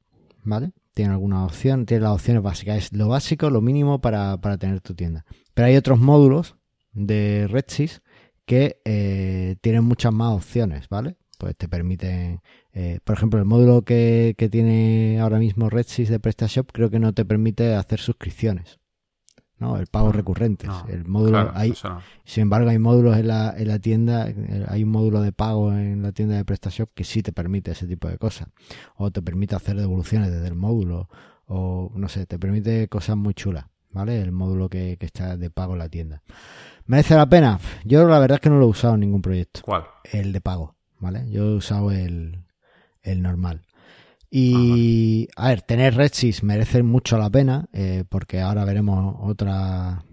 ¿vale? 0.42 0.72
Tiene 0.94 1.12
alguna 1.12 1.44
opción, 1.44 1.86
tiene 1.86 2.04
las 2.04 2.12
opciones 2.12 2.42
básicas, 2.42 2.76
es 2.76 2.92
lo 2.92 3.08
básico, 3.08 3.50
lo 3.50 3.60
mínimo 3.60 4.00
para, 4.00 4.40
para 4.40 4.58
tener 4.58 4.80
tu 4.80 4.94
tienda. 4.94 5.24
Pero 5.54 5.66
hay 5.66 5.76
otros 5.76 6.00
módulos 6.00 6.56
de 6.92 7.46
RedSys 7.48 8.02
que 8.44 8.80
eh, 8.84 9.56
tienen 9.60 9.84
muchas 9.84 10.12
más 10.12 10.34
opciones, 10.34 10.88
¿vale? 10.88 11.16
Pues 11.38 11.56
te 11.56 11.68
permiten, 11.68 12.40
eh, 12.72 13.00
por 13.04 13.16
ejemplo, 13.16 13.38
el 13.38 13.44
módulo 13.44 13.82
que, 13.82 14.34
que 14.36 14.48
tiene 14.48 15.18
ahora 15.20 15.38
mismo 15.38 15.70
RedSys 15.70 16.08
de 16.08 16.20
PrestaShop 16.20 16.70
creo 16.72 16.90
que 16.90 17.00
no 17.00 17.12
te 17.12 17.24
permite 17.24 17.74
hacer 17.74 18.00
suscripciones. 18.00 18.78
¿No? 19.58 19.76
El 19.76 19.86
pago 19.86 20.12
recurrente. 20.12 20.66
el 20.88 21.04
módulo 21.04 21.50
hay, 21.54 21.74
sin 22.24 22.42
embargo, 22.42 22.70
hay 22.70 22.78
módulos 22.78 23.16
en 23.16 23.28
la, 23.28 23.54
en 23.56 23.68
la 23.68 23.78
tienda, 23.78 24.28
hay 24.68 24.84
un 24.84 24.90
módulo 24.90 25.22
de 25.22 25.32
pago 25.32 25.72
en 25.72 26.02
la 26.02 26.12
tienda 26.12 26.36
de 26.36 26.44
PrestaShop 26.44 26.90
que 26.94 27.04
sí 27.04 27.22
te 27.22 27.32
permite 27.32 27.70
ese 27.70 27.86
tipo 27.86 28.08
de 28.08 28.18
cosas. 28.18 28.48
O 28.96 29.10
te 29.10 29.22
permite 29.22 29.54
hacer 29.54 29.76
devoluciones 29.76 30.30
desde 30.30 30.48
el 30.48 30.54
módulo, 30.54 31.08
o 31.46 31.92
no 31.94 32.08
sé, 32.08 32.26
te 32.26 32.38
permite 32.38 32.88
cosas 32.88 33.16
muy 33.16 33.34
chulas, 33.34 33.66
¿vale? 33.90 34.20
El 34.20 34.32
módulo 34.32 34.68
que, 34.68 34.96
que 34.98 35.06
está 35.06 35.36
de 35.36 35.50
pago 35.50 35.74
en 35.74 35.78
la 35.78 35.88
tienda. 35.88 36.22
¿Merece 36.86 37.14
la 37.14 37.26
pena? 37.26 37.58
Yo 37.84 38.06
la 38.06 38.18
verdad 38.18 38.36
es 38.36 38.40
que 38.40 38.50
no 38.50 38.58
lo 38.58 38.66
he 38.66 38.68
usado 38.68 38.94
en 38.94 39.00
ningún 39.00 39.22
proyecto. 39.22 39.60
¿Cuál? 39.62 39.84
El 40.04 40.32
de 40.32 40.40
pago, 40.40 40.74
¿vale? 40.98 41.30
Yo 41.30 41.44
he 41.44 41.54
usado 41.54 41.90
el, 41.90 42.44
el 43.02 43.22
normal. 43.22 43.62
Y, 44.36 45.28
a 45.36 45.50
ver, 45.50 45.62
tener 45.62 45.94
RedSys 45.94 46.42
merece 46.42 46.82
mucho 46.82 47.16
la 47.18 47.30
pena, 47.30 47.68
eh, 47.72 48.02
porque 48.08 48.40
ahora 48.40 48.64
veremos 48.64 49.14
otra, 49.20 50.04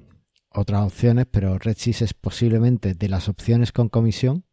otras 0.52 0.84
opciones, 0.84 1.26
pero 1.32 1.58
RedSys 1.58 2.04
es 2.04 2.14
posiblemente 2.14 2.94
de 2.94 3.10
las 3.10 3.28
opciones 3.28 3.72
con 3.72 3.90
comisión 3.90 4.46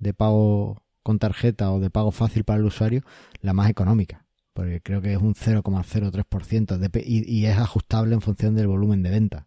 de 0.00 0.14
pago 0.14 0.82
con 1.04 1.20
tarjeta 1.20 1.70
o 1.70 1.78
de 1.78 1.90
pago 1.90 2.10
fácil 2.10 2.42
para 2.42 2.58
el 2.58 2.64
usuario, 2.64 3.02
la 3.40 3.52
más 3.52 3.70
económica, 3.70 4.26
porque 4.52 4.80
creo 4.80 5.00
que 5.00 5.12
es 5.12 5.18
un 5.18 5.36
0,03% 5.36 7.04
y, 7.06 7.32
y 7.32 7.46
es 7.46 7.56
ajustable 7.56 8.14
en 8.14 8.20
función 8.20 8.56
del 8.56 8.66
volumen 8.66 9.04
de 9.04 9.10
venta. 9.10 9.46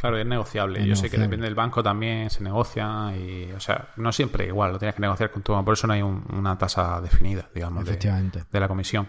Claro, 0.00 0.16
es 0.16 0.24
negociable. 0.24 0.86
Yo 0.86 0.96
sé 0.96 1.10
que 1.10 1.18
depende 1.18 1.44
del 1.44 1.54
banco 1.54 1.82
también 1.82 2.30
se 2.30 2.42
negocia 2.42 3.14
y, 3.14 3.52
o 3.52 3.60
sea, 3.60 3.90
no 3.96 4.12
siempre 4.12 4.46
igual, 4.46 4.72
lo 4.72 4.78
tienes 4.78 4.94
que 4.94 5.02
negociar 5.02 5.30
con 5.30 5.42
tu 5.42 5.52
banco. 5.52 5.66
Por 5.66 5.74
eso 5.74 5.86
no 5.86 5.92
hay 5.92 6.00
una 6.00 6.56
tasa 6.56 7.02
definida, 7.02 7.50
digamos, 7.54 7.84
de, 7.84 8.60
la 8.60 8.66
comisión. 8.66 9.08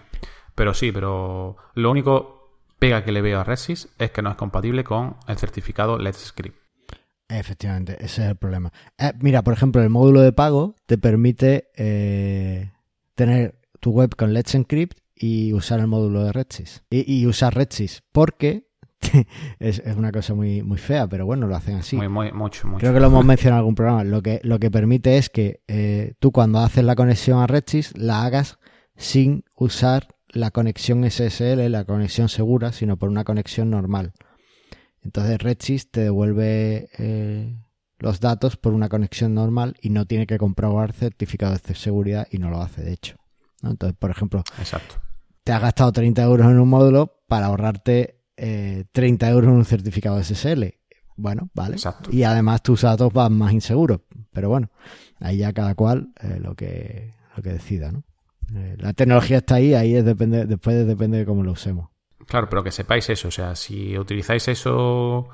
Pero 0.54 0.74
sí, 0.74 0.92
pero 0.92 1.56
lo 1.76 1.92
único 1.92 2.60
pega 2.78 3.06
que 3.06 3.14
le 3.14 3.22
veo 3.22 3.40
a 3.40 3.46
Resys 3.46 3.88
es 4.00 4.12
que 4.12 4.22
no 4.22 4.32
es 4.32 4.36
compatible 4.36 4.84
con 4.84 5.16
el 5.30 5.38
certificado 5.38 5.98
Let's 5.98 6.26
Script. 6.26 6.58
Efectivamente, 7.30 7.94
ese 8.04 8.24
es 8.24 8.30
el 8.32 8.36
problema. 8.36 8.74
Eh, 8.98 9.14
mira, 9.22 9.44
por 9.44 9.54
ejemplo, 9.54 9.82
el 9.82 9.90
módulo 9.90 10.20
de 10.20 10.34
pago 10.34 10.76
te 10.88 10.98
permite 10.98 11.70
eh, 11.78 12.74
tener 13.16 13.62
tu 13.80 13.92
web 13.92 14.14
con 14.18 14.34
Let's 14.34 14.56
Encrypt 14.56 15.00
y 15.16 15.54
usar 15.54 15.80
el 15.80 15.88
módulo 15.88 16.26
de 16.26 16.34
Redsys. 16.34 16.84
Y, 16.90 17.22
y 17.22 17.28
usar 17.28 17.56
Redsys, 17.56 18.04
porque 18.12 18.71
es, 19.60 19.82
una 19.96 20.12
cosa 20.12 20.34
muy, 20.34 20.64
muy 20.64 20.78
fea, 20.78 21.08
pero 21.08 21.26
bueno, 21.26 21.48
lo 21.48 21.56
hacen 21.56 21.78
así. 21.78 21.96
Muy, 21.96 22.08
muy, 22.08 22.32
mucho, 22.32 22.68
mucho. 22.68 22.80
Creo 22.80 22.94
que 22.94 23.00
lo 23.00 23.08
hemos 23.08 23.26
mencionado 23.26 23.58
en 23.58 23.60
algún 23.60 23.76
programa. 23.76 24.04
Lo 24.04 24.22
que, 24.22 24.40
lo 24.44 24.60
que 24.60 24.72
permite 24.72 25.18
es 25.18 25.30
que 25.30 25.62
eh, 25.68 26.14
tú 26.20 26.32
cuando 26.32 26.60
haces 26.60 26.84
la 26.84 26.96
conexión 26.96 27.40
a 27.40 27.48
Redsys 27.48 27.98
la 27.98 28.24
hagas 28.24 28.60
sin 28.96 29.44
usar 29.56 30.08
la 30.30 30.52
conexión 30.52 31.10
SSL, 31.10 31.70
la 31.70 31.86
conexión 31.86 32.30
segura, 32.30 32.72
sino 32.72 32.98
por 32.98 33.10
una 33.10 33.24
conexión 33.24 33.70
normal. 33.70 34.14
Entonces 35.04 35.40
Redsys 35.40 35.92
te 35.92 36.02
devuelve 36.02 36.90
eh, 36.98 37.56
los 38.00 38.20
datos 38.20 38.56
por 38.56 38.74
una 38.74 38.90
conexión 38.90 39.34
normal 39.34 39.76
y 39.82 39.90
no 39.90 40.06
tiene 40.06 40.28
que 40.28 40.38
comprobar 40.38 40.94
certificados 40.94 41.64
de 41.64 41.76
seguridad 41.76 42.28
y 42.32 42.38
no 42.38 42.50
lo 42.50 42.62
hace, 42.62 42.84
de 42.84 42.94
hecho. 42.94 43.18
Entonces, 43.64 43.98
por 43.98 44.10
ejemplo, 44.10 44.44
Exacto. 44.60 44.96
te 45.44 45.52
has 45.52 45.62
gastado 45.62 45.92
30 45.92 46.24
euros 46.24 46.48
en 46.48 46.60
un 46.60 46.70
módulo 46.70 47.22
para 47.28 47.48
ahorrarte 47.48 48.21
30 48.92 49.28
eh, 49.28 49.32
euros 49.32 49.50
en 49.50 49.56
un 49.56 49.66
certificado 49.66 50.22
SSL. 50.22 50.76
Bueno, 51.16 51.50
vale. 51.54 51.78
Y 52.10 52.24
además 52.24 52.64
tus 52.64 52.82
datos 52.82 53.14
van 53.14 53.34
más 53.34 53.54
inseguros. 53.54 54.00
Pero 54.34 54.50
bueno, 54.50 54.70
ahí 55.20 55.38
ya 55.38 55.54
cada 55.54 55.76
cual 55.76 56.14
eh, 56.22 56.40
lo, 56.42 56.56
que, 56.56 57.14
lo 57.36 57.44
que 57.44 57.50
decida, 57.54 57.92
¿no? 57.92 58.04
Eh, 58.56 58.76
la 58.80 58.94
tecnología 58.94 59.38
está 59.38 59.56
ahí, 59.56 59.74
ahí 59.74 59.96
es 59.96 60.04
depende, 60.04 60.46
después 60.46 60.86
depende 60.86 61.20
de 61.20 61.26
cómo 61.26 61.44
lo 61.44 61.52
usemos. 61.52 61.90
Claro, 62.28 62.50
pero 62.50 62.64
que 62.64 62.72
sepáis 62.72 63.10
eso. 63.10 63.28
O 63.28 63.32
sea, 63.32 63.56
si 63.56 63.98
utilizáis 63.98 64.48
eso, 64.48 65.28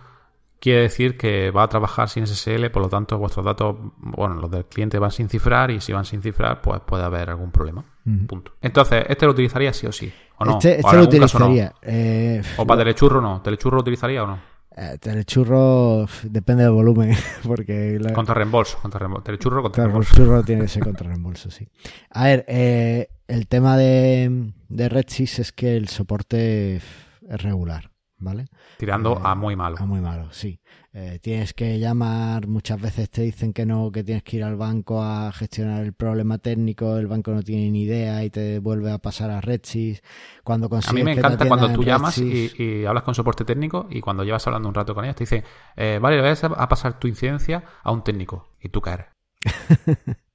quiere 0.59 0.81
decir 0.81 1.17
que 1.17 1.51
va 1.51 1.63
a 1.63 1.69
trabajar 1.69 2.09
sin 2.09 2.25
SSL, 2.25 2.69
por 2.69 2.81
lo 2.81 2.89
tanto 2.89 3.17
vuestros 3.17 3.45
datos, 3.45 3.75
bueno, 3.97 4.35
los 4.35 4.49
del 4.51 4.65
cliente 4.65 4.99
van 4.99 5.11
sin 5.11 5.29
cifrar 5.29 5.71
y 5.71 5.81
si 5.81 5.93
van 5.93 6.05
sin 6.05 6.21
cifrar, 6.21 6.61
pues 6.61 6.81
puede 6.81 7.03
haber 7.03 7.29
algún 7.29 7.51
problema. 7.51 7.83
Punto. 8.25 8.53
Entonces, 8.61 9.03
¿este 9.09 9.25
lo 9.25 9.33
utilizaría 9.33 9.73
sí 9.73 9.85
o 9.85 9.91
sí? 9.91 10.11
¿O 10.37 10.45
no? 10.45 10.53
Este, 10.53 10.79
este 10.79 10.95
lo 10.95 11.03
utilizaría. 11.03 11.73
Eh, 11.81 12.41
¿O 12.55 12.65
para 12.65 12.79
Telechurro 12.79 13.19
no? 13.19 13.41
¿Telechurro 13.41 13.75
lo 13.75 13.81
utilizaría 13.81 14.23
o 14.23 14.27
no? 14.27 14.39
Eh, 14.79 14.97
telechurro 14.99 16.05
depende 16.23 16.63
del 16.63 16.71
volumen. 16.71 17.15
porque 17.43 17.99
Contra 18.13 18.35
reembolso. 18.35 18.77
Contra 18.79 18.99
reembolso. 18.99 19.23
Telechurro 19.23 19.63
contra 19.63 19.83
reembolso. 19.83 20.13
Telechurro 20.13 20.43
tiene 20.43 20.61
que 20.61 20.67
ser 20.67 20.83
contra 20.83 21.07
reembolso, 21.07 21.49
sí. 21.49 21.67
A 22.11 22.25
ver, 22.25 22.45
eh, 22.47 23.09
el 23.27 23.47
tema 23.47 23.75
de, 23.75 24.53
de 24.69 24.89
RedSys 24.89 25.39
es 25.39 25.51
que 25.51 25.75
el 25.75 25.89
soporte 25.89 26.75
es 26.75 26.83
regular. 27.27 27.89
¿Vale? 28.19 28.47
Tirando 28.77 29.13
eh, 29.17 29.21
a 29.23 29.35
muy 29.35 29.55
malo. 29.55 29.77
A 29.79 29.85
muy 29.85 30.01
malo, 30.01 30.31
sí. 30.31 30.59
Eh, 30.93 31.19
tienes 31.21 31.53
que 31.53 31.77
llamar, 31.79 32.47
muchas 32.47 32.81
veces 32.81 33.09
te 33.09 33.21
dicen 33.21 33.53
que 33.53 33.65
no, 33.65 33.91
que 33.91 34.03
tienes 34.03 34.23
que 34.23 34.37
ir 34.37 34.43
al 34.43 34.55
banco 34.55 35.03
a 35.03 35.31
gestionar 35.31 35.83
el 35.83 35.93
problema 35.93 36.39
técnico, 36.39 36.97
el 36.97 37.07
banco 37.07 37.31
no 37.31 37.43
tiene 37.43 37.69
ni 37.69 37.83
idea 37.83 38.23
y 38.23 38.29
te 38.29 38.59
vuelve 38.59 38.91
a 38.91 38.97
pasar 38.97 39.29
a 39.29 39.41
Redsys. 39.41 40.01
Cuando 40.43 40.67
a 40.71 40.93
mí 40.93 41.03
me 41.03 41.13
encanta 41.13 41.47
cuando 41.47 41.71
tú 41.71 41.83
llamas 41.83 42.17
y, 42.17 42.85
hablas 42.85 43.03
con 43.03 43.13
soporte 43.13 43.45
técnico 43.45 43.87
y 43.89 44.01
cuando 44.01 44.23
llevas 44.23 44.45
hablando 44.47 44.69
un 44.69 44.75
rato 44.75 44.95
con 44.95 45.05
ellos 45.05 45.15
te 45.15 45.23
dicen, 45.23 45.43
eh, 45.75 45.99
vale, 46.01 46.15
le 46.17 46.23
vas 46.23 46.43
a 46.43 46.67
pasar 46.67 46.99
tu 46.99 47.07
incidencia 47.07 47.63
a 47.83 47.91
un 47.91 48.03
técnico 48.03 48.55
y 48.59 48.69
tú 48.69 48.81
caes. 48.81 49.05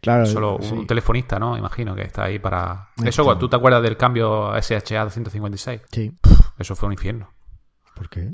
Claro. 0.00 0.24
Solo 0.26 0.56
un 0.56 0.86
telefonista, 0.86 1.38
¿no? 1.38 1.56
Imagino 1.58 1.94
que 1.94 2.02
está 2.02 2.24
ahí 2.24 2.38
para. 2.38 2.88
Eso, 3.04 3.36
¿tú 3.36 3.48
te 3.48 3.56
acuerdas 3.56 3.82
del 3.82 3.96
cambio 3.96 4.52
SHA 4.58 5.04
256? 5.04 5.82
Sí. 5.90 6.12
Eso 6.60 6.76
fue 6.76 6.86
un 6.86 6.92
infierno. 6.92 7.32
¿Por 7.94 8.08
qué? 8.08 8.30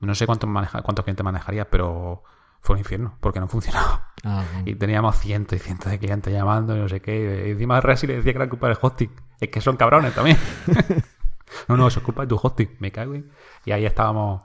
No 0.00 0.14
sé 0.14 0.26
cuántos, 0.26 0.48
maneja, 0.48 0.82
cuántos 0.82 1.04
clientes 1.04 1.24
manejaría, 1.24 1.68
pero 1.70 2.22
fue 2.60 2.74
un 2.74 2.80
infierno, 2.80 3.16
porque 3.20 3.40
no 3.40 3.48
funcionaba. 3.48 4.12
Ah, 4.24 4.44
y 4.66 4.74
teníamos 4.74 5.16
cientos 5.18 5.58
y 5.58 5.60
cientos 5.60 5.90
de 5.90 5.98
clientes 5.98 6.32
llamando 6.32 6.76
y 6.76 6.80
no 6.80 6.88
sé 6.88 7.00
qué. 7.00 7.46
Y 7.48 7.50
encima 7.52 7.80
Resi 7.80 8.06
le 8.06 8.16
decía 8.16 8.32
que 8.32 8.38
era 8.38 8.48
culpa 8.48 8.68
del 8.68 8.76
hosting. 8.80 9.10
Es 9.40 9.48
que 9.48 9.60
son 9.60 9.76
cabrones 9.76 10.14
también. 10.14 10.36
no, 11.68 11.76
no, 11.76 11.88
eso 11.88 12.00
es 12.00 12.04
culpa 12.04 12.22
de 12.22 12.28
tu 12.28 12.38
hosting. 12.40 12.76
Me 12.78 12.92
cago 12.92 13.14
en... 13.14 13.30
Y 13.64 13.72
ahí 13.72 13.86
estábamos. 13.86 14.42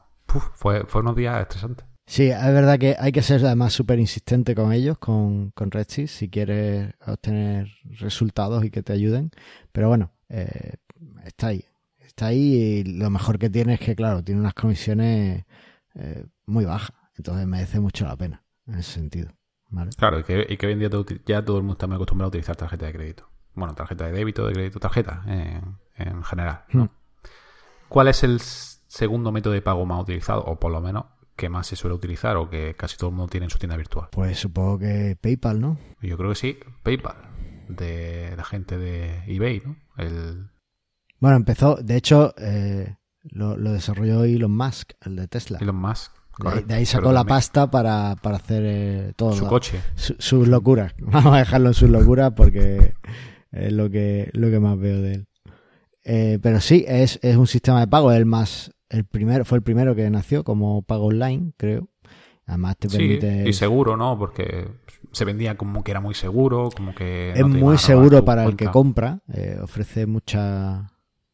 fue, 0.56 0.86
fue 0.86 1.02
unos 1.02 1.16
días 1.16 1.42
estresantes. 1.42 1.86
Sí, 2.06 2.30
es 2.30 2.54
verdad 2.54 2.80
que 2.80 2.96
hay 3.00 3.12
que 3.12 3.22
ser 3.22 3.46
además 3.46 3.74
súper 3.74 4.00
insistente 4.00 4.56
con 4.56 4.74
ellos, 4.74 4.98
con, 4.98 5.52
con 5.52 5.72
Redsys, 5.72 6.12
si 6.12 6.30
quieres 6.30 6.94
obtener 7.06 7.68
resultados 8.00 8.66
y 8.66 8.72
que 8.72 8.84
te 8.84 8.94
ayuden. 8.94 9.32
Pero 9.72 9.88
bueno, 9.88 10.12
eh, 10.28 10.76
está 11.24 11.48
ahí. 11.48 11.66
Está 12.12 12.28
ahí 12.28 12.56
y 12.56 12.84
lo 12.84 13.10
mejor 13.10 13.40
que 13.40 13.50
tiene 13.50 13.76
es 13.76 13.80
que, 13.80 13.96
claro, 13.96 14.22
tiene 14.22 14.42
unas 14.42 14.54
comisiones 14.54 15.46
eh, 15.96 16.26
muy 16.46 16.66
bajas. 16.66 16.92
Entonces 17.16 17.48
merece 17.48 17.80
mucho 17.80 18.06
la 18.06 18.18
pena 18.18 18.44
en 18.68 18.76
ese 18.76 18.92
sentido. 18.92 19.32
Claro, 19.98 20.20
y 20.20 20.24
que, 20.24 20.68
hoy 20.68 20.74
en 20.74 20.80
día 20.80 20.90
ya 21.26 21.46
todo 21.46 21.56
el 21.56 21.64
mundo 21.64 21.74
está 21.74 21.88
muy 21.88 21.96
acostumbrado 21.96 22.28
a 22.28 22.30
utilizar 22.32 22.58
tarjeta 22.58 22.86
de 22.88 22.92
crédito. 22.92 23.30
Bueno, 23.54 23.74
tarjeta 23.76 24.08
de 24.08 24.12
débito, 24.12 24.46
de 24.46 24.54
crédito, 24.54 24.80
tarjeta 24.82 25.24
en, 25.26 26.24
general. 26.24 26.66
Hmm. 26.74 26.88
¿Cuál 27.88 28.10
es 28.10 28.24
el 28.24 28.42
segundo 28.42 29.32
método 29.32 29.54
de 29.54 29.62
pago 29.62 29.86
más 29.86 30.02
utilizado? 30.02 30.44
O 30.44 30.60
por 30.60 30.74
lo 30.74 30.82
menos 30.82 31.06
que 31.38 31.48
más 31.48 31.68
se 31.68 31.78
suele 31.78 31.96
utilizar 31.96 32.36
o 32.36 32.50
que 32.50 32.76
casi 32.76 32.98
todo 32.98 33.12
el 33.12 33.16
mundo 33.16 33.30
tiene 33.30 33.46
en 33.46 33.50
su 33.50 33.58
tienda 33.58 33.78
virtual? 33.78 34.10
Pues 34.12 34.38
supongo 34.38 34.80
que 34.80 35.18
PayPal, 35.22 35.62
¿no? 35.62 35.78
Yo 36.02 36.18
creo 36.18 36.30
que 36.30 36.36
sí, 36.36 36.60
PayPal, 36.84 37.16
de 37.70 38.34
la 38.36 38.44
gente 38.44 38.78
de 38.78 39.24
eBay, 39.28 39.62
¿no? 39.66 39.78
El... 39.96 40.51
Bueno, 41.22 41.38
empezó, 41.38 41.76
de 41.76 41.96
hecho, 41.98 42.34
eh, 42.40 42.96
lo, 43.24 43.56
desarrolló 43.56 44.24
Elon 44.24 44.58
Musk, 44.58 44.94
el 45.06 45.16
de 45.16 45.28
Tesla. 45.28 45.60
Elon 45.62 45.76
Musk. 45.76 46.12
de, 46.66 46.74
ahí 46.74 46.86
sacó 46.88 47.12
la 47.12 47.24
pasta 47.24 47.70
para, 47.70 48.16
para 48.22 48.38
hacer 48.38 48.64
eh, 48.66 49.14
todo. 49.16 49.34
Su 49.34 49.46
coche. 49.46 49.80
sus 49.96 50.48
locuras. 50.48 50.96
Vamos 51.00 51.36
a 51.36 51.38
dejarlo 51.38 51.68
en 51.68 51.74
sus 51.76 51.92
locuras 51.92 52.34
porque 52.36 52.96
es 53.52 53.72
lo 53.72 53.92
que, 53.92 54.32
lo 54.34 54.50
que 54.50 54.60
más 54.60 54.80
veo 54.80 55.00
de 55.00 55.14
él. 55.14 55.28
Eh, 56.04 56.40
pero 56.42 56.60
sí, 56.60 56.84
es, 56.88 57.20
es 57.22 57.38
un 57.38 57.46
sistema 57.46 57.82
de 57.82 57.88
pago, 57.88 58.12
el 58.12 58.26
más 58.26 58.72
el 58.90 59.06
primero, 59.06 59.46
fue 59.46 59.60
el 59.60 59.64
primero 59.64 59.96
que 59.96 60.10
nació 60.10 60.44
como 60.44 60.82
pago 60.82 61.06
online, 61.06 61.54
creo. 61.56 61.88
Además 62.48 62.78
te 62.78 62.90
permite... 62.90 63.44
Sí, 63.44 63.50
y 63.50 63.54
seguro, 63.54 63.96
¿no? 63.96 64.18
Porque 64.18 64.68
se 65.12 65.24
vendía 65.24 65.56
como 65.56 65.84
que 65.84 65.92
era 65.92 66.02
muy 66.02 66.16
seguro, 66.16 66.70
como 66.76 66.96
que... 66.96 67.32
Es 67.34 67.46
muy 67.46 67.78
seguro 67.78 68.26
para 68.26 68.44
el 68.46 68.56
que 68.56 68.66
compra, 68.66 69.22
eh, 69.32 69.60
ofrece 69.62 70.08
muchas 70.08 70.91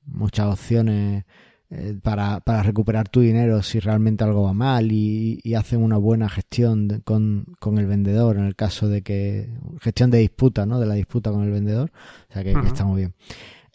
muchas 0.07 0.47
opciones 0.47 1.25
eh, 1.69 1.99
para, 2.01 2.39
para, 2.39 2.63
recuperar 2.63 3.09
tu 3.09 3.19
dinero 3.19 3.61
si 3.61 3.79
realmente 3.79 4.23
algo 4.23 4.43
va 4.43 4.53
mal 4.53 4.91
y, 4.91 5.39
y 5.43 5.55
hacen 5.55 5.83
una 5.83 5.97
buena 5.97 6.29
gestión 6.29 7.01
con, 7.03 7.45
con, 7.59 7.77
el 7.77 7.87
vendedor 7.87 8.37
en 8.37 8.45
el 8.45 8.55
caso 8.55 8.87
de 8.87 9.01
que... 9.01 9.49
Gestión 9.81 10.09
de 10.09 10.19
disputa, 10.19 10.65
¿no? 10.65 10.79
De 10.79 10.85
la 10.85 10.93
disputa 10.95 11.31
con 11.31 11.43
el 11.43 11.51
vendedor. 11.51 11.91
O 12.29 12.33
sea 12.33 12.43
que, 12.43 12.53
que 12.53 12.67
está 12.67 12.85
muy 12.85 13.01
bien. 13.01 13.13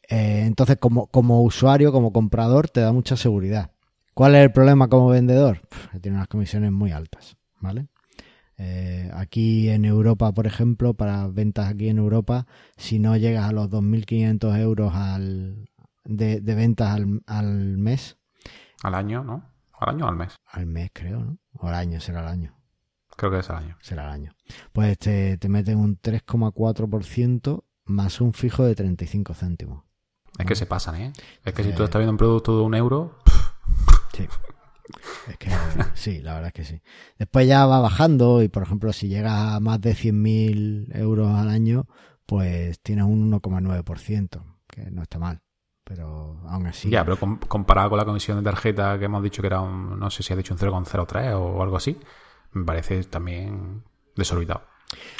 Eh, 0.09 0.45
entonces, 0.47 0.79
como, 0.79 1.07
como 1.07 1.43
usuario, 1.43 1.93
como 1.93 2.13
comprador, 2.13 2.69
te 2.69 2.81
da 2.81 2.93
mucha 2.93 3.17
seguridad. 3.17 3.71
¿Cuál 4.15 4.35
es 4.35 4.43
el 4.43 4.53
problema 4.53 4.89
como 4.89 5.09
vendedor? 5.09 5.61
tiene 6.01 6.17
unas 6.17 6.29
comisiones 6.29 6.73
muy 6.73 6.93
altas, 6.93 7.37
¿vale? 7.61 7.87
Eh, 8.59 9.11
aquí 9.15 9.71
en 9.71 9.85
Europa, 9.85 10.33
por 10.33 10.47
ejemplo, 10.47 10.95
para 10.95 11.27
ventas 11.29 11.69
aquí 11.69 11.89
en 11.89 11.99
Europa, 11.99 12.47
si 12.77 12.99
no 12.99 13.17
llegas 13.17 13.49
a 13.49 13.53
los 13.53 13.71
2.500 13.71 14.59
euros 14.61 14.95
al, 14.95 15.71
de, 16.05 16.41
ventas 16.41 16.91
al, 17.27 17.79
mes, 17.79 18.19
Al 18.83 18.95
año, 18.95 19.25
¿no? 19.25 19.51
¿Al 19.79 19.91
año 19.91 20.07
o 20.07 20.09
al 20.09 20.17
mes? 20.17 20.37
Al 20.47 20.67
mes, 20.67 20.91
creo, 20.93 21.21
¿no? 21.21 21.39
O 21.55 21.69
al 21.69 21.75
año, 21.75 22.01
será 22.01 22.21
el 22.21 22.29
año. 22.29 22.57
Creo 23.17 23.31
que 23.31 23.39
es 23.41 23.51
al 23.51 23.57
año. 23.57 23.77
Será 23.81 24.05
el 24.05 24.11
año. 24.11 24.37
Pues 24.73 24.99
te, 24.99 25.37
te 25.39 25.49
meten 25.49 25.79
un 25.79 26.01
3,4% 26.01 27.65
más 27.85 28.21
un 28.21 28.33
fijo 28.33 28.65
de 28.65 28.75
35 28.75 29.35
céntimos. 29.35 29.85
Es 30.39 30.47
que 30.47 30.55
se 30.55 30.67
pasan, 30.67 30.97
¿eh? 30.97 31.13
Es 31.45 31.53
que 31.53 31.63
si 31.63 31.73
tú 31.73 31.85
estás 31.85 31.99
viendo 31.99 32.13
un 32.13 32.19
producto 32.19 32.57
de 32.57 32.63
un 32.65 32.75
euro... 32.75 33.19
Sí. 34.15 34.29
Es 35.29 35.37
que 35.39 35.51
sí, 35.95 36.21
la 36.21 36.35
verdad 36.35 36.49
es 36.49 36.53
que 36.55 36.65
sí. 36.65 36.83
Después 37.19 37.47
ya 37.47 37.67
va 37.67 37.81
bajando 37.81 38.43
y, 38.43 38.49
por 38.49 38.63
ejemplo, 38.63 38.93
si 38.93 39.09
llega 39.09 39.55
a 39.55 39.61
más 39.61 39.81
de 39.81 39.95
100.000 39.95 40.97
euros 40.97 41.35
al 41.35 41.49
año, 41.49 41.87
pues 42.27 42.81
tienes 42.81 43.05
un 43.05 43.31
1,9%, 43.31 44.43
que 44.67 44.91
no 44.91 45.03
está 45.03 45.19
mal. 45.19 45.41
Pero 45.85 46.39
aún 46.47 46.67
así. 46.67 46.91
Ya, 46.91 47.05
pero 47.05 47.19
comparado 47.49 47.91
con 47.91 47.99
la 47.99 48.05
comisión 48.05 48.39
de 48.39 48.45
tarjeta 48.45 48.99
que 48.99 49.07
hemos 49.07 49.23
dicho 49.23 49.43
que 49.43 49.49
era 49.49 49.61
un, 49.61 49.99
no 49.99 50.11
sé 50.11 50.23
si 50.23 50.33
ha 50.33 50.37
dicho 50.37 50.55
un 50.55 50.61
0,03 50.61 51.35
o 51.35 51.63
algo 51.63 51.77
así, 51.77 51.99
me 52.53 52.65
parece 52.65 53.05
también 53.05 53.83
desorbitado. 54.15 54.73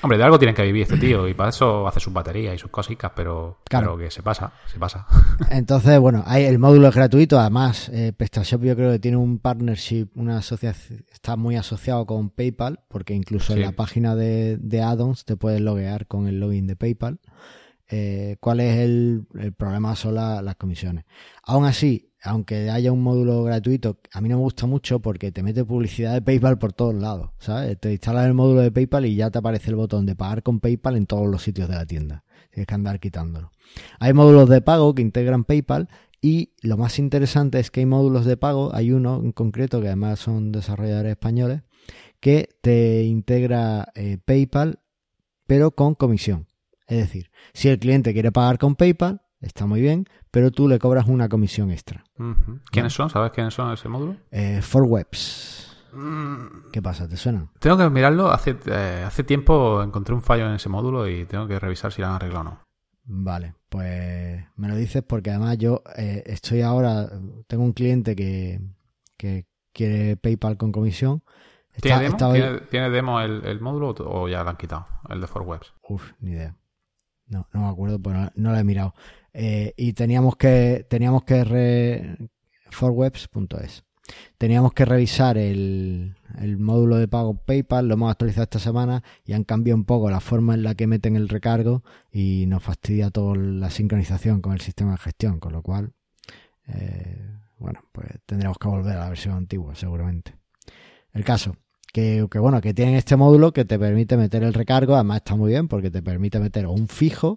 Hombre, 0.03 0.19
de 0.19 0.25
algo 0.25 0.39
tienen 0.39 0.55
que 0.55 0.65
vivir 0.65 0.83
este 0.83 0.99
tío 0.99 1.29
y 1.29 1.35
para 1.35 1.51
eso 1.51 1.87
hace 1.87 2.01
sus 2.01 2.13
baterías 2.13 2.55
y 2.55 2.59
sus 2.59 2.71
cositas, 2.71 3.13
pero 3.15 3.61
claro. 3.65 3.97
que 3.97 4.11
se 4.11 4.23
pasa, 4.23 4.53
se 4.67 4.79
pasa. 4.79 5.07
Entonces, 5.51 5.99
bueno, 5.99 6.23
hay, 6.27 6.45
el 6.45 6.59
módulo 6.59 6.89
es 6.89 6.95
gratuito, 6.95 7.39
además 7.39 7.89
eh, 7.89 8.13
PrestaShop 8.15 8.63
yo 8.63 8.77
creo 8.77 8.93
que 8.93 8.99
tiene 8.99 9.17
un 9.17 9.39
partnership, 9.39 10.09
una 10.15 10.39
asociación, 10.39 11.05
está 11.11 11.37
muy 11.37 11.57
asociado 11.57 12.05
con 12.05 12.31
PayPal, 12.31 12.81
porque 12.89 13.15
incluso 13.15 13.55
en 13.55 13.63
la 13.63 13.73
página 13.73 14.15
de, 14.17 14.59
de 14.59 14.83
add-ons 14.83 15.25
te 15.25 15.37
puedes 15.37 15.61
loguear 15.61 16.07
con 16.07 16.27
el 16.27 16.41
login 16.41 16.67
de 16.67 16.77
PayPal. 16.77 17.21
Eh, 17.89 18.37
¿Cuál 18.41 18.61
es 18.61 18.79
el, 18.79 19.27
problema? 19.57 19.95
Son 19.97 20.15
las 20.15 20.57
comisiones. 20.57 21.05
Aún 21.43 21.65
así, 21.65 22.13
aunque 22.23 22.71
haya 22.71 22.93
un 22.93 23.03
módulo 23.03 23.43
gratuito, 23.43 23.99
a 24.13 24.21
mí 24.21 24.29
no 24.29 24.37
me 24.37 24.43
gusta 24.43 24.67
mucho 24.67 25.01
porque 25.01 25.33
te 25.33 25.43
mete 25.43 25.65
publicidad 25.65 26.15
de 26.15 26.23
PayPal 26.23 26.59
por 26.59 26.73
todos 26.73 26.95
lados, 26.95 27.31
¿sabes? 27.39 27.79
Te 27.81 27.93
instalas 27.93 28.27
el 28.27 28.35
módulo 28.35 28.61
de 28.61 28.71
PayPal 28.71 29.07
y 29.07 29.17
ya 29.17 29.31
te 29.31 29.39
aparece 29.39 29.71
el 29.71 29.77
botón 29.77 30.07
de 30.07 30.15
pagar 30.15 30.43
con 30.43 30.61
PayPal 30.61 30.97
en 30.97 31.07
todos 31.07 31.29
los 31.29 31.43
sitios 31.43 31.69
de 31.69 31.75
la 31.75 31.87
tienda. 31.87 32.25
Tienes 32.51 32.67
que 32.67 32.75
andar 32.75 33.01
quitándolo. 33.01 33.51
Hay 33.99 34.13
módulos 34.13 34.49
de 34.49 34.61
pago 34.61 34.95
que 34.95 35.03
integran 35.03 35.45
PayPal 35.45 35.89
y 36.21 36.53
lo 36.63 36.77
más 36.77 36.99
interesante 36.99 37.59
es 37.59 37.71
que 37.71 37.81
hay 37.81 37.87
módulos 37.87 38.25
de 38.25 38.37
pago, 38.37 38.75
hay 38.75 38.93
uno 38.93 39.21
en 39.23 39.33
concreto 39.33 39.81
que 39.81 39.89
además 39.89 40.21
son 40.21 40.53
desarrolladores 40.53 41.11
españoles, 41.11 41.63
que 42.21 42.51
te 42.61 43.03
integra 43.03 43.89
eh, 43.97 44.19
PayPal 44.25 44.79
pero 45.47 45.73
con 45.73 45.95
comisión. 45.95 46.47
Es 46.93 46.99
decir, 46.99 47.31
si 47.55 47.71
el 47.71 47.79
cliente 47.79 48.13
quiere 48.13 48.33
pagar 48.33 48.59
con 48.59 48.77
PayPal, 48.77 49.23
está 49.41 49.65
muy 49.65 49.81
bien, 49.81 50.05
pero 50.31 50.51
tú 50.51 50.69
le 50.69 50.79
cobras 50.79 51.07
una 51.07 51.31
comisión 51.31 51.71
extra. 51.71 52.05
¿Quiénes 52.71 52.93
son? 52.93 53.09
¿Sabes 53.09 53.33
quiénes 53.33 53.55
son 53.55 53.73
ese 53.73 53.89
módulo? 53.89 54.17
Eh, 54.31 54.61
for 54.61 54.83
Webs. 54.83 55.75
Mm. 55.95 56.71
¿Qué 56.71 56.83
pasa? 56.83 57.09
¿Te 57.09 57.17
suena? 57.17 57.49
Tengo 57.61 57.79
que 57.79 57.89
mirarlo. 57.89 58.31
Hace, 58.31 58.59
eh, 58.67 59.05
hace 59.07 59.25
tiempo 59.25 59.83
encontré 59.83 60.15
un 60.15 60.21
fallo 60.21 60.47
en 60.47 60.53
ese 60.53 60.69
módulo 60.69 61.09
y 61.09 61.25
tengo 61.25 61.49
que 61.49 61.59
revisar 61.59 61.91
si 61.93 62.03
lo 62.03 62.09
han 62.09 62.15
arreglado 62.17 62.41
o 62.41 62.45
no. 62.45 62.61
Vale, 63.05 63.55
pues 63.71 64.45
me 64.57 64.69
lo 64.69 64.77
dices 64.77 65.03
porque 65.03 65.31
además 65.31 65.57
yo 65.57 65.83
eh, 65.97 66.23
estoy 66.27 66.61
ahora, 66.61 67.09
tengo 67.47 67.65
un 67.65 67.73
cliente 67.73 68.15
que, 68.15 68.61
que 69.17 69.47
quiere 69.73 70.19
PayPal 70.19 70.59
con 70.59 70.73
comisión. 70.73 71.23
¿Tiene, 71.81 72.91
demo? 72.91 73.23
el, 73.23 73.61
módulo 73.63 73.95
o 73.99 74.29
ya 74.29 74.45
lo 74.45 74.51
han 74.51 74.57
quitado? 74.57 74.87
El 75.09 75.23
de 75.23 75.27
For 75.27 75.41
Webs. 75.41 75.73
Uf, 75.89 76.13
ni 76.21 76.33
idea. 76.33 76.55
No, 77.33 77.49
no 77.55 77.61
me 77.63 77.69
acuerdo, 77.69 77.99
pero 77.99 78.31
no, 78.35 78.53
lo 78.53 78.59
he 78.59 78.65
mirado. 78.65 78.95
Eh, 79.33 79.73
y 79.79 79.95
teníamos 79.95 80.37
que, 80.37 80.87
teníamos 80.89 81.25
que 81.25 82.19
forwebs.es. 82.71 83.85
Teníamos 84.37 84.75
que 84.75 84.85
revisar 84.85 85.39
el, 85.39 86.17
el, 86.39 86.59
módulo 86.59 86.97
de 86.97 87.09
pago 87.09 87.35
PayPal, 87.35 87.89
lo 87.89 87.95
hemos 87.95 88.11
actualizado 88.11 88.43
esta 88.43 88.59
semana 88.59 89.03
y 89.25 89.33
han 89.33 89.45
cambiado 89.45 89.79
un 89.79 89.85
poco 89.85 90.11
la 90.11 90.21
forma 90.21 90.53
en 90.53 90.63
la 90.63 90.75
que 90.75 90.87
meten 90.87 91.17
el 91.17 91.31
recargo 91.31 91.83
y 92.11 92.45
nos 92.49 92.63
fastidia 92.63 93.11
toda 93.11 93.37
la 93.37 93.71
sincronización 93.71 94.43
con 94.43 94.53
el 94.53 94.61
sistema 94.61 94.91
de 94.93 94.99
gestión, 94.99 95.39
con 95.39 95.53
lo 95.53 95.63
cual, 95.63 95.93
eh, 96.67 97.31
bueno, 97.59 97.81
pues 97.93 98.09
tendremos 98.27 98.59
que 98.59 98.69
volver 98.69 98.97
a 98.97 99.01
la 99.01 99.09
versión 99.09 99.37
antigua 99.37 99.75
seguramente. 99.75 100.35
El 101.15 101.25
caso, 101.25 101.57
que, 101.93 102.27
bueno, 102.39 102.61
que 102.61 102.75
tienen 102.75 102.95
este 102.95 103.17
módulo 103.17 103.53
que 103.53 103.65
te 103.65 103.79
permite 103.79 104.17
meter 104.17 104.43
el 104.43 104.55
recargo, 104.55 104.95
además 104.95 105.19
está 105.19 105.37
muy 105.37 105.51
bien 105.51 105.69
porque 105.69 105.91
te 105.91 106.03
permite 106.03 106.41
meter 106.41 106.67
un 106.67 106.89
fijo 106.89 107.37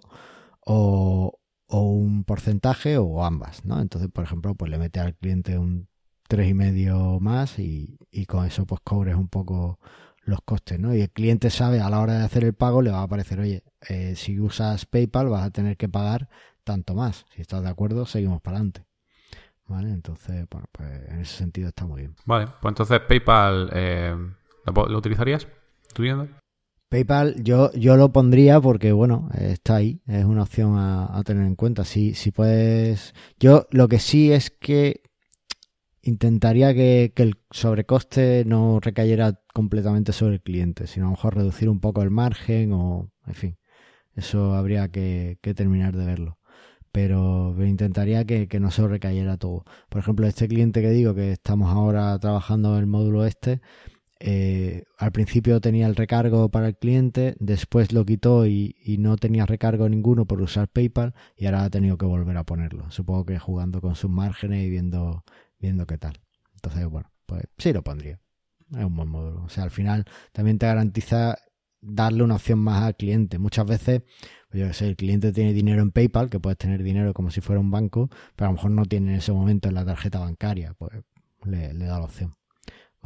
o, 0.60 1.38
o 1.68 1.80
un 1.80 2.24
porcentaje 2.24 2.98
o 2.98 3.24
ambas, 3.24 3.64
¿no? 3.64 3.80
Entonces, 3.80 4.10
por 4.10 4.24
ejemplo, 4.24 4.54
pues 4.54 4.70
le 4.70 4.78
mete 4.78 5.00
al 5.00 5.14
cliente 5.14 5.58
un 5.58 5.88
tres 6.28 6.48
y 6.48 6.54
medio 6.54 7.20
más 7.20 7.58
y, 7.58 7.98
y, 8.10 8.26
con 8.26 8.46
eso 8.46 8.66
pues 8.66 8.80
cobres 8.82 9.14
un 9.14 9.28
poco 9.28 9.78
los 10.22 10.40
costes, 10.44 10.78
¿no? 10.80 10.94
Y 10.94 11.02
el 11.02 11.10
cliente 11.10 11.50
sabe 11.50 11.80
a 11.80 11.88
la 11.88 12.00
hora 12.00 12.14
de 12.18 12.24
hacer 12.24 12.44
el 12.44 12.54
pago 12.54 12.82
le 12.82 12.90
va 12.90 13.00
a 13.00 13.02
aparecer, 13.04 13.38
oye, 13.38 13.62
eh, 13.88 14.14
si 14.16 14.40
usas 14.40 14.86
PayPal 14.86 15.28
vas 15.28 15.46
a 15.46 15.50
tener 15.50 15.76
que 15.76 15.88
pagar 15.88 16.28
tanto 16.64 16.94
más. 16.94 17.26
Si 17.34 17.42
estás 17.42 17.62
de 17.62 17.68
acuerdo, 17.68 18.06
seguimos 18.06 18.42
para 18.42 18.56
adelante. 18.56 18.84
¿Vale? 19.68 19.90
Entonces, 19.90 20.46
bueno, 20.50 20.66
pues 20.72 21.08
en 21.08 21.20
ese 21.20 21.36
sentido 21.36 21.68
está 21.68 21.86
muy 21.86 22.02
bien. 22.02 22.14
Vale, 22.24 22.46
pues 22.60 22.72
entonces 22.72 23.00
PayPal, 23.00 23.70
eh, 23.72 24.16
¿lo, 24.66 24.98
utilizarías? 24.98 25.48
¿Tú? 25.94 26.02
PayPal 26.88 27.42
yo, 27.42 27.72
yo 27.72 27.96
lo 27.96 28.12
pondría 28.12 28.60
porque, 28.60 28.92
bueno, 28.92 29.28
está 29.34 29.76
ahí, 29.76 30.00
es 30.06 30.24
una 30.24 30.42
opción 30.42 30.74
a, 30.76 31.20
tener 31.24 31.44
en 31.44 31.56
cuenta. 31.56 31.84
Si, 31.84 32.14
si 32.14 32.30
puedes. 32.30 33.14
Yo 33.40 33.66
lo 33.70 33.88
que 33.88 33.98
sí 33.98 34.32
es 34.32 34.50
que 34.50 35.02
intentaría 36.02 36.72
que, 36.74 37.12
el 37.16 37.34
sobrecoste 37.50 38.44
no 38.46 38.78
recayera 38.80 39.40
completamente 39.52 40.12
sobre 40.12 40.34
el 40.34 40.42
cliente, 40.42 40.86
sino 40.86 41.06
a 41.06 41.08
lo 41.08 41.16
mejor 41.16 41.36
reducir 41.36 41.68
un 41.68 41.80
poco 41.80 42.02
el 42.02 42.10
margen 42.10 42.72
o, 42.72 43.10
en 43.26 43.34
fin, 43.34 43.58
eso 44.14 44.54
habría 44.54 44.88
que, 44.90 45.38
terminar 45.56 45.96
de 45.96 46.06
verlo. 46.06 46.38
Pero, 46.92 47.54
intentaría 47.66 48.24
que, 48.24 48.48
que 48.48 48.60
no 48.60 48.70
se 48.70 48.86
recayera 48.86 49.36
todo. 49.36 49.64
Por 49.90 50.00
ejemplo, 50.00 50.26
este 50.26 50.48
cliente 50.48 50.80
que 50.80 50.90
digo 50.90 51.14
que 51.14 51.32
estamos 51.32 51.70
ahora 51.70 52.18
trabajando 52.18 52.74
en 52.74 52.80
el 52.80 52.86
módulo 52.86 53.26
este, 53.26 53.60
eh, 54.18 54.84
al 54.98 55.12
principio 55.12 55.60
tenía 55.60 55.86
el 55.86 55.94
recargo 55.94 56.48
para 56.50 56.68
el 56.68 56.76
cliente, 56.76 57.36
después 57.38 57.92
lo 57.92 58.04
quitó 58.06 58.46
y, 58.46 58.74
no 58.98 59.16
tenía 59.16 59.44
recargo 59.46 59.88
ninguno 59.88 60.26
por 60.26 60.40
usar 60.40 60.68
PayPal 60.68 61.14
y 61.36 61.46
ahora 61.46 61.64
ha 61.64 61.70
tenido 61.70 61.98
que 61.98 62.06
volver 62.06 62.36
a 62.36 62.44
ponerlo. 62.44 62.90
Supongo 62.90 63.26
que 63.26 63.38
jugando 63.38 63.80
con 63.80 63.94
sus 63.94 64.10
márgenes 64.10 64.64
y 64.64 64.70
viendo, 64.70 65.24
viendo 65.58 65.86
qué 65.86 65.98
tal. 65.98 66.20
Entonces, 66.54 66.86
bueno, 66.86 67.10
pues 67.26 67.44
sí 67.58 67.72
lo 67.72 67.82
pondría. 67.82 68.18
Es 68.72 68.84
un 68.84 68.96
buen 68.96 69.08
módulo. 69.08 69.44
O 69.44 69.48
sea, 69.48 69.64
al 69.64 69.70
final 69.70 70.06
también 70.32 70.58
te 70.58 70.66
garantiza 70.66 71.38
darle 71.80 72.22
una 72.22 72.36
opción 72.36 72.58
más 72.58 72.82
al 72.82 72.96
cliente. 72.96 73.38
Muchas 73.38 73.66
veces, 73.66 74.02
pues 74.48 74.66
yo 74.66 74.72
sé, 74.72 74.88
el 74.88 74.96
cliente 74.96 75.32
tiene 75.32 75.52
dinero 75.52 75.82
en 75.82 75.92
PayPal, 75.92 76.30
que 76.30 76.40
puedes 76.40 76.58
tener 76.58 76.82
dinero 76.82 77.12
como 77.14 77.30
si 77.30 77.40
fuera 77.40 77.60
un 77.60 77.70
banco, 77.70 78.08
pero 78.34 78.48
a 78.48 78.50
lo 78.50 78.56
mejor 78.56 78.70
no 78.70 78.84
tiene 78.86 79.12
en 79.12 79.18
ese 79.18 79.32
momento 79.32 79.68
en 79.68 79.74
la 79.74 79.84
tarjeta 79.84 80.20
bancaria, 80.20 80.74
pues 80.74 80.92
le 81.44 81.72
da 81.74 81.98
la 81.98 82.06
opción. 82.06 82.35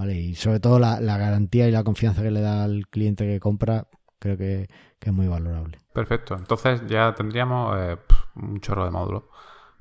Y 0.09 0.35
sobre 0.35 0.61
todo 0.61 0.79
la, 0.79 0.99
garantía 1.01 1.69
y 1.69 1.71
la 1.71 1.85
confianza 1.85 2.23
que 2.23 2.31
le 2.31 2.41
da 2.41 2.65
al 2.65 2.87
cliente 2.89 3.27
que 3.27 3.41
compra, 3.41 3.87
creo 4.19 4.37
que, 4.37 4.69
es 5.01 5.13
muy 5.13 5.29
valorable. 5.29 5.79
Perfecto. 5.93 6.37
Entonces 6.37 6.83
ya 6.87 7.15
tendríamos 7.15 7.77
eh, 7.79 7.97
un 8.37 8.61
chorro 8.61 8.85
de 8.85 8.91
módulos 8.91 9.25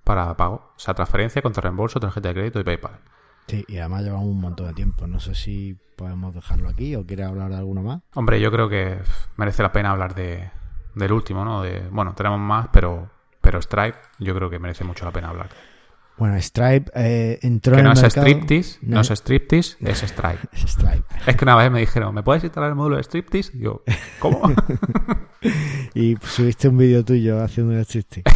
para 0.04 0.36
pago. 0.36 0.72
O 0.76 0.80
sea, 0.80 0.94
transferencia, 0.94 1.42
contra 1.42 1.62
reembolso, 1.62 2.00
tarjeta 2.00 2.30
de 2.30 2.34
crédito 2.34 2.60
y 2.60 2.64
PayPal. 2.64 3.00
Sí, 3.48 3.66
y 3.68 3.78
además 3.78 4.04
llevamos 4.04 4.28
un 4.28 4.42
montón 4.42 4.68
de 4.68 4.74
tiempo. 4.74 5.08
No 5.08 5.20
sé 5.20 5.36
si 5.36 5.78
podemos 5.96 6.34
dejarlo 6.34 6.70
aquí 6.70 6.96
o 6.96 7.06
quiere 7.06 7.24
hablar 7.24 7.50
de 7.50 7.58
alguno 7.58 7.84
más. 7.84 8.02
Hombre, 8.16 8.40
yo 8.40 8.52
creo 8.52 8.70
que 8.70 9.00
merece 9.38 9.64
la 9.64 9.72
pena 9.72 9.92
hablar 9.92 10.16
de, 10.16 10.50
del 10.96 11.12
último, 11.12 11.44
¿no? 11.44 11.62
De, 11.62 11.88
bueno, 11.90 12.14
tenemos 12.16 12.40
más, 12.40 12.70
pero, 12.72 13.10
pero 13.42 13.62
Stripe 13.62 13.98
yo 14.20 14.36
creo 14.36 14.50
que 14.50 14.60
merece 14.60 14.84
mucho 14.84 15.06
la 15.06 15.12
pena 15.12 15.30
hablar. 15.30 15.50
Bueno, 16.20 16.36
Stripe 16.42 16.92
eh, 16.96 17.40
entró 17.44 17.76
que 17.76 17.80
en 17.80 17.86
no 17.86 17.94
el 17.94 17.98
es 17.98 18.14
Striptease, 18.14 18.80
no, 18.82 19.00
es 19.00 19.10
Striptease, 19.10 19.78
es 19.80 20.00
Stripe. 20.00 20.40
es 20.52 20.70
Stripe. 20.70 21.06
Es 21.26 21.36
que 21.38 21.46
una 21.46 21.56
vez 21.56 21.72
me 21.72 21.80
dijeron, 21.80 22.14
¿me 22.14 22.24
puedes 22.24 22.44
instalar 22.44 22.72
el 22.72 22.76
módulo 22.76 22.98
de 22.98 23.04
Striptease? 23.04 23.58
Y 23.58 23.62
yo, 23.62 23.84
¿cómo? 24.20 24.42
y 25.96 26.18
subiste 26.22 26.68
un 26.68 26.78
vídeo 26.78 27.06
tuyo 27.06 27.42
haciendo 27.42 27.74
el 27.74 27.86
Striptease. 27.86 28.30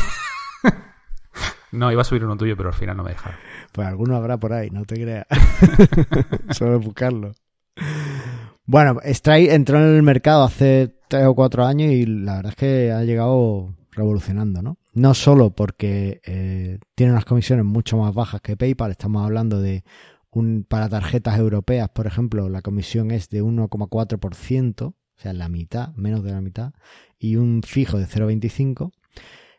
no, 1.74 1.92
iba 1.92 2.02
a 2.02 2.06
subir 2.06 2.24
uno 2.24 2.38
tuyo, 2.38 2.56
pero 2.56 2.70
al 2.70 2.76
final 2.76 2.96
no 2.96 3.04
me 3.04 3.12
dejaron. 3.12 3.38
Pues 3.74 3.86
alguno 3.86 4.16
habrá 4.16 4.38
por 4.38 4.54
ahí, 4.54 4.70
no 4.70 4.86
te 4.86 4.96
creas. 4.96 5.28
Solo 6.52 6.80
buscarlo. 6.80 7.34
Bueno, 8.66 9.00
Stripe 9.04 9.54
entró 9.54 9.78
en 9.80 9.94
el 9.94 10.04
mercado 10.04 10.46
hace 10.46 10.96
tres 11.10 11.26
o 11.26 11.36
cuatro 11.36 11.66
años 11.66 11.92
y 11.92 12.06
la 12.06 12.38
verdad 12.38 12.52
es 12.52 12.56
que 12.56 12.92
ha 12.94 13.04
llegado 13.04 13.76
revolucionando, 13.92 14.62
¿no? 14.62 14.78
No 14.94 15.14
solo 15.16 15.56
porque 15.56 16.22
eh, 16.26 16.80
tiene 16.96 17.14
unas 17.14 17.26
comisiones 17.26 17.66
mucho 17.66 17.98
más 17.98 18.14
bajas 18.14 18.42
que 18.42 18.56
PayPal, 18.56 18.92
estamos 18.92 19.24
hablando 19.24 19.60
de 19.60 19.84
un 20.30 20.66
para 20.68 20.90
tarjetas 20.90 21.38
europeas, 21.38 21.90
por 21.90 22.08
ejemplo, 22.08 22.50
la 22.50 22.62
comisión 22.62 23.12
es 23.12 23.30
de 23.30 23.44
1,4%, 23.44 24.84
o 24.84 24.96
sea, 25.16 25.34
la 25.34 25.50
mitad, 25.50 25.94
menos 25.96 26.24
de 26.24 26.32
la 26.32 26.42
mitad, 26.42 26.74
y 27.18 27.38
un 27.38 27.62
fijo 27.64 27.98
de 27.98 28.06
0,25, 28.06 28.92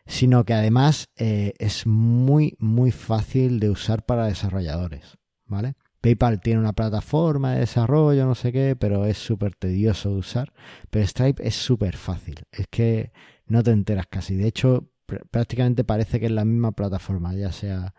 sino 0.05 0.45
que 0.45 0.53
además 0.53 1.09
eh, 1.17 1.53
es 1.59 1.85
muy, 1.85 2.55
muy 2.59 2.91
fácil 2.91 3.59
de 3.59 3.69
usar 3.69 4.05
para 4.05 4.27
desarrolladores. 4.27 5.17
¿vale? 5.45 5.75
PayPal 6.01 6.39
tiene 6.39 6.59
una 6.59 6.73
plataforma 6.73 7.53
de 7.53 7.61
desarrollo, 7.61 8.25
no 8.25 8.35
sé 8.35 8.51
qué, 8.51 8.75
pero 8.75 9.05
es 9.05 9.17
súper 9.17 9.55
tedioso 9.55 10.11
de 10.11 10.17
usar. 10.17 10.53
Pero 10.89 11.07
Stripe 11.07 11.47
es 11.47 11.55
súper 11.55 11.97
fácil. 11.97 12.43
Es 12.51 12.67
que 12.67 13.11
no 13.47 13.63
te 13.63 13.71
enteras 13.71 14.05
casi. 14.07 14.35
De 14.35 14.47
hecho, 14.47 14.91
prácticamente 15.31 15.83
parece 15.83 16.19
que 16.19 16.27
es 16.27 16.31
la 16.31 16.45
misma 16.45 16.71
plataforma, 16.71 17.33
ya 17.33 17.51
sea... 17.51 17.93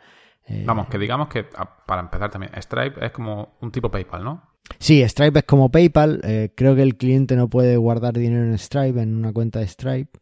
Eh, 0.46 0.64
Vamos, 0.64 0.86
que 0.88 0.98
digamos 0.98 1.28
que, 1.28 1.44
para 1.86 2.02
empezar 2.02 2.30
también, 2.30 2.52
Stripe 2.60 3.04
es 3.04 3.10
como 3.10 3.56
un 3.60 3.72
tipo 3.72 3.90
PayPal, 3.90 4.22
¿no? 4.22 4.42
Sí, 4.78 5.02
Stripe 5.08 5.40
es 5.40 5.44
como 5.44 5.70
PayPal. 5.70 6.20
Eh, 6.22 6.52
creo 6.56 6.76
que 6.76 6.82
el 6.82 6.96
cliente 6.96 7.36
no 7.36 7.48
puede 7.48 7.76
guardar 7.76 8.14
dinero 8.14 8.44
en 8.44 8.56
Stripe, 8.58 9.00
en 9.00 9.16
una 9.16 9.32
cuenta 9.32 9.60
de 9.60 9.66
Stripe. 9.66 10.18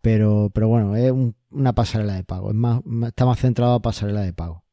Pero, 0.00 0.50
pero 0.54 0.68
bueno, 0.68 0.96
es 0.96 1.12
una 1.50 1.74
pasarela 1.74 2.14
de 2.14 2.24
pago. 2.24 2.50
Es 2.50 2.56
más, 2.56 2.80
está 3.06 3.26
más 3.26 3.38
centrado 3.38 3.74
a 3.74 3.82
pasarela 3.82 4.20
de 4.20 4.32
pago. 4.32 4.66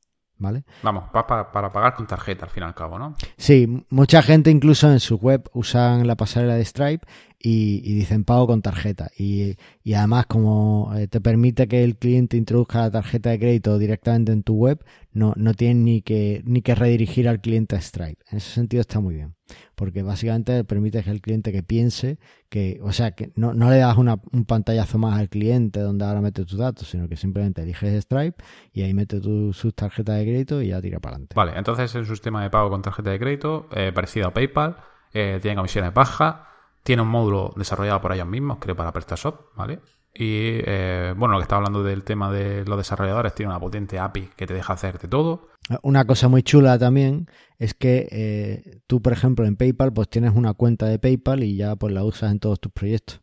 ¿vale? 0.43 0.66
Vamos, 0.84 1.05
para, 1.11 1.51
para 1.51 1.72
pagar 1.72 1.95
con 1.95 2.05
tarjeta 2.05 2.45
al 2.45 2.51
fin 2.51 2.64
y 2.64 2.66
al 2.66 2.76
cabo, 2.76 2.99
¿no? 2.99 3.16
Sí, 3.38 3.86
mucha 3.89 4.22
gente 4.22 4.51
incluso 4.51 4.91
en 4.91 4.99
su 4.99 5.16
web 5.16 5.49
usan 5.53 6.05
la 6.05 6.16
pasarela 6.16 6.55
de 6.55 6.66
Stripe 6.66 7.07
y, 7.45 7.93
dicen 7.93 8.23
pago 8.23 8.47
con 8.47 8.61
tarjeta. 8.61 9.11
Y, 9.17 9.57
además, 9.93 10.25
como 10.27 10.93
eh, 10.95 11.07
te 11.07 11.19
permite 11.19 11.67
que 11.67 11.83
el 11.83 11.97
cliente 11.97 12.37
introduzca 12.37 12.79
la 12.79 12.91
tarjeta 12.91 13.31
de 13.31 13.39
crédito 13.39 13.77
directamente 13.77 14.31
en 14.31 14.43
tu 14.43 14.55
web, 14.55 14.83
no, 15.11 15.33
no 15.35 15.53
tienes 15.53 15.83
ni 15.83 16.01
que, 16.01 16.41
ni 16.45 16.61
que 16.61 16.73
redirigir 16.73 17.27
al 17.27 17.41
cliente 17.41 17.75
a 17.75 17.81
Stripe. 17.81 18.23
En 18.31 18.37
ese 18.37 18.49
sentido 18.49 18.79
está 18.79 19.01
muy 19.01 19.15
bien. 19.15 19.35
Porque 19.75 20.03
básicamente 20.03 20.63
permite 20.63 21.03
que 21.03 21.11
el 21.11 21.19
cliente 21.19 21.51
que 21.51 21.63
piense 21.63 22.17
que, 22.47 22.79
o 22.81 22.93
sea, 22.93 23.11
que 23.11 23.33
no, 23.35 23.51
le 23.53 23.77
das 23.77 23.97
una, 23.97 24.21
un 24.31 24.45
pantallazo 24.45 24.97
más 24.97 25.19
al 25.19 25.27
cliente 25.27 25.81
donde 25.81 26.05
ahora 26.05 26.21
mete 26.21 26.45
tus 26.45 26.57
datos, 26.57 26.87
sino 26.87 27.09
que 27.09 27.17
simplemente 27.17 27.61
eliges 27.61 28.05
Stripe 28.05 28.41
y 28.71 28.83
ahí 28.83 28.93
mete 28.93 29.19
tu, 29.19 29.51
sus 29.51 29.75
tarjetas 29.75 30.17
de 30.17 30.23
crédito 30.23 30.61
y 30.61 30.69
ya 30.69 30.81
tira 30.81 31.01
para 31.01 31.15
adelante. 31.15 31.35
Vale, 31.35 31.51
entonces 31.57 31.93
es 31.93 31.95
un 31.95 32.05
sistema 32.05 32.41
de 32.41 32.49
pago 32.49 32.69
con 32.69 32.81
tarjeta 32.81 33.09
de 33.09 33.19
crédito 33.19 33.67
eh, 33.75 33.91
parecido 33.93 34.27
a 34.27 34.33
PayPal, 34.33 34.77
eh, 35.13 35.39
tiene 35.41 35.57
comisiones 35.57 35.93
bajas 35.93 36.53
tiene 36.84 37.01
un 37.01 37.07
módulo 37.07 37.53
desarrollado 37.55 38.01
por 38.01 38.13
ellos 38.13 38.27
mismos, 38.27 38.57
creo, 38.59 38.75
para 38.75 38.91
PrestaShop, 38.91 39.55
¿vale? 39.55 39.79
Y 40.13 40.61
eh, 40.65 41.13
bueno, 41.17 41.34
lo 41.34 41.39
que 41.39 41.43
estaba 41.43 41.57
hablando 41.57 41.84
del 41.84 42.03
tema 42.03 42.31
de 42.31 42.65
los 42.65 42.77
desarrolladores, 42.77 43.34
tiene 43.34 43.51
una 43.51 43.59
potente 43.59 43.97
API 43.97 44.29
que 44.36 44.45
te 44.45 44.53
deja 44.53 44.73
hacerte 44.73 45.07
todo. 45.07 45.47
Una 45.81 46.05
cosa 46.05 46.27
muy 46.27 46.43
chula 46.43 46.77
también 46.77 47.27
es 47.57 47.73
que 47.73 48.07
eh, 48.11 48.81
tú, 48.86 49.01
por 49.01 49.13
ejemplo, 49.13 49.45
en 49.45 49.55
PayPal, 49.55 49.91
pues 49.91 50.09
tienes 50.09 50.34
una 50.36 50.53
cuenta 50.53 50.86
de 50.86 50.99
PayPal 50.99 51.43
y 51.43 51.55
ya 51.55 51.75
pues 51.75 51.93
la 51.93 52.03
usas 52.03 52.31
en 52.31 52.39
todos 52.39 52.59
tus 52.59 52.71
proyectos. 52.71 53.21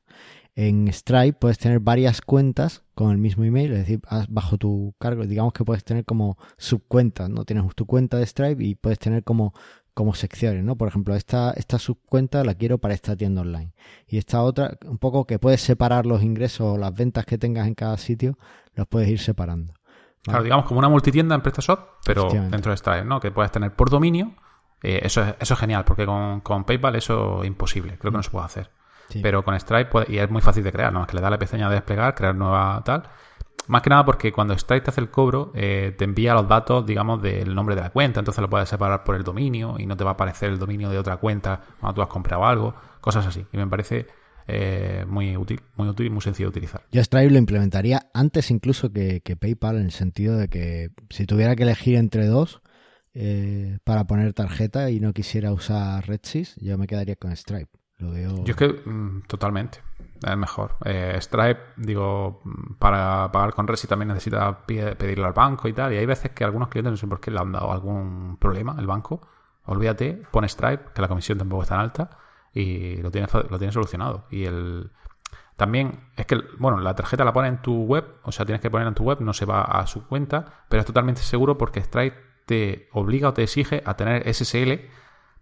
En 0.56 0.92
Stripe 0.92 1.38
puedes 1.38 1.58
tener 1.58 1.78
varias 1.78 2.20
cuentas 2.20 2.82
con 2.94 3.12
el 3.12 3.18
mismo 3.18 3.44
email, 3.44 3.72
es 3.72 3.78
decir, 3.78 4.00
bajo 4.28 4.58
tu 4.58 4.94
cargo, 4.98 5.24
digamos 5.24 5.52
que 5.52 5.64
puedes 5.64 5.84
tener 5.84 6.04
como 6.04 6.36
subcuentas, 6.58 7.30
¿no? 7.30 7.44
Tienes 7.44 7.64
tu 7.76 7.86
cuenta 7.86 8.18
de 8.18 8.26
Stripe 8.26 8.62
y 8.62 8.74
puedes 8.74 8.98
tener 8.98 9.22
como 9.22 9.54
como 9.95 10.14
secciones, 10.14 10.64
¿no? 10.64 10.76
Por 10.76 10.88
ejemplo, 10.88 11.14
esta, 11.14 11.53
esta 11.53 11.78
subcuenta 11.78 12.45
la 12.45 12.55
quiero 12.55 12.78
para 12.78 12.95
esta 12.95 13.16
tienda 13.16 13.43
online. 13.43 13.72
Y 14.07 14.18
esta 14.18 14.43
otra, 14.43 14.78
un 14.84 14.99
poco 14.99 15.26
que 15.26 15.38
puedes 15.38 15.61
separar 15.61 16.07
los 16.07 16.22
ingresos 16.22 16.74
o 16.74 16.78
las 16.78 16.95
ventas 16.95 17.26
que 17.26 17.38
tengas 17.38 17.66
en 17.66 17.74
cada 17.74 17.97
sitio, 17.97 18.38
los 18.74 18.86
puedes 18.86 19.09
ir 19.09 19.18
separando. 19.18 19.74
Claro, 20.22 20.43
digamos 20.43 20.66
como 20.66 20.78
una 20.78 20.88
multitienda 20.88 21.34
en 21.34 21.41
PrestaShop, 21.41 21.80
pero 22.05 22.28
dentro 22.30 22.70
de 22.70 22.76
Stripe, 22.76 23.05
¿no? 23.05 23.20
Que 23.20 23.30
puedes 23.30 23.51
tener 23.51 23.74
por 23.74 23.88
dominio. 23.88 24.34
Eh, 24.82 25.01
eso, 25.03 25.22
es, 25.22 25.34
eso 25.41 25.55
es 25.55 25.61
genial, 25.61 25.84
porque 25.84 26.07
con, 26.07 26.64
PayPal 26.64 26.97
eso 26.97 27.43
es 27.43 27.49
imposible. 27.49 27.99
Creo 27.99 28.12
que 28.12 28.18
no 28.18 28.22
se 28.22 28.30
puede 28.30 28.47
hacer. 28.47 28.70
Pero 29.22 29.43
con 29.43 29.59
Stripe, 29.59 30.05
y 30.09 30.18
es 30.18 30.30
muy 30.30 30.41
fácil 30.41 30.62
de 30.62 30.70
crear, 30.70 30.93
¿no? 30.93 31.03
Es 31.03 31.09
que 31.09 31.16
le 31.16 31.22
da 31.22 31.30
la 31.30 31.38
pestaña 31.38 31.68
de 31.68 31.74
desplegar, 31.74 32.14
crear 32.14 32.34
nueva 32.34 32.80
tal. 32.84 33.03
Más 33.66 33.82
que 33.82 33.90
nada 33.90 34.04
porque 34.04 34.32
cuando 34.32 34.56
Stripe 34.56 34.84
te 34.84 34.90
hace 34.90 35.00
el 35.00 35.11
cobro, 35.11 35.52
eh, 35.54 35.94
te 35.96 36.04
envía 36.04 36.34
los 36.34 36.48
datos, 36.48 36.84
digamos, 36.84 37.22
del 37.22 37.54
nombre 37.54 37.74
de 37.74 37.82
la 37.82 37.90
cuenta, 37.90 38.20
entonces 38.20 38.42
lo 38.42 38.50
puedes 38.50 38.68
separar 38.68 39.04
por 39.04 39.14
el 39.14 39.22
dominio 39.22 39.76
y 39.78 39.86
no 39.86 39.96
te 39.96 40.04
va 40.04 40.11
a 40.11 40.14
aparecer 40.14 40.50
el 40.50 40.58
dominio 40.58 40.90
de 40.90 40.98
otra 40.98 41.18
cuenta 41.18 41.61
cuando 41.78 41.94
tú 41.94 42.02
has 42.02 42.08
comprado 42.08 42.44
algo, 42.44 42.74
cosas 43.00 43.26
así. 43.26 43.46
Y 43.52 43.56
me 43.56 43.66
parece 43.66 44.06
eh, 44.48 45.04
muy 45.06 45.36
útil, 45.36 45.61
muy 45.76 45.88
útil 45.88 46.06
y 46.06 46.11
muy 46.11 46.20
sencillo 46.20 46.48
de 46.48 46.58
utilizar. 46.58 46.82
Yo 46.90 47.02
Stripe 47.02 47.30
lo 47.30 47.38
implementaría 47.38 48.11
antes 48.12 48.50
incluso 48.50 48.92
que, 48.92 49.22
PayPal, 49.38 49.76
en 49.76 49.84
el 49.84 49.92
sentido 49.92 50.36
de 50.36 50.48
que 50.48 50.90
si 51.11 51.26
tuviera 51.26 51.54
que 51.54 51.62
elegir 51.62 51.96
entre 51.96 52.26
dos 52.26 52.62
eh, 53.14 53.78
para 53.84 54.06
poner 54.06 54.32
tarjeta 54.32 54.90
y 54.90 54.98
no 54.98 55.12
quisiera 55.12 55.52
usar 55.52 56.06
Redsys, 56.08 56.56
yo 56.56 56.76
me 56.78 56.86
quedaría 56.86 57.16
con 57.16 57.36
Stripe. 57.36 57.70
Lo 57.98 58.11
veo... 58.11 58.44
Yo 58.44 58.52
es 58.52 58.56
que 58.56 58.68
mm, 58.68 59.22
totalmente 59.28 59.80
es 60.22 60.36
mejor. 60.36 60.76
Eh, 60.84 61.16
Stripe, 61.20 61.60
digo, 61.76 62.42
para 62.78 63.30
pagar 63.32 63.54
con 63.54 63.66
Resi 63.66 63.86
también 63.86 64.08
necesita 64.08 64.66
pedirlo 64.66 65.26
al 65.26 65.32
banco 65.32 65.68
y 65.68 65.72
tal. 65.72 65.92
Y 65.92 65.96
hay 65.96 66.06
veces 66.06 66.32
que 66.32 66.44
algunos 66.44 66.68
clientes 66.68 66.90
no 66.90 66.96
sé 66.96 67.06
por 67.06 67.20
qué 67.20 67.30
le 67.30 67.38
han 67.38 67.52
dado 67.52 67.72
algún 67.72 68.36
problema 68.38 68.76
el 68.78 68.86
banco. 68.86 69.20
Olvídate, 69.66 70.22
pon 70.30 70.48
Stripe, 70.48 70.92
que 70.94 71.02
la 71.02 71.08
comisión 71.08 71.38
tampoco 71.38 71.62
es 71.62 71.68
tan 71.68 71.80
alta, 71.80 72.10
y 72.52 72.96
lo 72.96 73.10
tienes, 73.10 73.32
lo 73.32 73.58
tienes 73.58 73.74
solucionado. 73.74 74.26
Y 74.30 74.44
el 74.44 74.90
también 75.60 76.08
es 76.16 76.24
que, 76.24 76.40
bueno, 76.58 76.78
la 76.80 76.94
tarjeta 76.94 77.22
la 77.22 77.34
pone 77.34 77.48
en 77.48 77.60
tu 77.60 77.84
web, 77.84 78.16
o 78.22 78.32
sea, 78.32 78.46
tienes 78.46 78.62
que 78.62 78.70
poner 78.70 78.88
en 78.88 78.94
tu 78.94 79.04
web, 79.04 79.20
no 79.20 79.34
se 79.34 79.44
va 79.44 79.60
a 79.60 79.86
su 79.86 80.06
cuenta, 80.06 80.64
pero 80.70 80.80
es 80.80 80.86
totalmente 80.86 81.20
seguro 81.20 81.58
porque 81.58 81.82
Stripe 81.82 82.16
te 82.46 82.88
obliga 82.92 83.28
o 83.28 83.34
te 83.34 83.42
exige 83.42 83.82
a 83.84 83.94
tener 83.94 84.26
SSL 84.32 84.88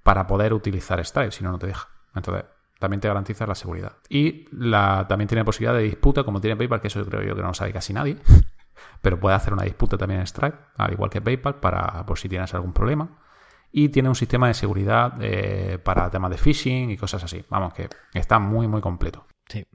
para 0.02 0.26
poder 0.26 0.54
utilizar 0.54 0.98
Stripe, 1.06 1.30
si 1.30 1.44
no, 1.44 1.52
no 1.52 1.58
te 1.60 1.68
deja. 1.68 1.88
Entonces, 2.16 2.46
también 2.78 3.00
te 3.00 3.08
garantiza 3.08 3.46
la 3.46 3.54
seguridad. 3.54 3.96
Y 4.08 4.46
la, 4.52 5.06
también 5.08 5.28
tiene 5.28 5.44
posibilidad 5.44 5.74
de 5.74 5.84
disputa, 5.84 6.24
como 6.24 6.40
tiene 6.40 6.56
PayPal, 6.56 6.80
que 6.80 6.88
eso 6.88 7.04
creo 7.04 7.22
yo 7.22 7.34
que 7.34 7.42
no 7.42 7.48
lo 7.48 7.54
sabe 7.54 7.72
casi 7.72 7.92
nadie, 7.92 8.16
pero 9.02 9.18
puede 9.18 9.36
hacer 9.36 9.52
una 9.52 9.64
disputa 9.64 9.96
también 9.96 10.20
en 10.20 10.26
Stripe, 10.26 10.56
al 10.76 10.92
igual 10.92 11.10
que 11.10 11.20
PayPal, 11.20 11.56
para 11.56 12.04
por 12.06 12.18
si 12.18 12.28
tienes 12.28 12.54
algún 12.54 12.72
problema. 12.72 13.18
Y 13.70 13.90
tiene 13.90 14.08
un 14.08 14.14
sistema 14.14 14.48
de 14.48 14.54
seguridad 14.54 15.14
eh, 15.20 15.78
para 15.78 16.10
temas 16.10 16.30
de 16.30 16.38
phishing 16.38 16.90
y 16.90 16.96
cosas 16.96 17.22
así. 17.22 17.44
Vamos, 17.50 17.74
que 17.74 17.88
está 18.14 18.38
muy, 18.38 18.66
muy 18.66 18.80
completo. 18.80 19.26
Sí, 19.46 19.66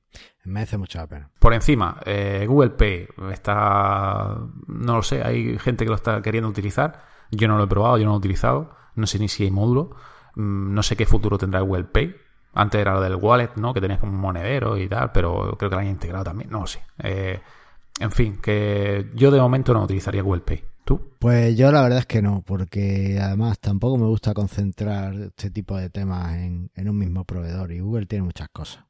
me 0.46 0.62
hace 0.62 0.78
mucha 0.78 1.02
la 1.02 1.08
pena. 1.08 1.32
Por 1.40 1.54
encima, 1.54 2.00
eh, 2.06 2.46
Google 2.48 2.72
Pay 2.72 3.08
está, 3.32 4.38
no 4.68 4.96
lo 4.96 5.04
sé, 5.04 5.24
hay 5.24 5.60
gente 5.60 5.84
que 5.84 5.90
lo 5.90 5.96
está 5.96 6.22
queriendo 6.22 6.50
utilizar. 6.50 7.06
Yo 7.32 7.48
no 7.48 7.58
lo 7.58 7.66
he 7.66 7.68
probado, 7.68 7.98
yo 7.98 8.06
no 8.06 8.12
lo 8.12 8.16
he 8.16 8.20
utilizado. 8.20 8.76
No 8.96 9.08
sé 9.08 9.20
ni 9.20 9.28
si 9.28 9.44
hay 9.44 9.52
módulo. 9.52 9.96
Mm, 10.36 10.74
no 10.74 10.84
sé 10.84 10.96
qué 10.96 11.06
futuro 11.06 11.38
tendrá 11.38 11.62
Google 11.62 11.86
Pay. 11.86 12.16
Antes 12.54 12.82
era 12.82 12.94
lo 12.94 13.02
del 13.02 13.16
wallet, 13.16 13.52
¿no? 13.56 13.74
Que 13.74 13.82
tenías 13.82 14.00
como 14.00 14.12
un 14.12 14.20
monedero 14.20 14.78
y 14.78 14.88
tal, 14.88 15.12
pero 15.12 15.56
creo 15.58 15.70
que 15.70 15.76
lo 15.76 15.82
han 15.82 15.88
integrado 15.88 16.26
también, 16.26 16.50
no 16.50 16.68
sé. 16.68 16.82
Eh, 17.00 17.40
en 18.00 18.12
fin, 18.12 18.40
que 18.42 19.10
yo 19.14 19.32
de 19.32 19.40
momento 19.40 19.74
no 19.74 19.84
utilizaría 19.84 20.22
Google 20.22 20.42
Pay. 20.42 20.64
¿Tú? 20.86 21.16
Pues 21.18 21.56
yo 21.56 21.72
la 21.72 21.82
verdad 21.82 22.00
es 22.00 22.06
que 22.06 22.22
no, 22.22 22.42
porque 22.42 23.18
además 23.22 23.58
tampoco 23.60 23.98
me 23.98 24.06
gusta 24.06 24.34
concentrar 24.34 25.14
este 25.16 25.50
tipo 25.50 25.78
de 25.78 25.90
temas 25.90 26.36
en, 26.36 26.70
un 26.76 26.98
mismo 26.98 27.24
proveedor 27.24 27.72
y 27.72 27.80
Google 27.80 28.06
tiene 28.06 28.26
muchas 28.26 28.50
cosas. 28.50 28.84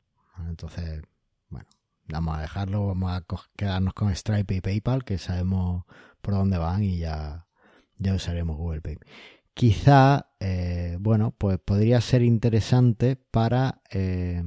Entonces, 0.47 1.03
bueno, 1.49 1.67
vamos 2.07 2.37
a 2.37 2.41
dejarlo, 2.41 2.87
vamos 2.87 3.11
a 3.11 3.23
quedarnos 3.55 3.93
con 3.93 4.13
Stripe 4.13 4.55
y 4.55 4.61
PayPal, 4.61 5.03
que 5.03 5.19
sabemos 5.19 5.85
por 6.21 6.33
dónde 6.33 6.57
van 6.57 6.83
y 6.83 6.97
ya, 6.97 7.45
ya 7.99 8.15
usaremos 8.15 8.57
Google 8.57 8.81
Pay 8.81 8.97
quizá, 9.53 10.27
eh, 10.39 10.97
bueno, 10.99 11.33
pues 11.37 11.59
podría 11.59 12.01
ser 12.01 12.21
interesante 12.21 13.15
para 13.15 13.81
eh, 13.91 14.43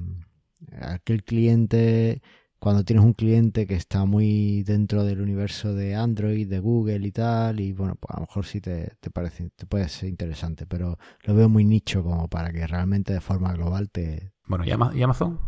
aquel 0.80 1.24
cliente, 1.24 2.22
cuando 2.58 2.84
tienes 2.84 3.04
un 3.04 3.12
cliente 3.12 3.66
que 3.66 3.74
está 3.74 4.04
muy 4.04 4.62
dentro 4.64 5.04
del 5.04 5.20
universo 5.20 5.74
de 5.74 5.94
Android, 5.94 6.48
de 6.48 6.58
Google 6.58 7.06
y 7.06 7.12
tal, 7.12 7.60
y 7.60 7.72
bueno, 7.72 7.94
pues 7.94 8.10
a 8.10 8.20
lo 8.20 8.26
mejor 8.26 8.46
sí 8.46 8.60
te, 8.60 8.96
parece, 9.12 9.50
te 9.54 9.66
puede 9.66 9.88
ser 9.88 10.08
interesante, 10.08 10.66
pero 10.66 10.98
lo 11.22 11.34
veo 11.34 11.48
muy 11.48 11.64
nicho 11.64 12.02
como 12.02 12.28
para 12.28 12.52
que 12.52 12.66
realmente 12.66 13.12
de 13.12 13.20
forma 13.20 13.52
global 13.52 13.90
te... 13.90 14.32
Bueno, 14.46 14.64
¿y 14.64 14.70
Amazon? 15.02 15.38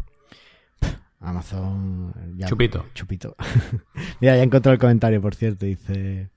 Amazon... 1.21 2.15
chupito. 2.47 2.87
Chupito. 2.95 3.35
Mira, 4.21 4.37
ya 4.37 4.43
encontré 4.43 4.73
el 4.73 4.79
comentario, 4.79 5.21
por 5.21 5.35
cierto, 5.35 5.67
dice... 5.67 6.31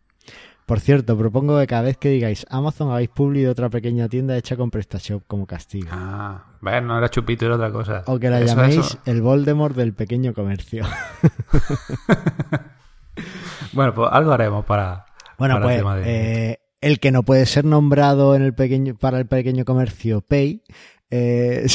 Por 0.71 0.79
cierto, 0.79 1.17
propongo 1.17 1.59
que 1.59 1.67
cada 1.67 1.81
vez 1.81 1.97
que 1.97 2.07
digáis 2.07 2.45
Amazon 2.49 2.91
hagáis 2.91 3.09
publi 3.09 3.41
de 3.41 3.49
otra 3.49 3.69
pequeña 3.69 4.07
tienda 4.07 4.37
hecha 4.37 4.55
con 4.55 4.71
PrestaShop 4.71 5.21
como 5.27 5.45
castigo. 5.45 5.89
Ah, 5.91 6.45
ver, 6.61 6.81
no 6.81 6.97
era 6.97 7.09
chupito, 7.09 7.45
era 7.45 7.55
otra 7.55 7.73
cosa. 7.73 8.03
O 8.07 8.17
que 8.17 8.29
la 8.29 8.39
llaméis 8.39 8.97
el 9.05 9.21
Voldemort 9.21 9.75
del 9.75 9.93
pequeño 9.93 10.33
comercio. 10.33 10.85
bueno, 13.73 13.93
pues 13.93 14.09
algo 14.13 14.31
haremos 14.31 14.63
para. 14.63 15.07
Bueno, 15.37 15.59
pues 15.61 15.77
el, 15.77 15.85
eh, 16.05 16.59
el, 16.79 17.01
que 17.01 17.11
no 17.11 17.23
puede 17.23 17.45
ser 17.47 17.65
nombrado 17.65 18.33
en 18.33 18.41
el 18.41 18.53
pequeño 18.53 18.95
para 18.95 19.19
el 19.19 19.27
pequeño 19.27 19.65
comercio 19.65 20.21
Pay. 20.21 20.63
Eh, 21.09 21.67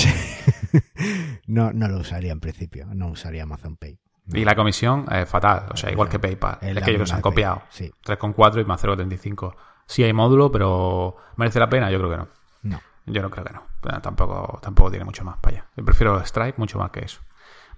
no, 1.46 1.70
no 1.74 1.88
lo 1.88 1.98
usaría 1.98 2.32
en 2.32 2.40
principio, 2.40 2.86
no 2.94 3.10
usaría 3.10 3.42
Amazon 3.42 3.76
Pay. 3.76 3.98
Y 4.32 4.44
la 4.44 4.54
comisión 4.54 5.06
es 5.10 5.28
fatal, 5.28 5.66
o 5.72 5.76
sea, 5.76 5.90
igual 5.90 6.08
que 6.08 6.18
PayPal. 6.18 6.58
Es 6.60 6.82
que 6.82 6.90
ellos 6.90 7.08
se 7.08 7.14
han 7.14 7.20
copiado. 7.20 7.62
Sí. 7.70 7.92
3,4 8.04 8.60
y 8.60 8.64
más 8.64 8.82
0,35. 8.82 9.54
Sí 9.86 10.02
hay 10.02 10.12
módulo, 10.12 10.50
pero 10.50 11.16
¿merece 11.36 11.60
la 11.60 11.68
pena? 11.68 11.90
Yo 11.90 11.98
creo 11.98 12.10
que 12.10 12.16
no. 12.16 12.28
No. 12.62 12.80
Yo 13.06 13.22
no 13.22 13.30
creo 13.30 13.44
que 13.44 13.52
no. 13.52 13.62
tampoco, 14.00 14.58
tampoco 14.60 14.90
tiene 14.90 15.04
mucho 15.04 15.24
más 15.24 15.36
para 15.38 15.58
allá. 15.58 15.66
Yo 15.76 15.84
prefiero 15.84 16.24
Stripe 16.24 16.54
mucho 16.56 16.78
más 16.78 16.90
que 16.90 17.04
eso. 17.04 17.20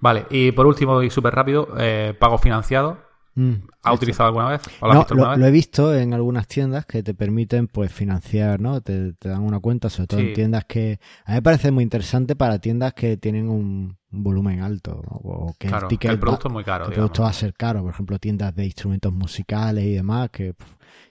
Vale, 0.01 0.27
y 0.31 0.53
por 0.53 0.67
último 0.67 1.03
y 1.03 1.11
súper 1.11 1.35
rápido, 1.35 1.69
eh, 1.77 2.17
pago 2.19 2.39
financiado. 2.39 3.08
Mm, 3.39 3.69
¿Ha 3.85 3.93
utilizado 3.93 4.27
alguna 4.27 4.49
vez? 4.49 4.63
no, 4.83 5.37
lo, 5.37 5.47
he 5.47 5.51
visto 5.53 5.95
en 5.95 6.13
algunas 6.13 6.49
tiendas 6.49 6.87
que 6.87 7.05
te 7.05 7.15
permiten 7.15 7.69
pues 7.69 7.93
financiar, 7.93 8.59
¿no? 8.59 8.81
Te, 8.81 9.13
dan 9.21 9.43
una 9.43 9.61
cuenta, 9.61 9.89
sobre 9.89 10.09
todo 10.09 10.21
en 10.21 10.35
tiendas 10.35 10.65
que... 10.65 10.99
A 11.25 11.31
mí 11.31 11.35
me 11.37 11.43
parece 11.43 11.71
muy 11.71 11.85
interesante 11.85 12.35
para 12.35 12.59
tiendas 12.59 12.95
que 12.95 13.17
tienen 13.17 13.49
un, 13.49 13.97
volumen 14.11 14.61
alto 14.61 15.01
o 15.07 15.55
que 15.57 15.69
el, 15.69 16.19
producto 16.19 16.49
es 16.49 16.53
muy 16.53 16.65
caro. 16.65 16.87
el 16.87 16.95
producto 16.95 17.23
va 17.23 17.29
a 17.29 17.33
ser 17.33 17.55
caro, 17.55 17.83
por 17.83 17.93
ejemplo, 17.93 18.19
tiendas 18.19 18.57
de 18.57 18.65
instrumentos 18.65 19.13
musicales 19.13 19.85
y 19.85 19.95
demás 19.95 20.31
que... 20.31 20.57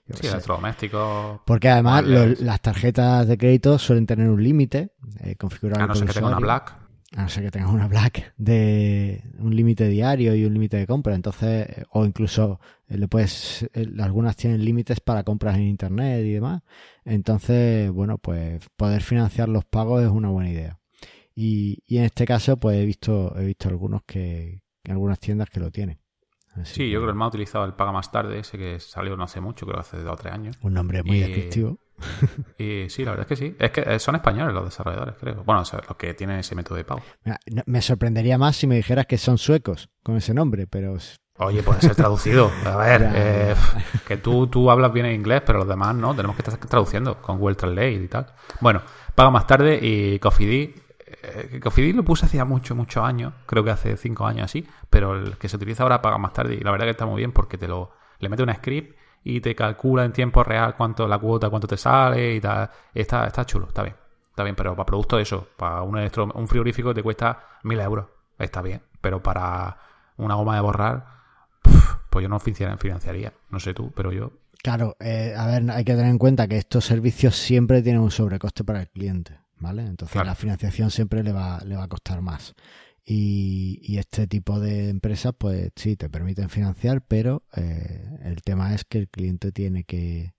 sí, 0.10 0.28
electrodomésticos. 0.28 1.40
Porque 1.46 1.70
además 1.70 2.04
las 2.06 2.60
tarjetas 2.60 3.26
de 3.26 3.38
crédito 3.38 3.80
suelen 3.80 4.06
tener 4.06 4.30
un 4.30 4.44
límite 4.44 4.90
eh, 5.22 5.38
configurado. 5.38 5.86
A 5.86 5.88
no 5.88 5.96
ser 5.96 6.08
que 6.08 6.14
tenga 6.14 6.28
una 6.28 6.40
Black 6.40 6.87
a 7.16 7.24
no 7.24 7.30
ser 7.30 7.44
que 7.44 7.52
tengas 7.52 7.72
una 7.72 7.88
Black 7.88 8.34
de 8.38 9.24
un 9.40 9.56
límite 9.56 9.88
diario 9.88 10.36
y 10.36 10.44
un 10.46 10.54
límite 10.54 10.78
de 10.78 10.88
compra, 10.88 11.16
entonces, 11.16 11.68
o 11.92 12.06
incluso 12.06 12.60
eh, 12.90 12.98
le 12.98 13.08
puedes, 13.08 13.64
eh, 13.74 13.88
algunas 14.00 14.36
tienen 14.36 14.64
límites 14.64 15.00
para 15.00 15.24
compras 15.24 15.56
en 15.56 15.64
internet 15.64 16.26
y 16.26 16.34
demás, 16.34 16.64
entonces, 17.06 17.90
bueno, 17.92 18.18
pues 18.18 18.68
poder 18.76 19.02
financiar 19.02 19.48
los 19.48 19.64
pagos 19.64 20.04
es 20.04 20.10
una 20.10 20.30
buena 20.30 20.50
idea. 20.50 20.80
Y, 21.34 21.84
y 21.86 22.00
en 22.00 22.06
este 22.06 22.26
caso, 22.26 22.58
pues 22.58 22.78
he 22.78 22.86
visto, 22.86 23.38
he 23.38 23.46
visto 23.46 23.70
algunos 23.70 24.02
que, 24.04 24.64
algunas 24.86 25.20
tiendas 25.20 25.50
que 25.50 25.60
lo 25.60 25.72
tienen. 25.72 26.00
sí, 26.64 26.90
yo 26.90 27.00
creo 27.00 27.08
que 27.08 27.12
el 27.12 27.18
más 27.18 27.30
utilizado 27.30 27.64
el 27.66 27.74
paga 27.74 27.92
más 27.92 28.12
tarde, 28.12 28.40
ese 28.40 28.58
que 28.58 28.80
salió 28.80 29.16
no 29.16 29.24
hace 29.24 29.40
mucho, 29.40 29.66
creo 29.66 29.80
hace 29.80 29.98
dos 29.98 30.14
o 30.14 30.18
tres 30.18 30.34
años. 30.34 30.58
Un 30.62 30.74
nombre 30.74 31.04
muy 31.04 31.20
descriptivo. 31.20 31.80
y 32.58 32.90
sí, 32.90 33.04
la 33.04 33.12
verdad 33.12 33.28
es 33.30 33.40
que 33.40 33.46
sí. 33.48 33.56
Es 33.60 33.72
que 33.72 33.82
eh, 33.82 34.00
son 34.00 34.16
españoles 34.16 34.54
los 34.54 34.66
desarrolladores, 34.66 35.16
creo. 35.20 35.44
Bueno, 35.44 35.62
los 35.62 35.98
que 35.98 36.14
tienen 36.14 36.40
ese 36.40 36.56
método 36.56 36.78
de 36.78 36.84
pago. 36.84 37.02
me 37.66 37.82
sorprendería 37.82 38.38
más 38.38 38.56
si 38.56 38.68
me 38.68 38.76
dijeras 38.76 39.06
que 39.06 39.18
son 39.18 39.38
suecos 39.38 39.90
con 40.04 40.18
ese 40.18 40.34
nombre, 40.34 40.68
pero... 40.68 40.98
Oye, 41.40 41.62
puede 41.62 41.82
ser 41.82 41.96
traducido. 41.96 42.52
A 42.66 42.76
ver, 42.78 43.12
eh, 43.14 43.56
que 44.08 44.18
tú, 44.18 44.48
tú 44.48 44.72
hablas 44.72 44.92
bien 44.92 45.06
en 45.06 45.14
inglés, 45.16 45.44
pero 45.46 45.60
los 45.60 45.68
demás 45.68 45.96
no. 45.96 46.16
Tenemos 46.16 46.36
que 46.36 46.42
estar 46.42 46.58
traduciendo 46.58 47.22
con 47.22 47.38
Google 47.38 47.56
Translate 47.56 47.94
y 47.94 48.08
tal. 48.08 48.28
Bueno, 48.60 48.82
paga 49.14 49.30
más 49.30 49.46
tarde 49.46 49.80
y 49.82 50.18
Cofidis 50.20 50.72
eh, 51.24 51.60
Cofidis 51.62 51.96
lo 51.96 52.04
puse 52.04 52.26
hacía 52.26 52.44
mucho, 52.44 52.76
muchos 52.76 53.04
años, 53.04 53.34
creo 53.46 53.64
que 53.64 53.72
hace 53.72 53.98
cinco 53.98 54.26
años 54.26 54.46
así, 54.46 54.68
pero 54.90 55.16
el 55.16 55.38
que 55.38 55.48
se 55.48 55.56
utiliza 55.56 55.84
ahora 55.84 56.02
paga 56.02 56.18
más 56.18 56.34
tarde 56.34 56.56
y 56.56 56.60
la 56.60 56.72
verdad 56.72 56.86
que 56.86 56.92
está 56.92 57.06
muy 57.06 57.18
bien 57.18 57.32
porque 57.32 57.58
te 57.58 57.68
lo 57.68 57.92
le 58.20 58.30
mete 58.30 58.44
una 58.44 58.56
script 58.56 58.97
y 59.30 59.42
te 59.42 59.54
calcula 59.54 60.06
en 60.06 60.14
tiempo 60.14 60.42
real 60.42 60.74
cuánto 60.78 61.06
la 61.06 61.20
cuota, 61.20 61.50
cuánto 61.50 61.68
te 61.68 61.76
sale 61.76 62.36
y 62.36 62.40
tal. 62.40 62.70
Está, 62.94 63.28
está 63.28 63.46
chulo, 63.46 63.68
está 63.68 63.84
bien. 63.84 63.96
Está 64.30 64.44
bien, 64.44 64.56
pero 64.56 64.74
para 64.74 64.86
producto 64.86 65.18
de 65.18 65.24
eso, 65.24 65.50
para 65.58 65.82
un, 65.82 65.98
electro, 65.98 66.32
un 66.34 66.48
frigorífico 66.48 66.94
te 66.94 67.04
cuesta 67.04 67.44
mil 67.64 67.78
euros. 67.78 68.06
Está 68.40 68.62
bien, 68.62 68.82
pero 69.02 69.22
para 69.22 69.78
una 70.16 70.36
goma 70.36 70.56
de 70.56 70.62
borrar, 70.62 71.06
pues 72.10 72.24
yo 72.24 72.30
no 72.30 72.40
financiaría. 72.40 73.34
No 73.50 73.60
sé 73.60 73.74
tú, 73.74 73.92
pero 73.94 74.14
yo. 74.14 74.32
Claro, 74.64 74.96
eh, 75.02 75.34
a 75.38 75.46
ver, 75.48 75.70
hay 75.72 75.84
que 75.84 75.94
tener 75.94 76.10
en 76.10 76.18
cuenta 76.18 76.48
que 76.48 76.58
estos 76.58 76.86
servicios 76.86 77.36
siempre 77.36 77.82
tienen 77.82 78.02
un 78.02 78.12
sobrecoste 78.12 78.64
para 78.64 78.80
el 78.80 78.88
cliente, 78.88 79.38
¿vale? 79.58 79.82
Entonces 79.82 80.26
la 80.26 80.36
financiación 80.36 80.90
siempre 80.90 81.22
le 81.22 81.34
va, 81.34 81.60
le 81.66 81.76
va 81.76 81.84
a 81.84 81.88
costar 81.90 82.22
más. 82.22 82.56
Y, 83.10 83.98
este 83.98 84.28
tipo 84.28 84.60
de 84.60 84.90
empresas, 84.90 85.34
pues 85.38 85.72
sí, 85.78 85.96
te 85.96 86.10
permiten 86.10 86.50
financiar, 86.50 87.02
pero 87.08 87.44
eh, 87.56 88.20
el 88.24 88.42
tema 88.42 88.74
es 88.76 88.84
que 88.84 88.98
el 88.98 89.08
cliente 89.08 89.54
tiene 89.54 89.86
que 89.86 90.34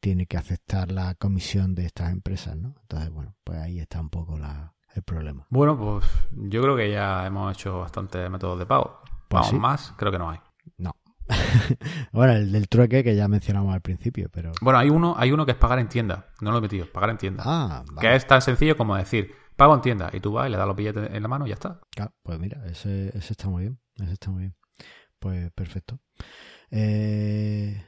tiene 0.00 0.26
que 0.26 0.36
aceptar 0.36 0.92
la 0.92 1.14
comisión 1.14 1.74
de 1.74 1.84
estas 1.84 2.12
empresas, 2.12 2.56
¿no? 2.56 2.74
Entonces, 2.82 3.10
bueno, 3.10 3.34
pues 3.44 3.58
ahí 3.58 3.80
está 3.80 4.00
un 4.00 4.08
poco 4.08 4.38
la, 4.38 4.72
el 4.94 5.02
problema. 5.02 5.46
Bueno, 5.50 5.78
pues 5.78 6.06
yo 6.30 6.62
creo 6.62 6.76
que 6.76 6.90
ya 6.90 7.26
hemos 7.26 7.52
hecho 7.54 7.80
bastantes 7.80 8.30
métodos 8.30 8.58
de 8.60 8.66
pago. 8.66 9.00
Pues 9.28 9.52
más, 9.52 9.92
creo 9.96 10.12
que 10.12 10.18
no 10.18 10.30
hay. 10.30 10.38
No. 10.78 10.94
bueno, 12.12 12.34
el 12.34 12.52
del 12.52 12.68
trueque 12.68 13.02
que 13.02 13.16
ya 13.16 13.28
mencionamos 13.28 13.74
al 13.74 13.80
principio, 13.80 14.28
pero... 14.30 14.52
Bueno, 14.60 14.78
hay 14.78 14.90
uno, 14.90 15.16
hay 15.18 15.32
uno 15.32 15.44
que 15.44 15.52
es 15.52 15.58
pagar 15.58 15.80
en 15.80 15.88
tienda. 15.88 16.28
No 16.40 16.52
lo 16.52 16.58
he 16.58 16.60
metido, 16.60 16.86
pagar 16.86 17.10
en 17.10 17.18
tienda. 17.18 17.42
Ah, 17.44 17.84
Que 18.00 18.14
es 18.14 18.26
tan 18.26 18.40
sencillo 18.40 18.76
como 18.76 18.96
decir, 18.96 19.34
pago 19.56 19.74
en 19.74 19.80
tienda. 19.80 20.10
Y 20.12 20.20
tú 20.20 20.32
vas 20.32 20.48
y 20.48 20.50
le 20.50 20.56
das 20.56 20.66
los 20.66 20.76
billetes 20.76 21.10
en 21.12 21.22
la 21.22 21.28
mano 21.28 21.46
y 21.46 21.50
ya 21.50 21.54
está. 21.54 21.80
Claro, 21.90 22.12
pues 22.22 22.38
mira, 22.38 22.64
ese, 22.66 23.08
ese 23.16 23.32
está 23.32 23.48
muy 23.48 23.62
bien. 23.62 23.80
Ese 23.96 24.12
está 24.12 24.30
muy 24.30 24.40
bien. 24.42 24.56
Pues 25.18 25.50
perfecto. 25.52 25.98
Eh, 26.70 27.82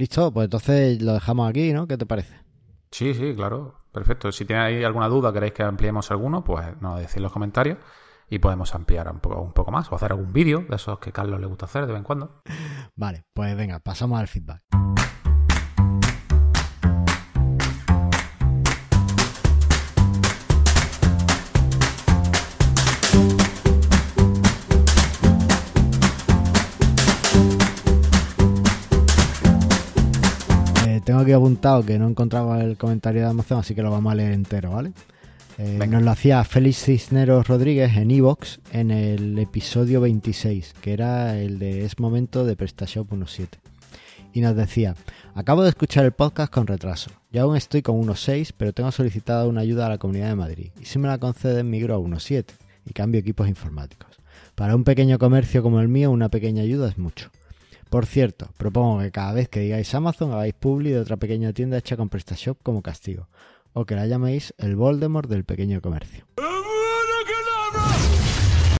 Listo, 0.00 0.32
pues 0.32 0.44
entonces 0.44 1.02
lo 1.02 1.12
dejamos 1.12 1.50
aquí, 1.50 1.74
¿no? 1.74 1.86
¿Qué 1.86 1.98
te 1.98 2.06
parece? 2.06 2.34
Sí, 2.90 3.12
sí, 3.12 3.34
claro. 3.34 3.74
Perfecto. 3.92 4.32
Si 4.32 4.46
tenéis 4.46 4.82
alguna 4.86 5.08
duda, 5.08 5.30
queréis 5.30 5.52
que 5.52 5.62
ampliemos 5.62 6.10
alguno, 6.10 6.42
pues 6.42 6.80
nos 6.80 6.98
decís 6.98 7.16
en 7.16 7.24
los 7.24 7.32
comentarios 7.32 7.76
y 8.30 8.38
podemos 8.38 8.74
ampliar 8.74 9.10
un 9.10 9.20
poco, 9.20 9.42
un 9.42 9.52
poco 9.52 9.70
más 9.72 9.92
o 9.92 9.96
hacer 9.96 10.12
algún 10.12 10.32
vídeo 10.32 10.64
de 10.68 10.76
esos 10.76 10.98
que 11.00 11.12
Carlos 11.12 11.38
le 11.38 11.46
gusta 11.46 11.66
hacer 11.66 11.82
de 11.82 11.92
vez 11.92 11.98
en 11.98 12.04
cuando. 12.04 12.40
Vale, 12.96 13.24
pues 13.34 13.54
venga, 13.56 13.80
pasamos 13.80 14.18
al 14.18 14.28
feedback. 14.28 14.62
Tengo 31.10 31.22
aquí 31.22 31.32
apuntado 31.32 31.84
que 31.84 31.98
no 31.98 32.08
encontraba 32.08 32.62
el 32.62 32.76
comentario 32.76 33.22
de 33.22 33.26
Amazon, 33.26 33.58
así 33.58 33.74
que 33.74 33.82
lo 33.82 33.90
vamos 33.90 34.12
a 34.12 34.14
leer 34.14 34.30
entero, 34.30 34.70
¿vale? 34.70 34.92
Eh, 35.58 35.84
nos 35.88 36.04
lo 36.04 36.10
hacía 36.12 36.44
Félix 36.44 36.84
Cisneros 36.84 37.48
Rodríguez 37.48 37.96
en 37.96 38.12
Evox 38.12 38.60
en 38.70 38.92
el 38.92 39.36
episodio 39.40 40.00
26, 40.02 40.72
que 40.80 40.92
era 40.92 41.36
el 41.36 41.58
de 41.58 41.84
Es 41.84 41.98
Momento 41.98 42.44
de 42.44 42.54
PrestaShop 42.54 43.10
1.7. 43.10 43.48
Y 44.34 44.40
nos 44.40 44.54
decía, 44.54 44.94
acabo 45.34 45.64
de 45.64 45.70
escuchar 45.70 46.04
el 46.04 46.12
podcast 46.12 46.52
con 46.52 46.68
retraso. 46.68 47.10
Yo 47.32 47.42
aún 47.42 47.56
estoy 47.56 47.82
con 47.82 48.00
1.6, 48.00 48.52
pero 48.56 48.72
tengo 48.72 48.92
solicitado 48.92 49.48
una 49.48 49.62
ayuda 49.62 49.86
a 49.86 49.88
la 49.88 49.98
Comunidad 49.98 50.28
de 50.28 50.36
Madrid. 50.36 50.70
Y 50.80 50.84
si 50.84 51.00
me 51.00 51.08
la 51.08 51.18
conceden, 51.18 51.70
migro 51.70 51.96
a 51.96 51.98
1.7 51.98 52.44
y 52.86 52.92
cambio 52.92 53.20
equipos 53.20 53.48
informáticos. 53.48 54.20
Para 54.54 54.76
un 54.76 54.84
pequeño 54.84 55.18
comercio 55.18 55.60
como 55.64 55.80
el 55.80 55.88
mío, 55.88 56.12
una 56.12 56.28
pequeña 56.28 56.62
ayuda 56.62 56.88
es 56.88 56.98
mucho. 56.98 57.32
Por 57.90 58.06
cierto, 58.06 58.50
propongo 58.56 59.00
que 59.00 59.10
cada 59.10 59.32
vez 59.32 59.48
que 59.48 59.58
digáis 59.58 59.92
Amazon 59.96 60.30
hagáis 60.30 60.54
publi 60.54 60.90
de 60.90 61.00
otra 61.00 61.16
pequeña 61.16 61.52
tienda 61.52 61.76
hecha 61.76 61.96
con 61.96 62.08
PrestaShop 62.08 62.62
como 62.62 62.82
castigo, 62.82 63.28
o 63.72 63.84
que 63.84 63.96
la 63.96 64.06
llaméis 64.06 64.54
el 64.58 64.76
Voldemort 64.76 65.28
del 65.28 65.42
pequeño 65.42 65.80
comercio. 65.80 66.24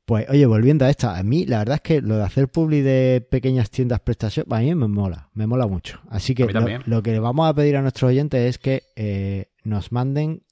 Pues 0.07 0.31
oye, 0.31 0.47
volviendo 0.47 0.85
a 0.85 0.91
esta, 0.91 1.19
a 1.19 1.23
mí 1.25 1.45
la 1.45 1.59
verdad 1.59 1.77
es 1.77 1.81
que 1.81 2.01
lo 2.01 2.19
de 2.19 2.23
hacer 2.23 2.47
publi 2.47 2.83
de 2.83 3.27
pequeñas 3.29 3.71
tiendas 3.71 3.99
PrestaShop 3.99 4.53
a 4.53 4.61
mí 4.61 4.73
me 4.77 4.87
mola, 4.87 5.29
me 5.35 5.49
mola 5.49 5.67
mucho. 5.67 6.01
Así 6.09 6.37
que 6.37 6.47
lo, 6.87 7.03
que 7.03 7.11
le 7.11 7.19
vamos 7.19 7.49
a 7.49 7.55
pedir 7.55 7.77
a 7.77 7.83
nuestros 7.83 8.11
oyentes 8.11 8.49
es 8.49 8.59
que 8.59 8.85
eh, 8.95 9.47
nos 9.65 9.91
manden 9.91 10.45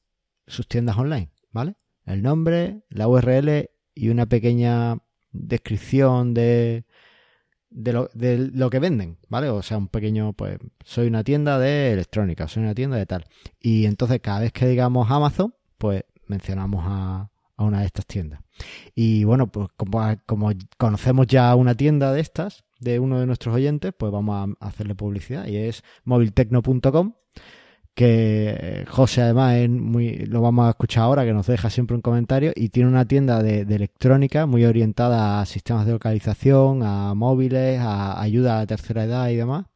sus 0.49 0.67
tiendas 0.67 0.99
online, 0.99 1.31
¿vale? 1.53 1.77
El 2.07 2.23
nombre, 2.23 2.83
la 2.89 3.07
URL 3.07 3.71
y 3.95 4.09
una 4.09 4.27
pequeña 4.27 4.99
descripción 5.31 6.35
de, 6.35 6.85
de 7.71 7.93
lo, 7.93 8.11
de 8.15 8.51
lo 8.53 8.71
que 8.71 8.79
venden, 8.79 9.19
¿vale? 9.29 9.49
O 9.49 9.63
sea, 9.63 9.79
un 9.79 9.89
pequeño, 9.89 10.33
pues, 10.33 10.59
soy 10.85 11.07
una 11.07 11.25
tienda 11.25 11.59
de 11.59 11.93
electrónica, 11.93 12.49
soy 12.49 12.63
una 12.63 12.75
tienda 12.75 12.97
de 12.97 13.07
tal. 13.07 13.25
Y 13.61 13.87
entonces 13.87 14.21
cada 14.21 14.41
vez 14.41 14.53
que 14.53 14.67
digamos 14.67 15.11
Amazon, 15.11 15.55
pues 15.77 16.05
mencionamos 16.27 16.85
a, 16.87 17.31
a 17.57 17.65
una 17.65 17.81
de 17.81 17.87
estas 17.87 18.07
tiendas. 18.07 18.41
Y 18.95 19.25
bueno, 19.25 19.51
pues 19.51 19.69
como, 19.77 20.01
como, 20.27 20.51
conocemos 20.77 21.27
ya 21.27 21.55
una 21.55 21.75
tienda 21.75 22.13
de 22.13 22.21
estas, 22.21 22.65
de 22.81 22.99
uno 22.99 23.21
de 23.21 23.27
nuestros 23.27 23.55
oyentes, 23.55 23.93
pues 23.97 24.13
vamos 24.13 24.57
a 24.61 24.67
hacerle 24.67 24.95
publicidad 24.95 25.47
y 25.47 25.57
es 25.57 25.83
moviltecno.com 26.05 27.15
que 27.99 28.85
José 28.89 29.23
además 29.23 29.57
es 29.57 29.69
muy, 29.69 30.19
lo 30.27 30.41
vamos 30.41 30.69
a 30.69 30.71
escuchar 30.71 31.03
ahora, 31.03 31.25
que 31.25 31.33
nos 31.33 31.49
deja 31.49 31.69
siempre 31.69 31.97
un 31.97 32.01
comentario, 32.01 32.53
y 32.55 32.69
tiene 32.69 32.89
una 32.89 33.05
tienda 33.05 33.43
de, 33.43 33.63
electrónica 33.63 34.47
muy 34.47 34.65
orientada 34.65 35.41
a 35.41 35.47
sistemas 35.47 35.85
de 35.85 35.91
localización, 35.95 36.85
a 36.85 37.15
móviles, 37.15 37.81
a 37.81 38.21
ayuda 38.23 38.55
a 38.55 38.61
la 38.61 38.67
tercera 38.67 39.03
edad 39.03 39.29
y 39.31 39.35
demás. 39.37 39.67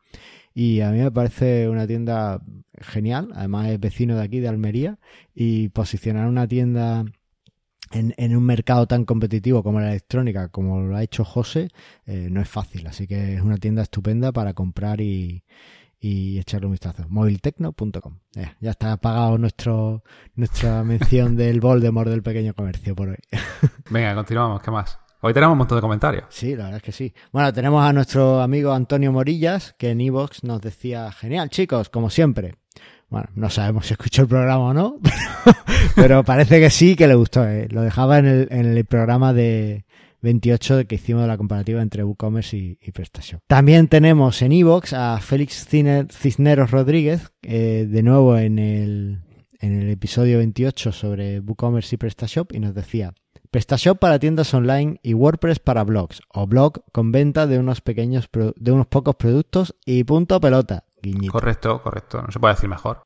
Y 0.55 0.83
a 0.83 0.93
mí 0.93 0.99
me 0.99 1.11
parece 1.11 1.69
una 1.69 1.85
tienda 1.89 2.41
genial, 2.81 3.31
además 3.35 3.71
es 3.71 3.81
vecino 3.81 4.15
de 4.15 4.23
aquí, 4.23 4.39
de 4.39 4.47
Almería, 4.47 5.01
y 5.35 5.71
posicionar 5.71 6.29
una 6.29 6.47
tienda 6.47 7.05
en, 7.91 8.15
en, 8.19 8.37
un 8.37 8.45
mercado 8.45 8.87
tan 8.87 9.05
competitivo 9.05 9.65
como 9.65 9.81
la 9.81 9.91
electrónica, 9.91 10.47
como 10.49 10.81
lo 10.83 10.97
ha 10.97 11.03
hecho 11.03 11.25
José, 11.25 11.71
eh, 12.07 12.29
no 12.31 12.41
es 12.41 12.49
fácil. 12.49 12.87
Así 12.87 13.09
que 13.09 13.35
es 13.35 13.43
una 13.43 13.57
tienda 13.57 13.83
estupenda 13.83 14.31
para 14.31 14.55
comprar 14.55 15.01
y, 15.01 15.43
y 16.05 16.41
echarle 16.41 16.67
un 16.67 16.73
vistazo. 16.73 17.05
moviltecno.com. 17.09 18.19
ya 18.61 18.71
está 18.71 18.97
pagado 18.97 19.39
nuestro, 19.39 20.03
nuestra 20.35 20.83
mención 20.85 21.37
del 21.37 21.61
Voldemort 21.61 22.11
del 22.11 22.25
pequeño 22.25 22.55
comercio 22.55 22.97
por 22.97 23.11
hoy. 23.11 23.19
Venga, 23.91 24.13
continuamos. 24.17 24.61
¿Qué 24.61 24.73
más? 24.73 24.99
Hoy 25.21 25.33
tenemos 25.33 25.53
un 25.53 25.59
montón 25.59 25.79
de 25.79 25.83
comentarios. 25.83 26.25
Sí, 26.31 26.57
la 26.57 26.65
verdad 26.65 26.79
es 26.79 26.83
que 26.83 26.91
sí. 26.91 27.15
Bueno, 27.31 27.53
tenemos 27.53 27.85
a 27.85 27.93
nuestro 27.93 28.41
amigo 28.41 28.73
Antonio 28.73 29.13
Morillas, 29.13 29.77
que 29.79 29.91
en 29.91 30.01
Evox 30.01 30.43
nos 30.43 30.61
decía, 30.61 31.13
genial 31.13 31.49
chicos, 31.49 31.89
como 31.89 32.11
siempre. 32.11 32.57
Bueno, 33.09 33.29
no 33.37 33.49
sabemos 33.49 33.87
si 33.87 33.93
escuchó 33.93 34.23
el 34.23 34.29
programa 34.29 34.65
o 34.65 34.75
no, 34.75 34.97
pero, 35.95 36.25
parece 36.25 36.59
que 36.59 36.71
sí, 36.71 36.97
que 36.97 37.07
le 37.07 37.15
gustó. 37.15 37.47
Eh. 37.47 37.69
Lo 37.71 37.83
dejaba 37.83 38.19
en 38.19 38.27
el, 38.27 38.49
en 38.51 38.67
el 38.67 38.85
programa 38.87 39.33
de, 39.33 39.85
28 40.23 40.87
que 40.87 40.95
hicimos 40.95 41.27
la 41.27 41.37
comparativa 41.37 41.83
entre 41.83 42.05
WooCommerce 42.05 42.57
y, 42.57 42.93
PrestaShop. 42.93 43.41
También 43.47 43.89
tenemos 43.89 44.41
en 44.43 44.53
iVoox 44.53 44.93
a 44.93 45.19
Félix 45.21 45.67
Cisneros 45.67 46.71
Rodríguez, 46.71 47.33
eh, 47.43 47.87
de 47.89 48.03
nuevo 48.03 48.39
en 48.39 48.59
el, 48.59 49.23
en 49.61 49.81
el 49.81 49.91
episodio 49.91 50.39
28 50.39 50.93
sobre 50.93 51.41
WooCommerce 51.41 51.97
y 51.97 51.99
PrestaShop 51.99 52.53
y 52.53 52.61
nos 52.61 52.75
decía 52.75 53.15
PrestaShop 53.51 53.99
para 53.99 54.19
tiendas 54.19 54.55
online 54.55 54.99
y 55.03 55.13
WordPress 55.13 55.59
para 55.59 55.85
blogs 55.85 56.23
o 56.33 56.47
blog 56.47 56.85
con 56.91 57.13
venta 57.13 57.47
de 57.47 57.59
unos 57.59 57.83
pequeños 57.83 58.29
de 58.33 58.73
unos 58.73 58.87
pocos 58.87 59.17
productos 59.17 59.77
y 59.85 60.05
punto 60.05 60.41
pelota. 60.41 60.85
Correcto, 61.31 61.83
correcto. 61.83 62.23
No 62.23 62.33
se 62.33 62.41
puede 62.41 62.55
decir 62.55 62.71
mejor. 62.71 63.03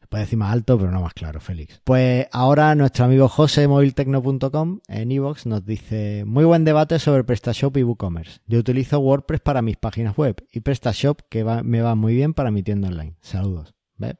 Se 0.00 0.06
puede 0.06 0.24
decir 0.24 0.38
más 0.38 0.52
alto, 0.52 0.78
pero 0.78 0.90
no 0.90 1.00
más 1.00 1.14
claro, 1.14 1.40
Félix. 1.40 1.80
Pues 1.84 2.26
ahora 2.32 2.74
nuestro 2.74 3.04
amigo 3.04 3.28
José 3.28 3.68
moviltecno.com 3.68 4.80
en 4.88 5.12
iVoox 5.12 5.46
nos 5.46 5.64
dice 5.64 6.24
muy 6.26 6.44
buen 6.44 6.64
debate 6.64 6.98
sobre 6.98 7.24
PrestaShop 7.24 7.76
y 7.76 7.82
WooCommerce. 7.82 8.40
Yo 8.46 8.58
utilizo 8.58 8.98
WordPress 8.98 9.40
para 9.40 9.62
mis 9.62 9.76
páginas 9.76 10.16
web 10.16 10.36
y 10.52 10.60
PrestaShop 10.60 11.20
que 11.28 11.44
me 11.44 11.82
va 11.82 11.94
muy 11.94 12.14
bien 12.14 12.34
para 12.34 12.50
mi 12.50 12.62
tienda 12.62 12.88
online. 12.88 13.16
Saludos. 13.20 13.74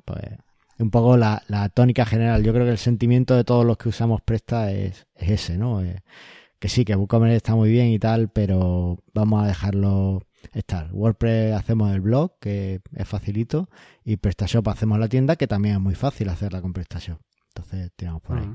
Pues 0.04 0.22
un 0.78 0.90
poco 0.90 1.16
la, 1.16 1.42
tónica 1.74 2.04
general. 2.04 2.42
Yo 2.42 2.52
creo 2.52 2.64
que 2.64 2.72
el 2.72 2.78
sentimiento 2.78 3.34
de 3.36 3.44
todos 3.44 3.64
los 3.64 3.76
que 3.76 3.88
usamos 3.88 4.20
Presta 4.22 4.72
es, 4.72 5.06
ese, 5.16 5.56
¿no? 5.56 5.82
Eh, 5.82 6.02
que 6.58 6.68
sí, 6.68 6.84
que 6.84 6.96
WooCommerce 6.96 7.36
está 7.36 7.54
muy 7.54 7.70
bien 7.70 7.88
y 7.88 7.98
tal, 7.98 8.28
pero 8.28 8.98
vamos 9.12 9.42
a 9.42 9.46
dejarlo 9.46 10.22
estar. 10.52 10.90
WordPress 10.92 11.54
hacemos 11.54 11.92
el 11.94 12.00
blog, 12.00 12.38
que 12.40 12.80
es 12.94 13.08
facilito, 13.08 13.68
y 14.04 14.16
PrestaShop 14.16 14.68
hacemos 14.68 14.98
la 14.98 15.08
tienda, 15.08 15.36
que 15.36 15.46
también 15.46 15.76
es 15.76 15.80
muy 15.80 15.94
fácil 15.94 16.28
hacerla 16.28 16.60
con 16.60 16.72
PrestaShop. 16.72 17.18
Entonces, 17.48 17.92
tiramos 17.96 18.22
por 18.22 18.38
ahí. 18.38 18.48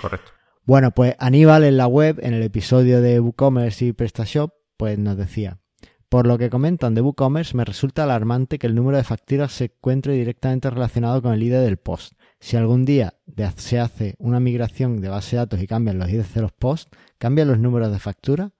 correcto. 0.00 0.32
Bueno, 0.64 0.90
pues 0.90 1.14
Aníbal 1.18 1.62
en 1.64 1.76
la 1.76 1.86
web, 1.86 2.18
en 2.22 2.34
el 2.34 2.42
episodio 2.42 3.00
de 3.00 3.20
WooCommerce 3.20 3.86
y 3.86 3.92
PrestaShop, 3.92 4.52
pues 4.76 4.98
nos 4.98 5.16
decía, 5.16 5.60
por 6.08 6.26
lo 6.26 6.38
que 6.38 6.50
comentan 6.50 6.94
de 6.94 7.00
WooCommerce, 7.00 7.56
me 7.56 7.64
resulta 7.64 8.04
alarmante 8.04 8.58
que 8.58 8.66
el 8.66 8.74
número 8.74 8.96
de 8.96 9.04
facturas 9.04 9.52
se 9.52 9.64
encuentre 9.64 10.14
directamente 10.14 10.70
relacionado 10.70 11.22
con 11.22 11.32
el 11.32 11.42
ID 11.42 11.52
del 11.52 11.76
post. 11.76 12.14
Si 12.38 12.56
algún 12.56 12.84
día 12.84 13.14
se 13.56 13.80
hace 13.80 14.14
una 14.18 14.40
migración 14.40 15.00
de 15.00 15.08
base 15.08 15.36
de 15.36 15.42
datos 15.42 15.62
y 15.62 15.66
cambian 15.66 15.98
los 15.98 16.08
IDs 16.08 16.34
de 16.34 16.42
los 16.42 16.52
posts, 16.52 16.90
¿cambian 17.18 17.48
los 17.48 17.58
números 17.58 17.90
de 17.90 17.98
factura? 17.98 18.52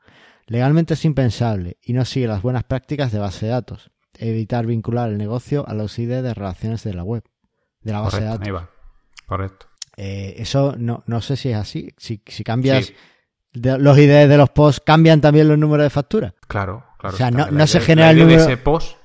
Legalmente 0.47 0.95
es 0.95 1.05
impensable 1.05 1.79
y 1.83 1.93
no 1.93 2.05
sigue 2.05 2.29
las 2.29 2.43
buenas 2.43 2.65
prácticas 2.65 3.13
de 3.13 3.19
base 3.19 3.47
de 3.47 3.53
datos. 3.53 3.91
Evitar 4.19 4.67
vincular 4.67 5.11
el 5.11 5.19
negocio 5.19 5.67
a 5.67 5.75
los 5.75 5.99
ID 5.99 6.23
de 6.23 6.35
relaciones 6.35 6.85
de 6.85 6.95
la 6.95 7.03
web, 7.03 7.25
de 7.81 7.93
la 7.93 8.01
base 8.01 8.21
de 8.21 8.27
datos. 8.27 8.69
Correcto. 9.27 9.67
Eh, 9.97 10.35
eso 10.39 10.75
no, 10.79 11.03
no 11.07 11.21
sé 11.21 11.37
si 11.37 11.51
es 11.51 11.57
así. 11.57 11.93
Si, 11.97 12.23
si 12.27 12.45
cambias 12.45 12.93
los 13.53 13.99
IDs 13.99 14.29
de 14.29 14.37
los 14.37 14.51
posts, 14.51 14.83
¿cambian 14.85 15.21
también 15.21 15.49
los 15.49 15.59
números 15.59 15.85
de 15.85 15.91
factura? 15.91 16.35
Claro, 16.47 16.85
claro. 16.99 17.15
O 17.15 17.19
sea, 17.19 17.31
no, 17.31 17.67
se 17.67 17.81
genera 17.81 18.11
el 18.11 18.19
número... 18.19 18.39
de 18.39 18.53
ese 18.53 18.57
post 18.57 18.97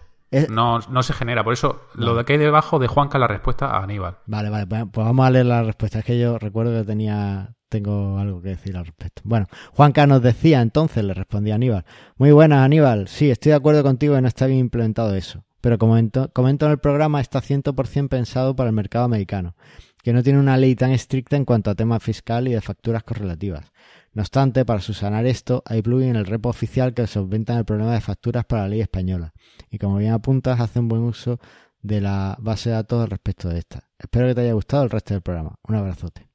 no, 0.50 0.80
no 0.80 1.04
se 1.04 1.14
genera. 1.14 1.44
Por 1.44 1.54
eso, 1.54 1.82
lo 1.96 2.16
de 2.16 2.24
que 2.26 2.34
hay 2.34 2.40
debajo 2.40 2.80
de 2.80 2.88
Juanca 2.88 3.20
la 3.20 3.28
respuesta 3.28 3.68
a 3.68 3.84
Aníbal. 3.84 4.18
Vale, 4.26 4.50
vale. 4.50 4.66
Pues, 4.66 4.84
pues 4.92 5.06
vamos 5.06 5.26
a 5.26 5.30
leer 5.30 5.46
la 5.46 5.64
respuesta. 5.64 6.00
Es 6.00 6.06
que 6.06 6.20
yo 6.20 6.40
recuerdo 6.40 6.80
que 6.80 6.86
tenía 6.86 7.54
tengo 7.72 8.18
algo 8.20 8.42
que 8.42 8.50
decir 8.50 8.76
al 8.76 8.86
respecto. 8.86 9.22
Bueno, 9.24 9.48
Juanca 9.74 10.06
nos 10.06 10.22
decía 10.22 10.62
entonces, 10.62 11.04
le 11.04 11.14
respondía 11.14 11.56
Aníbal. 11.56 11.86
Muy 12.18 12.32
buenas, 12.32 12.60
Aníbal. 12.60 13.08
Sí, 13.08 13.32
estoy 13.32 13.52
de 13.52 13.56
acuerdo 13.56 13.82
contigo 13.82 14.16
en 14.18 14.24
no 14.24 14.28
está 14.28 14.46
bien 14.46 14.60
implementado 14.60 15.16
eso. 15.16 15.46
Pero 15.62 15.78
como 15.78 15.96
comento 16.34 16.66
en 16.66 16.72
el 16.72 16.80
programa, 16.80 17.22
está 17.22 17.42
100% 17.42 18.10
pensado 18.10 18.56
para 18.56 18.70
el 18.70 18.76
mercado 18.76 19.06
americano, 19.06 19.56
que 20.04 20.12
no 20.12 20.22
tiene 20.22 20.40
una 20.40 20.58
ley 20.58 20.76
tan 20.76 20.92
estricta 20.92 21.38
en 21.38 21.46
cuanto 21.46 21.72
a 21.72 21.76
tema 21.76 22.00
fiscal 22.00 22.48
y 22.48 22.52
de 22.52 22.62
facturas 22.62 23.04
correlativas. 23.04 23.72
No 24.14 24.22
obstante, 24.22 24.66
para 24.66 24.82
subsanar 24.82 25.26
esto, 25.26 25.64
hay 25.66 25.82
plugin 25.82 26.10
en 26.10 26.16
el 26.18 26.26
repo 26.26 26.50
oficial 26.50 26.94
que 26.94 27.08
solventan 27.08 27.58
el 27.58 27.66
problema 27.66 27.94
de 27.94 28.02
facturas 28.02 28.44
para 28.44 28.64
la 28.64 28.68
ley 28.68 28.82
española. 28.82 29.34
Y 29.70 29.78
como 29.78 29.98
bien 29.98 30.12
apuntas, 30.12 30.60
hacen 30.60 30.90
buen 30.90 31.04
uso 31.04 31.40
de 31.82 32.02
la 32.02 32.36
base 32.40 32.70
de 32.70 32.76
datos 32.76 33.08
respecto 33.08 33.48
de 33.48 33.60
esta. 33.60 33.88
Espero 33.98 34.28
que 34.28 34.36
te 34.36 34.42
haya 34.42 34.54
gustado 34.54 34.84
el 34.84 34.90
resto 34.90 35.14
del 35.14 35.22
programa. 35.22 35.56
Un 35.64 35.76
abrazote. 35.76 36.28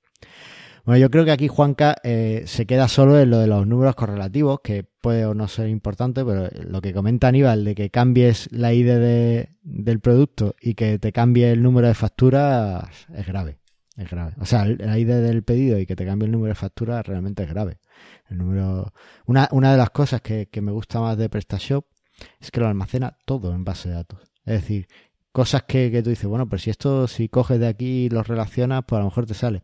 Bueno, 0.86 1.00
yo 1.00 1.10
creo 1.10 1.24
que 1.24 1.32
aquí 1.32 1.48
Juanca 1.48 1.96
eh, 2.04 2.44
se 2.46 2.64
queda 2.64 2.86
solo 2.86 3.18
en 3.18 3.28
lo 3.28 3.38
de 3.38 3.48
los 3.48 3.66
números 3.66 3.96
correlativos, 3.96 4.60
que 4.62 4.84
puede 4.84 5.26
o 5.26 5.34
no 5.34 5.48
ser 5.48 5.68
importante, 5.68 6.24
pero 6.24 6.48
lo 6.62 6.80
que 6.80 6.92
comenta 6.92 7.26
Aníbal 7.26 7.64
de 7.64 7.74
que 7.74 7.90
cambies 7.90 8.48
la 8.52 8.72
ID 8.72 9.48
del 9.64 10.00
producto 10.00 10.54
y 10.60 10.74
que 10.74 11.00
te 11.00 11.10
cambie 11.10 11.50
el 11.50 11.60
número 11.60 11.88
de 11.88 11.94
factura 11.94 12.88
es 13.12 13.26
grave. 13.26 13.58
Es 13.96 14.08
grave. 14.08 14.34
O 14.38 14.46
sea, 14.46 14.64
la 14.64 14.96
ID 14.96 15.08
del 15.08 15.42
pedido 15.42 15.80
y 15.80 15.86
que 15.86 15.96
te 15.96 16.06
cambie 16.06 16.26
el 16.26 16.32
número 16.32 16.50
de 16.50 16.54
factura 16.54 17.02
realmente 17.02 17.42
es 17.42 17.48
grave. 17.48 17.78
El 18.30 18.38
número. 18.38 18.92
Una, 19.24 19.48
una 19.50 19.72
de 19.72 19.78
las 19.78 19.90
cosas 19.90 20.20
que, 20.20 20.48
me 20.62 20.70
gusta 20.70 21.00
más 21.00 21.18
de 21.18 21.28
PrestaShop 21.28 21.84
es 22.38 22.52
que 22.52 22.60
lo 22.60 22.68
almacena 22.68 23.16
todo 23.24 23.52
en 23.52 23.64
base 23.64 23.88
de 23.88 23.96
datos. 23.96 24.20
Es 24.44 24.60
decir, 24.60 24.86
cosas 25.32 25.64
que, 25.64 25.90
que 25.90 26.00
tú 26.04 26.10
dices, 26.10 26.26
bueno, 26.26 26.48
pero 26.48 26.60
si 26.60 26.70
esto, 26.70 27.08
si 27.08 27.28
coges 27.28 27.58
de 27.58 27.66
aquí 27.66 28.04
y 28.04 28.08
los 28.08 28.28
relacionas, 28.28 28.84
pues 28.86 28.98
a 28.98 29.00
lo 29.00 29.06
mejor 29.06 29.26
te 29.26 29.34
sale. 29.34 29.62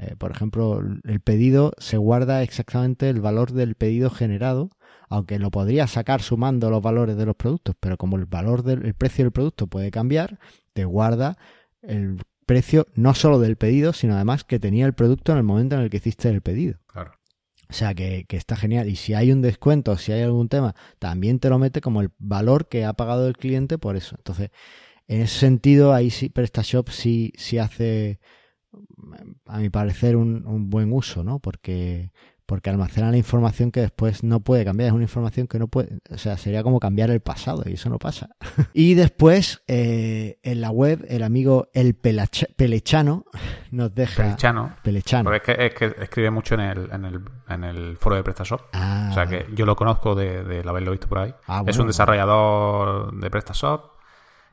Eh, 0.00 0.16
por 0.16 0.30
ejemplo, 0.30 0.80
el 1.04 1.20
pedido 1.20 1.72
se 1.78 1.96
guarda 1.96 2.42
exactamente 2.42 3.08
el 3.08 3.20
valor 3.20 3.52
del 3.52 3.74
pedido 3.74 4.10
generado, 4.10 4.70
aunque 5.08 5.38
lo 5.38 5.50
podría 5.50 5.86
sacar 5.86 6.22
sumando 6.22 6.70
los 6.70 6.82
valores 6.82 7.16
de 7.16 7.26
los 7.26 7.36
productos, 7.36 7.74
pero 7.78 7.96
como 7.96 8.16
el 8.16 8.26
valor 8.26 8.62
del 8.62 8.94
precio 8.94 9.24
del 9.24 9.32
producto 9.32 9.66
puede 9.66 9.90
cambiar, 9.90 10.38
te 10.72 10.84
guarda 10.84 11.36
el 11.82 12.18
precio 12.46 12.86
no 12.94 13.14
solo 13.14 13.38
del 13.38 13.56
pedido, 13.56 13.92
sino 13.92 14.14
además 14.14 14.44
que 14.44 14.58
tenía 14.58 14.86
el 14.86 14.94
producto 14.94 15.32
en 15.32 15.38
el 15.38 15.44
momento 15.44 15.76
en 15.76 15.82
el 15.82 15.90
que 15.90 15.98
hiciste 15.98 16.28
el 16.28 16.40
pedido. 16.40 16.78
Claro. 16.86 17.12
O 17.68 17.74
sea 17.74 17.94
que, 17.94 18.26
que, 18.28 18.36
está 18.36 18.56
genial. 18.56 18.88
Y 18.88 18.96
si 18.96 19.14
hay 19.14 19.32
un 19.32 19.40
descuento, 19.40 19.96
si 19.96 20.12
hay 20.12 20.22
algún 20.22 20.48
tema, 20.48 20.74
también 20.98 21.38
te 21.38 21.48
lo 21.48 21.58
mete 21.58 21.80
como 21.80 22.02
el 22.02 22.10
valor 22.18 22.68
que 22.68 22.84
ha 22.84 22.92
pagado 22.92 23.26
el 23.26 23.36
cliente 23.36 23.78
por 23.78 23.96
eso. 23.96 24.16
Entonces, 24.18 24.50
en 25.08 25.22
ese 25.22 25.38
sentido, 25.38 25.94
ahí 25.94 26.10
sí 26.10 26.28
PrestaShop 26.28 26.88
sí, 26.90 27.32
sí 27.36 27.58
hace 27.58 28.20
a 29.46 29.58
mi 29.58 29.70
parecer, 29.70 30.16
un, 30.16 30.46
un 30.46 30.70
buen 30.70 30.92
uso, 30.92 31.24
¿no? 31.24 31.38
Porque, 31.38 32.10
porque 32.46 32.70
almacena 32.70 33.10
la 33.10 33.16
información 33.16 33.70
que 33.70 33.80
después 33.80 34.22
no 34.24 34.40
puede 34.40 34.64
cambiar. 34.64 34.88
Es 34.88 34.92
una 34.92 35.04
información 35.04 35.46
que 35.46 35.58
no 35.58 35.68
puede, 35.68 36.00
o 36.10 36.18
sea, 36.18 36.36
sería 36.36 36.62
como 36.62 36.80
cambiar 36.80 37.10
el 37.10 37.20
pasado 37.20 37.62
y 37.66 37.74
eso 37.74 37.88
no 37.88 37.98
pasa. 37.98 38.30
y 38.74 38.94
después, 38.94 39.62
eh, 39.68 40.38
en 40.42 40.60
la 40.60 40.70
web, 40.70 41.04
el 41.08 41.22
amigo 41.22 41.68
El 41.72 41.94
Pelechano 41.94 43.24
nos 43.70 43.94
deja... 43.94 44.22
Pelechano. 44.22 44.76
Pelechano. 44.82 45.32
es, 45.32 45.42
que, 45.42 45.56
es 45.58 45.74
que 45.74 45.86
escribe 46.00 46.30
mucho 46.30 46.54
en 46.54 46.60
el, 46.60 46.90
en 46.92 47.04
el, 47.04 47.20
en 47.48 47.64
el 47.64 47.96
foro 47.96 48.16
de 48.16 48.22
PrestaShop. 48.22 48.60
Ah, 48.72 49.08
o 49.10 49.14
sea, 49.14 49.26
que 49.26 49.46
yo 49.54 49.64
lo 49.64 49.76
conozco 49.76 50.14
de, 50.14 50.44
de 50.44 50.68
haberlo 50.68 50.90
visto 50.90 51.08
por 51.08 51.20
ahí. 51.20 51.34
Ah, 51.46 51.64
es 51.66 51.78
un 51.78 51.86
desarrollador 51.86 53.18
de 53.18 53.30
PrestaShop 53.30 53.91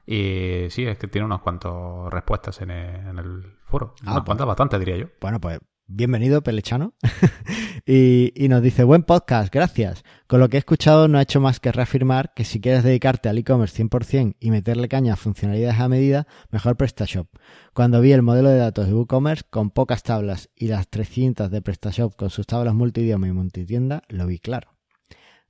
y 0.06 0.68
sí, 0.70 0.86
es 0.86 0.98
que 0.98 1.08
tiene 1.08 1.26
unas 1.26 1.42
cuantas 1.42 1.72
respuestas 2.10 2.62
en 2.62 2.72
el, 2.72 3.58
foro. 3.64 3.94
Ah, 4.00 4.04
unas 4.04 4.16
pues 4.16 4.26
cuantas, 4.26 4.48
bastante, 4.48 4.80
diría 4.80 4.98
yo. 4.98 5.08
Bueno, 5.22 5.40
pues 5.40 5.60
bienvenido, 5.90 6.42
Pelechano. 6.42 6.94
y, 7.86 8.48
nos 8.48 8.62
dice, 8.62 8.84
buen 8.84 9.04
podcast, 9.04 9.54
gracias. 9.54 10.04
Con 10.28 10.40
lo 10.40 10.50
que 10.50 10.58
he 10.58 10.60
escuchado 10.60 11.08
no 11.08 11.18
ha 11.18 11.24
hecho 11.24 11.42
más 11.42 11.60
que 11.60 11.72
reafirmar 11.72 12.34
que 12.34 12.46
si 12.46 12.62
quieres 12.62 12.84
dedicarte 12.84 13.28
al 13.28 13.38
e-commerce 13.38 13.84
100% 13.84 14.36
y 14.40 14.52
meterle 14.52 14.88
caña 14.88 15.14
a 15.14 15.18
funcionalidades 15.18 15.80
a 15.80 15.90
medida, 15.90 16.28
mejor 16.52 16.78
PrestaShop. 16.78 17.28
Cuando 17.74 18.02
vi 18.02 18.12
el 18.12 18.22
modelo 18.22 18.50
de 18.50 18.58
datos 18.58 18.88
de 18.88 18.94
WooCommerce 18.94 19.44
con 19.50 19.72
pocas 19.72 20.04
tablas 20.04 20.50
y 20.56 20.68
las 20.68 20.88
300 20.90 21.50
de 21.50 21.62
PrestaShop 21.62 22.16
con 22.16 22.30
sus 22.30 22.46
tablas 22.46 22.74
multidioma 22.74 23.28
y 23.28 23.32
multitienda, 23.32 24.04
lo 24.08 24.28
vi 24.28 24.40
claro. 24.40 24.76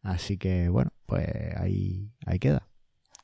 Así 0.02 0.38
que 0.38 0.70
bueno, 0.70 0.92
pues 1.06 1.28
ahí, 1.58 2.12
ahí 2.26 2.40
queda. 2.40 2.69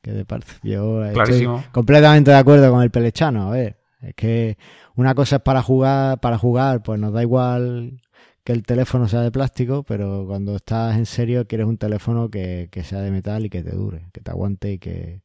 ¿Qué 0.06 0.12
te 0.12 0.24
parece? 0.24 0.56
Yo 0.62 1.04
estoy 1.04 1.48
completamente 1.72 2.30
de 2.30 2.36
acuerdo 2.36 2.70
con 2.70 2.80
el 2.80 2.92
pelechano. 2.92 3.48
A 3.48 3.50
ver, 3.50 3.76
es 4.00 4.14
que 4.14 4.56
una 4.94 5.16
cosa 5.16 5.36
es 5.36 5.42
para 5.42 5.62
jugar, 5.62 6.20
para 6.20 6.38
jugar, 6.38 6.80
pues 6.84 7.00
nos 7.00 7.12
da 7.12 7.22
igual 7.22 8.00
que 8.44 8.52
el 8.52 8.62
teléfono 8.62 9.08
sea 9.08 9.22
de 9.22 9.32
plástico, 9.32 9.82
pero 9.82 10.24
cuando 10.28 10.54
estás 10.54 10.96
en 10.96 11.06
serio 11.06 11.48
quieres 11.48 11.66
un 11.66 11.76
teléfono 11.76 12.30
que, 12.30 12.70
sea 12.84 13.00
de 13.00 13.10
metal 13.10 13.46
y 13.46 13.50
que 13.50 13.64
te 13.64 13.74
dure, 13.74 14.06
que 14.12 14.20
te 14.20 14.30
aguante 14.30 14.74
y 14.74 14.78
que, 14.78 15.22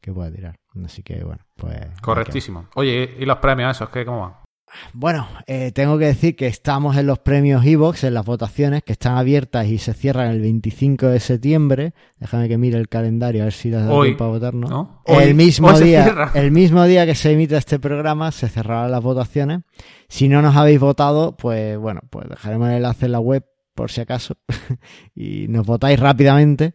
que 0.00 0.12
pueda 0.12 0.32
tirar. 0.32 0.58
Así 0.84 1.04
que 1.04 1.22
bueno, 1.22 1.44
pues... 1.54 1.78
Correctísimo. 2.02 2.66
Oye, 2.74 3.14
¿y 3.20 3.26
los 3.26 3.38
premios 3.38 3.76
esos 3.76 3.90
qué? 3.90 4.04
¿Cómo 4.04 4.22
van? 4.22 4.45
Bueno, 4.92 5.28
eh, 5.46 5.72
tengo 5.72 5.98
que 5.98 6.06
decir 6.06 6.36
que 6.36 6.46
estamos 6.46 6.96
en 6.96 7.06
los 7.06 7.18
premios 7.18 7.64
Evox, 7.64 8.04
en 8.04 8.14
las 8.14 8.24
votaciones 8.24 8.82
que 8.82 8.92
están 8.92 9.16
abiertas 9.16 9.66
y 9.66 9.78
se 9.78 9.94
cierran 9.94 10.30
el 10.30 10.40
25 10.40 11.06
de 11.06 11.20
septiembre. 11.20 11.94
Déjame 12.18 12.48
que 12.48 12.58
mire 12.58 12.78
el 12.78 12.88
calendario 12.88 13.42
a 13.42 13.44
ver 13.44 13.52
si 13.52 13.70
da 13.70 13.88
tiempo 14.02 14.24
a 14.24 14.28
votarnos. 14.28 14.88
El 15.06 15.34
mismo 15.34 15.78
día, 15.78 16.30
el 16.34 16.50
mismo 16.50 16.84
día 16.84 17.06
que 17.06 17.14
se 17.14 17.32
emite 17.32 17.56
este 17.56 17.78
programa 17.78 18.32
se 18.32 18.48
cerrarán 18.48 18.90
las 18.90 19.02
votaciones. 19.02 19.60
Si 20.08 20.28
no 20.28 20.42
nos 20.42 20.56
habéis 20.56 20.80
votado, 20.80 21.36
pues 21.36 21.78
bueno, 21.78 22.00
pues 22.10 22.28
dejaremos 22.28 22.68
el 22.68 22.76
enlace 22.76 23.06
en 23.06 23.12
la 23.12 23.20
web 23.20 23.44
por 23.74 23.90
si 23.90 24.00
acaso 24.00 24.36
y 25.14 25.46
nos 25.48 25.66
votáis 25.66 26.00
rápidamente 26.00 26.74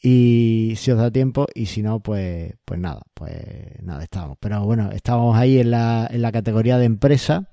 y 0.00 0.74
si 0.76 0.90
os 0.90 0.98
da 0.98 1.10
tiempo 1.10 1.46
y 1.54 1.66
si 1.66 1.82
no 1.82 2.00
pues 2.00 2.54
pues 2.64 2.78
nada 2.78 3.02
pues 3.14 3.82
nada 3.82 4.02
estamos. 4.02 4.38
Pero 4.40 4.64
bueno 4.64 4.90
estamos 4.92 5.36
ahí 5.36 5.58
en 5.58 5.70
la, 5.70 6.08
en 6.10 6.22
la 6.22 6.32
categoría 6.32 6.78
de 6.78 6.84
empresa. 6.86 7.48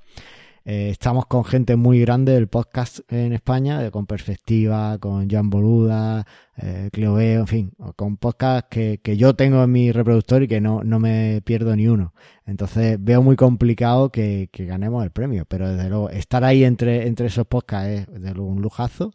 Eh, 0.68 0.89
estamos 0.89 1.28
con 1.28 1.46
gente 1.46 1.76
muy 1.76 2.00
grande 2.00 2.34
del 2.34 2.48
podcast 2.48 3.00
en 3.12 3.34
España, 3.34 3.91
con 3.91 4.08
Perspectiva, 4.08 4.98
con 4.98 5.30
Jan 5.30 5.52
Boluda, 5.52 6.26
eh, 6.58 6.89
Cleo 6.91 7.20
en 7.20 7.46
fin, 7.46 7.72
con 7.96 8.18
podcasts 8.18 8.68
que, 8.72 9.00
que, 9.04 9.16
yo 9.16 9.36
tengo 9.36 9.64
en 9.64 9.72
mi 9.72 9.91
reproductor 9.91 10.41
y 10.41 10.48
que 10.48 10.62
no, 10.62 10.84
no 10.84 11.00
me 11.00 11.41
pierdo 11.46 11.76
ni 11.76 11.88
uno. 11.88 12.16
Entonces 12.48 12.98
veo 13.00 13.22
muy 13.22 13.36
complicado 13.36 14.10
que, 14.12 14.50
que, 14.52 14.66
ganemos 14.66 15.04
el 15.04 15.12
premio, 15.12 15.46
pero 15.48 15.70
desde 15.70 15.88
luego 15.88 16.10
estar 16.10 16.43
ahí 16.43 16.64
entre, 16.64 17.06
entre 17.06 17.28
esos 17.28 17.46
podcasts 17.46 17.88
es 17.88 18.08
desde 18.08 18.34
luego 18.34 18.50
un 18.50 18.64
lujazo. 18.64 19.12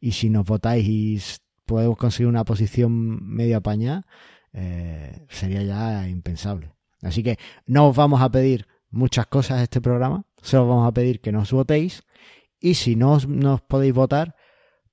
Y 0.00 0.12
si 0.12 0.30
nos 0.30 0.46
votáis 0.46 0.88
y 0.88 1.18
podemos 1.64 1.96
conseguir 1.96 2.28
una 2.28 2.44
posición 2.44 3.26
medio 3.26 3.58
apañada, 3.58 4.06
eh, 4.52 5.26
sería 5.28 5.62
ya 5.62 6.08
impensable. 6.08 6.72
Así 7.02 7.22
que 7.22 7.38
no 7.66 7.88
os 7.88 7.96
vamos 7.96 8.22
a 8.22 8.30
pedir 8.30 8.66
muchas 8.90 9.26
cosas 9.26 9.62
este 9.62 9.80
programa, 9.80 10.24
solo 10.42 10.68
vamos 10.68 10.88
a 10.88 10.92
pedir 10.92 11.20
que 11.20 11.32
nos 11.32 11.52
votéis 11.52 12.04
y 12.60 12.74
si 12.74 12.96
no 12.96 13.18
nos 13.28 13.60
podéis 13.62 13.92
votar, 13.92 14.36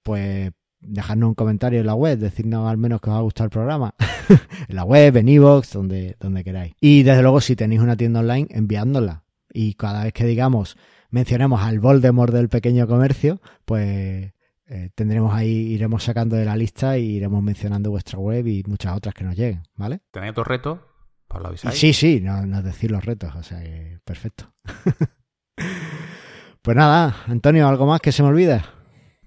pues 0.03 0.51
dejadnos 0.81 1.29
un 1.29 1.35
comentario 1.35 1.79
en 1.79 1.85
la 1.85 1.93
web, 1.93 2.17
decirnos 2.17 2.69
al 2.69 2.77
menos 2.77 2.99
que 3.01 3.09
os 3.09 3.15
ha 3.15 3.21
gustado 3.21 3.45
el 3.45 3.51
programa, 3.51 3.95
en 4.67 4.75
la 4.75 4.83
web, 4.83 5.15
en 5.15 5.29
iVoox, 5.29 5.71
donde, 5.71 6.17
donde 6.19 6.43
queráis. 6.43 6.73
Y 6.81 7.03
desde 7.03 7.21
luego 7.21 7.39
si 7.39 7.55
tenéis 7.55 7.81
una 7.81 7.95
tienda 7.95 8.19
online, 8.19 8.47
enviándola. 8.49 9.23
Y 9.53 9.75
cada 9.75 10.03
vez 10.03 10.13
que 10.13 10.25
digamos, 10.25 10.77
mencionemos 11.11 11.61
al 11.61 11.79
Voldemort 11.79 12.33
del 12.33 12.49
pequeño 12.49 12.87
comercio, 12.87 13.41
pues 13.65 14.33
eh, 14.73 14.89
tendremos 14.95 15.33
ahí, 15.33 15.49
iremos 15.49 16.01
sacando 16.01 16.37
de 16.37 16.45
la 16.45 16.55
lista 16.55 16.97
y 16.97 17.17
iremos 17.17 17.43
mencionando 17.43 17.89
vuestra 17.89 18.17
web 18.19 18.47
y 18.47 18.63
muchas 18.65 18.95
otras 18.95 19.13
que 19.13 19.25
nos 19.25 19.35
lleguen, 19.35 19.63
¿vale? 19.75 19.99
¿Tenéis 20.11 20.31
otro 20.31 20.45
reto? 20.45 20.87
Para 21.27 21.51
la 21.51 21.57
sí, 21.57 21.91
sí, 21.91 22.21
no, 22.21 22.45
no 22.45 22.61
decir 22.61 22.89
los 22.89 23.03
retos, 23.03 23.35
o 23.35 23.43
sea 23.43 23.61
que 23.61 23.99
perfecto. 24.05 24.53
pues 26.61 26.77
nada, 26.77 27.17
Antonio, 27.27 27.67
¿algo 27.67 27.85
más 27.85 27.99
que 27.99 28.13
se 28.13 28.23
me 28.23 28.29
olvida? 28.29 28.63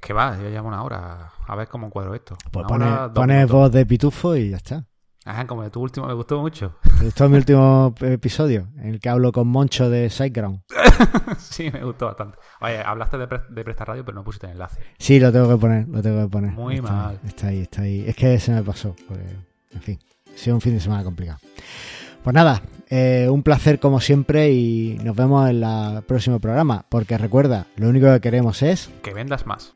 Que 0.01 0.15
va, 0.15 0.35
ya 0.39 0.49
llevo 0.49 0.69
una 0.69 0.83
hora. 0.83 1.33
A 1.47 1.57
ver 1.57 1.69
cómo 1.69 1.91
cuadro 1.91 2.15
esto. 2.15 2.39
Pues 2.51 2.67
pones 3.15 3.47
voz 3.47 3.71
de 3.71 3.85
pitufo 3.85 4.37
y 4.37 4.49
ya 4.49 4.57
está. 4.57 4.87
Ajá, 5.25 5.47
como 5.47 5.63
de 5.63 5.71
tu 5.71 5.81
último, 5.81 6.07
me 6.07 6.13
gustó 6.13 6.41
mucho. 6.41 6.77
Me 6.99 7.07
gustó 7.07 7.29
mi 7.31 7.39
último 7.39 7.95
episodio, 8.01 8.69
en 8.79 8.91
el 8.91 9.01
que 9.01 9.09
hablo 9.09 9.33
con 9.33 9.49
Moncho 9.49 9.89
de 9.89 10.11
Sideground. 10.11 10.61
sí, 11.39 11.71
me 11.71 11.83
gustó 11.83 12.07
bastante. 12.07 12.37
Oye, 12.61 12.79
hablaste 12.79 13.17
de, 13.17 13.27
de 13.49 13.65
Presta 13.65 13.87
Radio, 13.87 14.05
pero 14.05 14.17
no 14.17 14.23
pusiste 14.23 14.47
el 14.47 14.53
enlace. 14.53 14.83
Sí, 14.99 15.19
lo 15.19 15.33
tengo 15.33 15.49
que 15.49 15.57
poner, 15.57 15.89
lo 15.89 16.03
tengo 16.03 16.23
que 16.23 16.29
poner. 16.31 16.51
Muy 16.53 16.83
mal. 16.83 17.19
Está 17.27 17.49
ahí, 17.49 17.61
está 17.61 17.83
ahí. 17.83 18.05
Es 18.07 18.15
que 18.15 18.39
se 18.39 18.53
me 18.53 18.63
pasó. 18.63 18.95
en 19.73 19.81
fin, 19.81 19.99
ha 20.35 20.39
sido 20.39 20.57
un 20.57 20.61
fin 20.61 20.75
de 20.75 20.81
semana 20.81 21.03
complicado. 21.03 21.39
Pues 22.23 22.35
nada, 22.35 22.61
eh, 22.91 23.29
un 23.31 23.43
placer 23.43 23.81
como 23.81 24.01
siempre 24.01 24.51
y 24.51 24.99
nos 25.03 25.17
vemos 25.17 25.49
en 25.49 25.63
el 25.63 26.03
próximo 26.03 26.39
programa. 26.39 26.85
Porque 26.89 27.17
recuerda, 27.17 27.67
lo 27.77 27.89
único 27.89 28.13
que 28.13 28.21
queremos 28.21 28.63
es... 28.63 28.91
Que 29.03 29.15
vendas 29.15 29.47
más. 29.47 29.75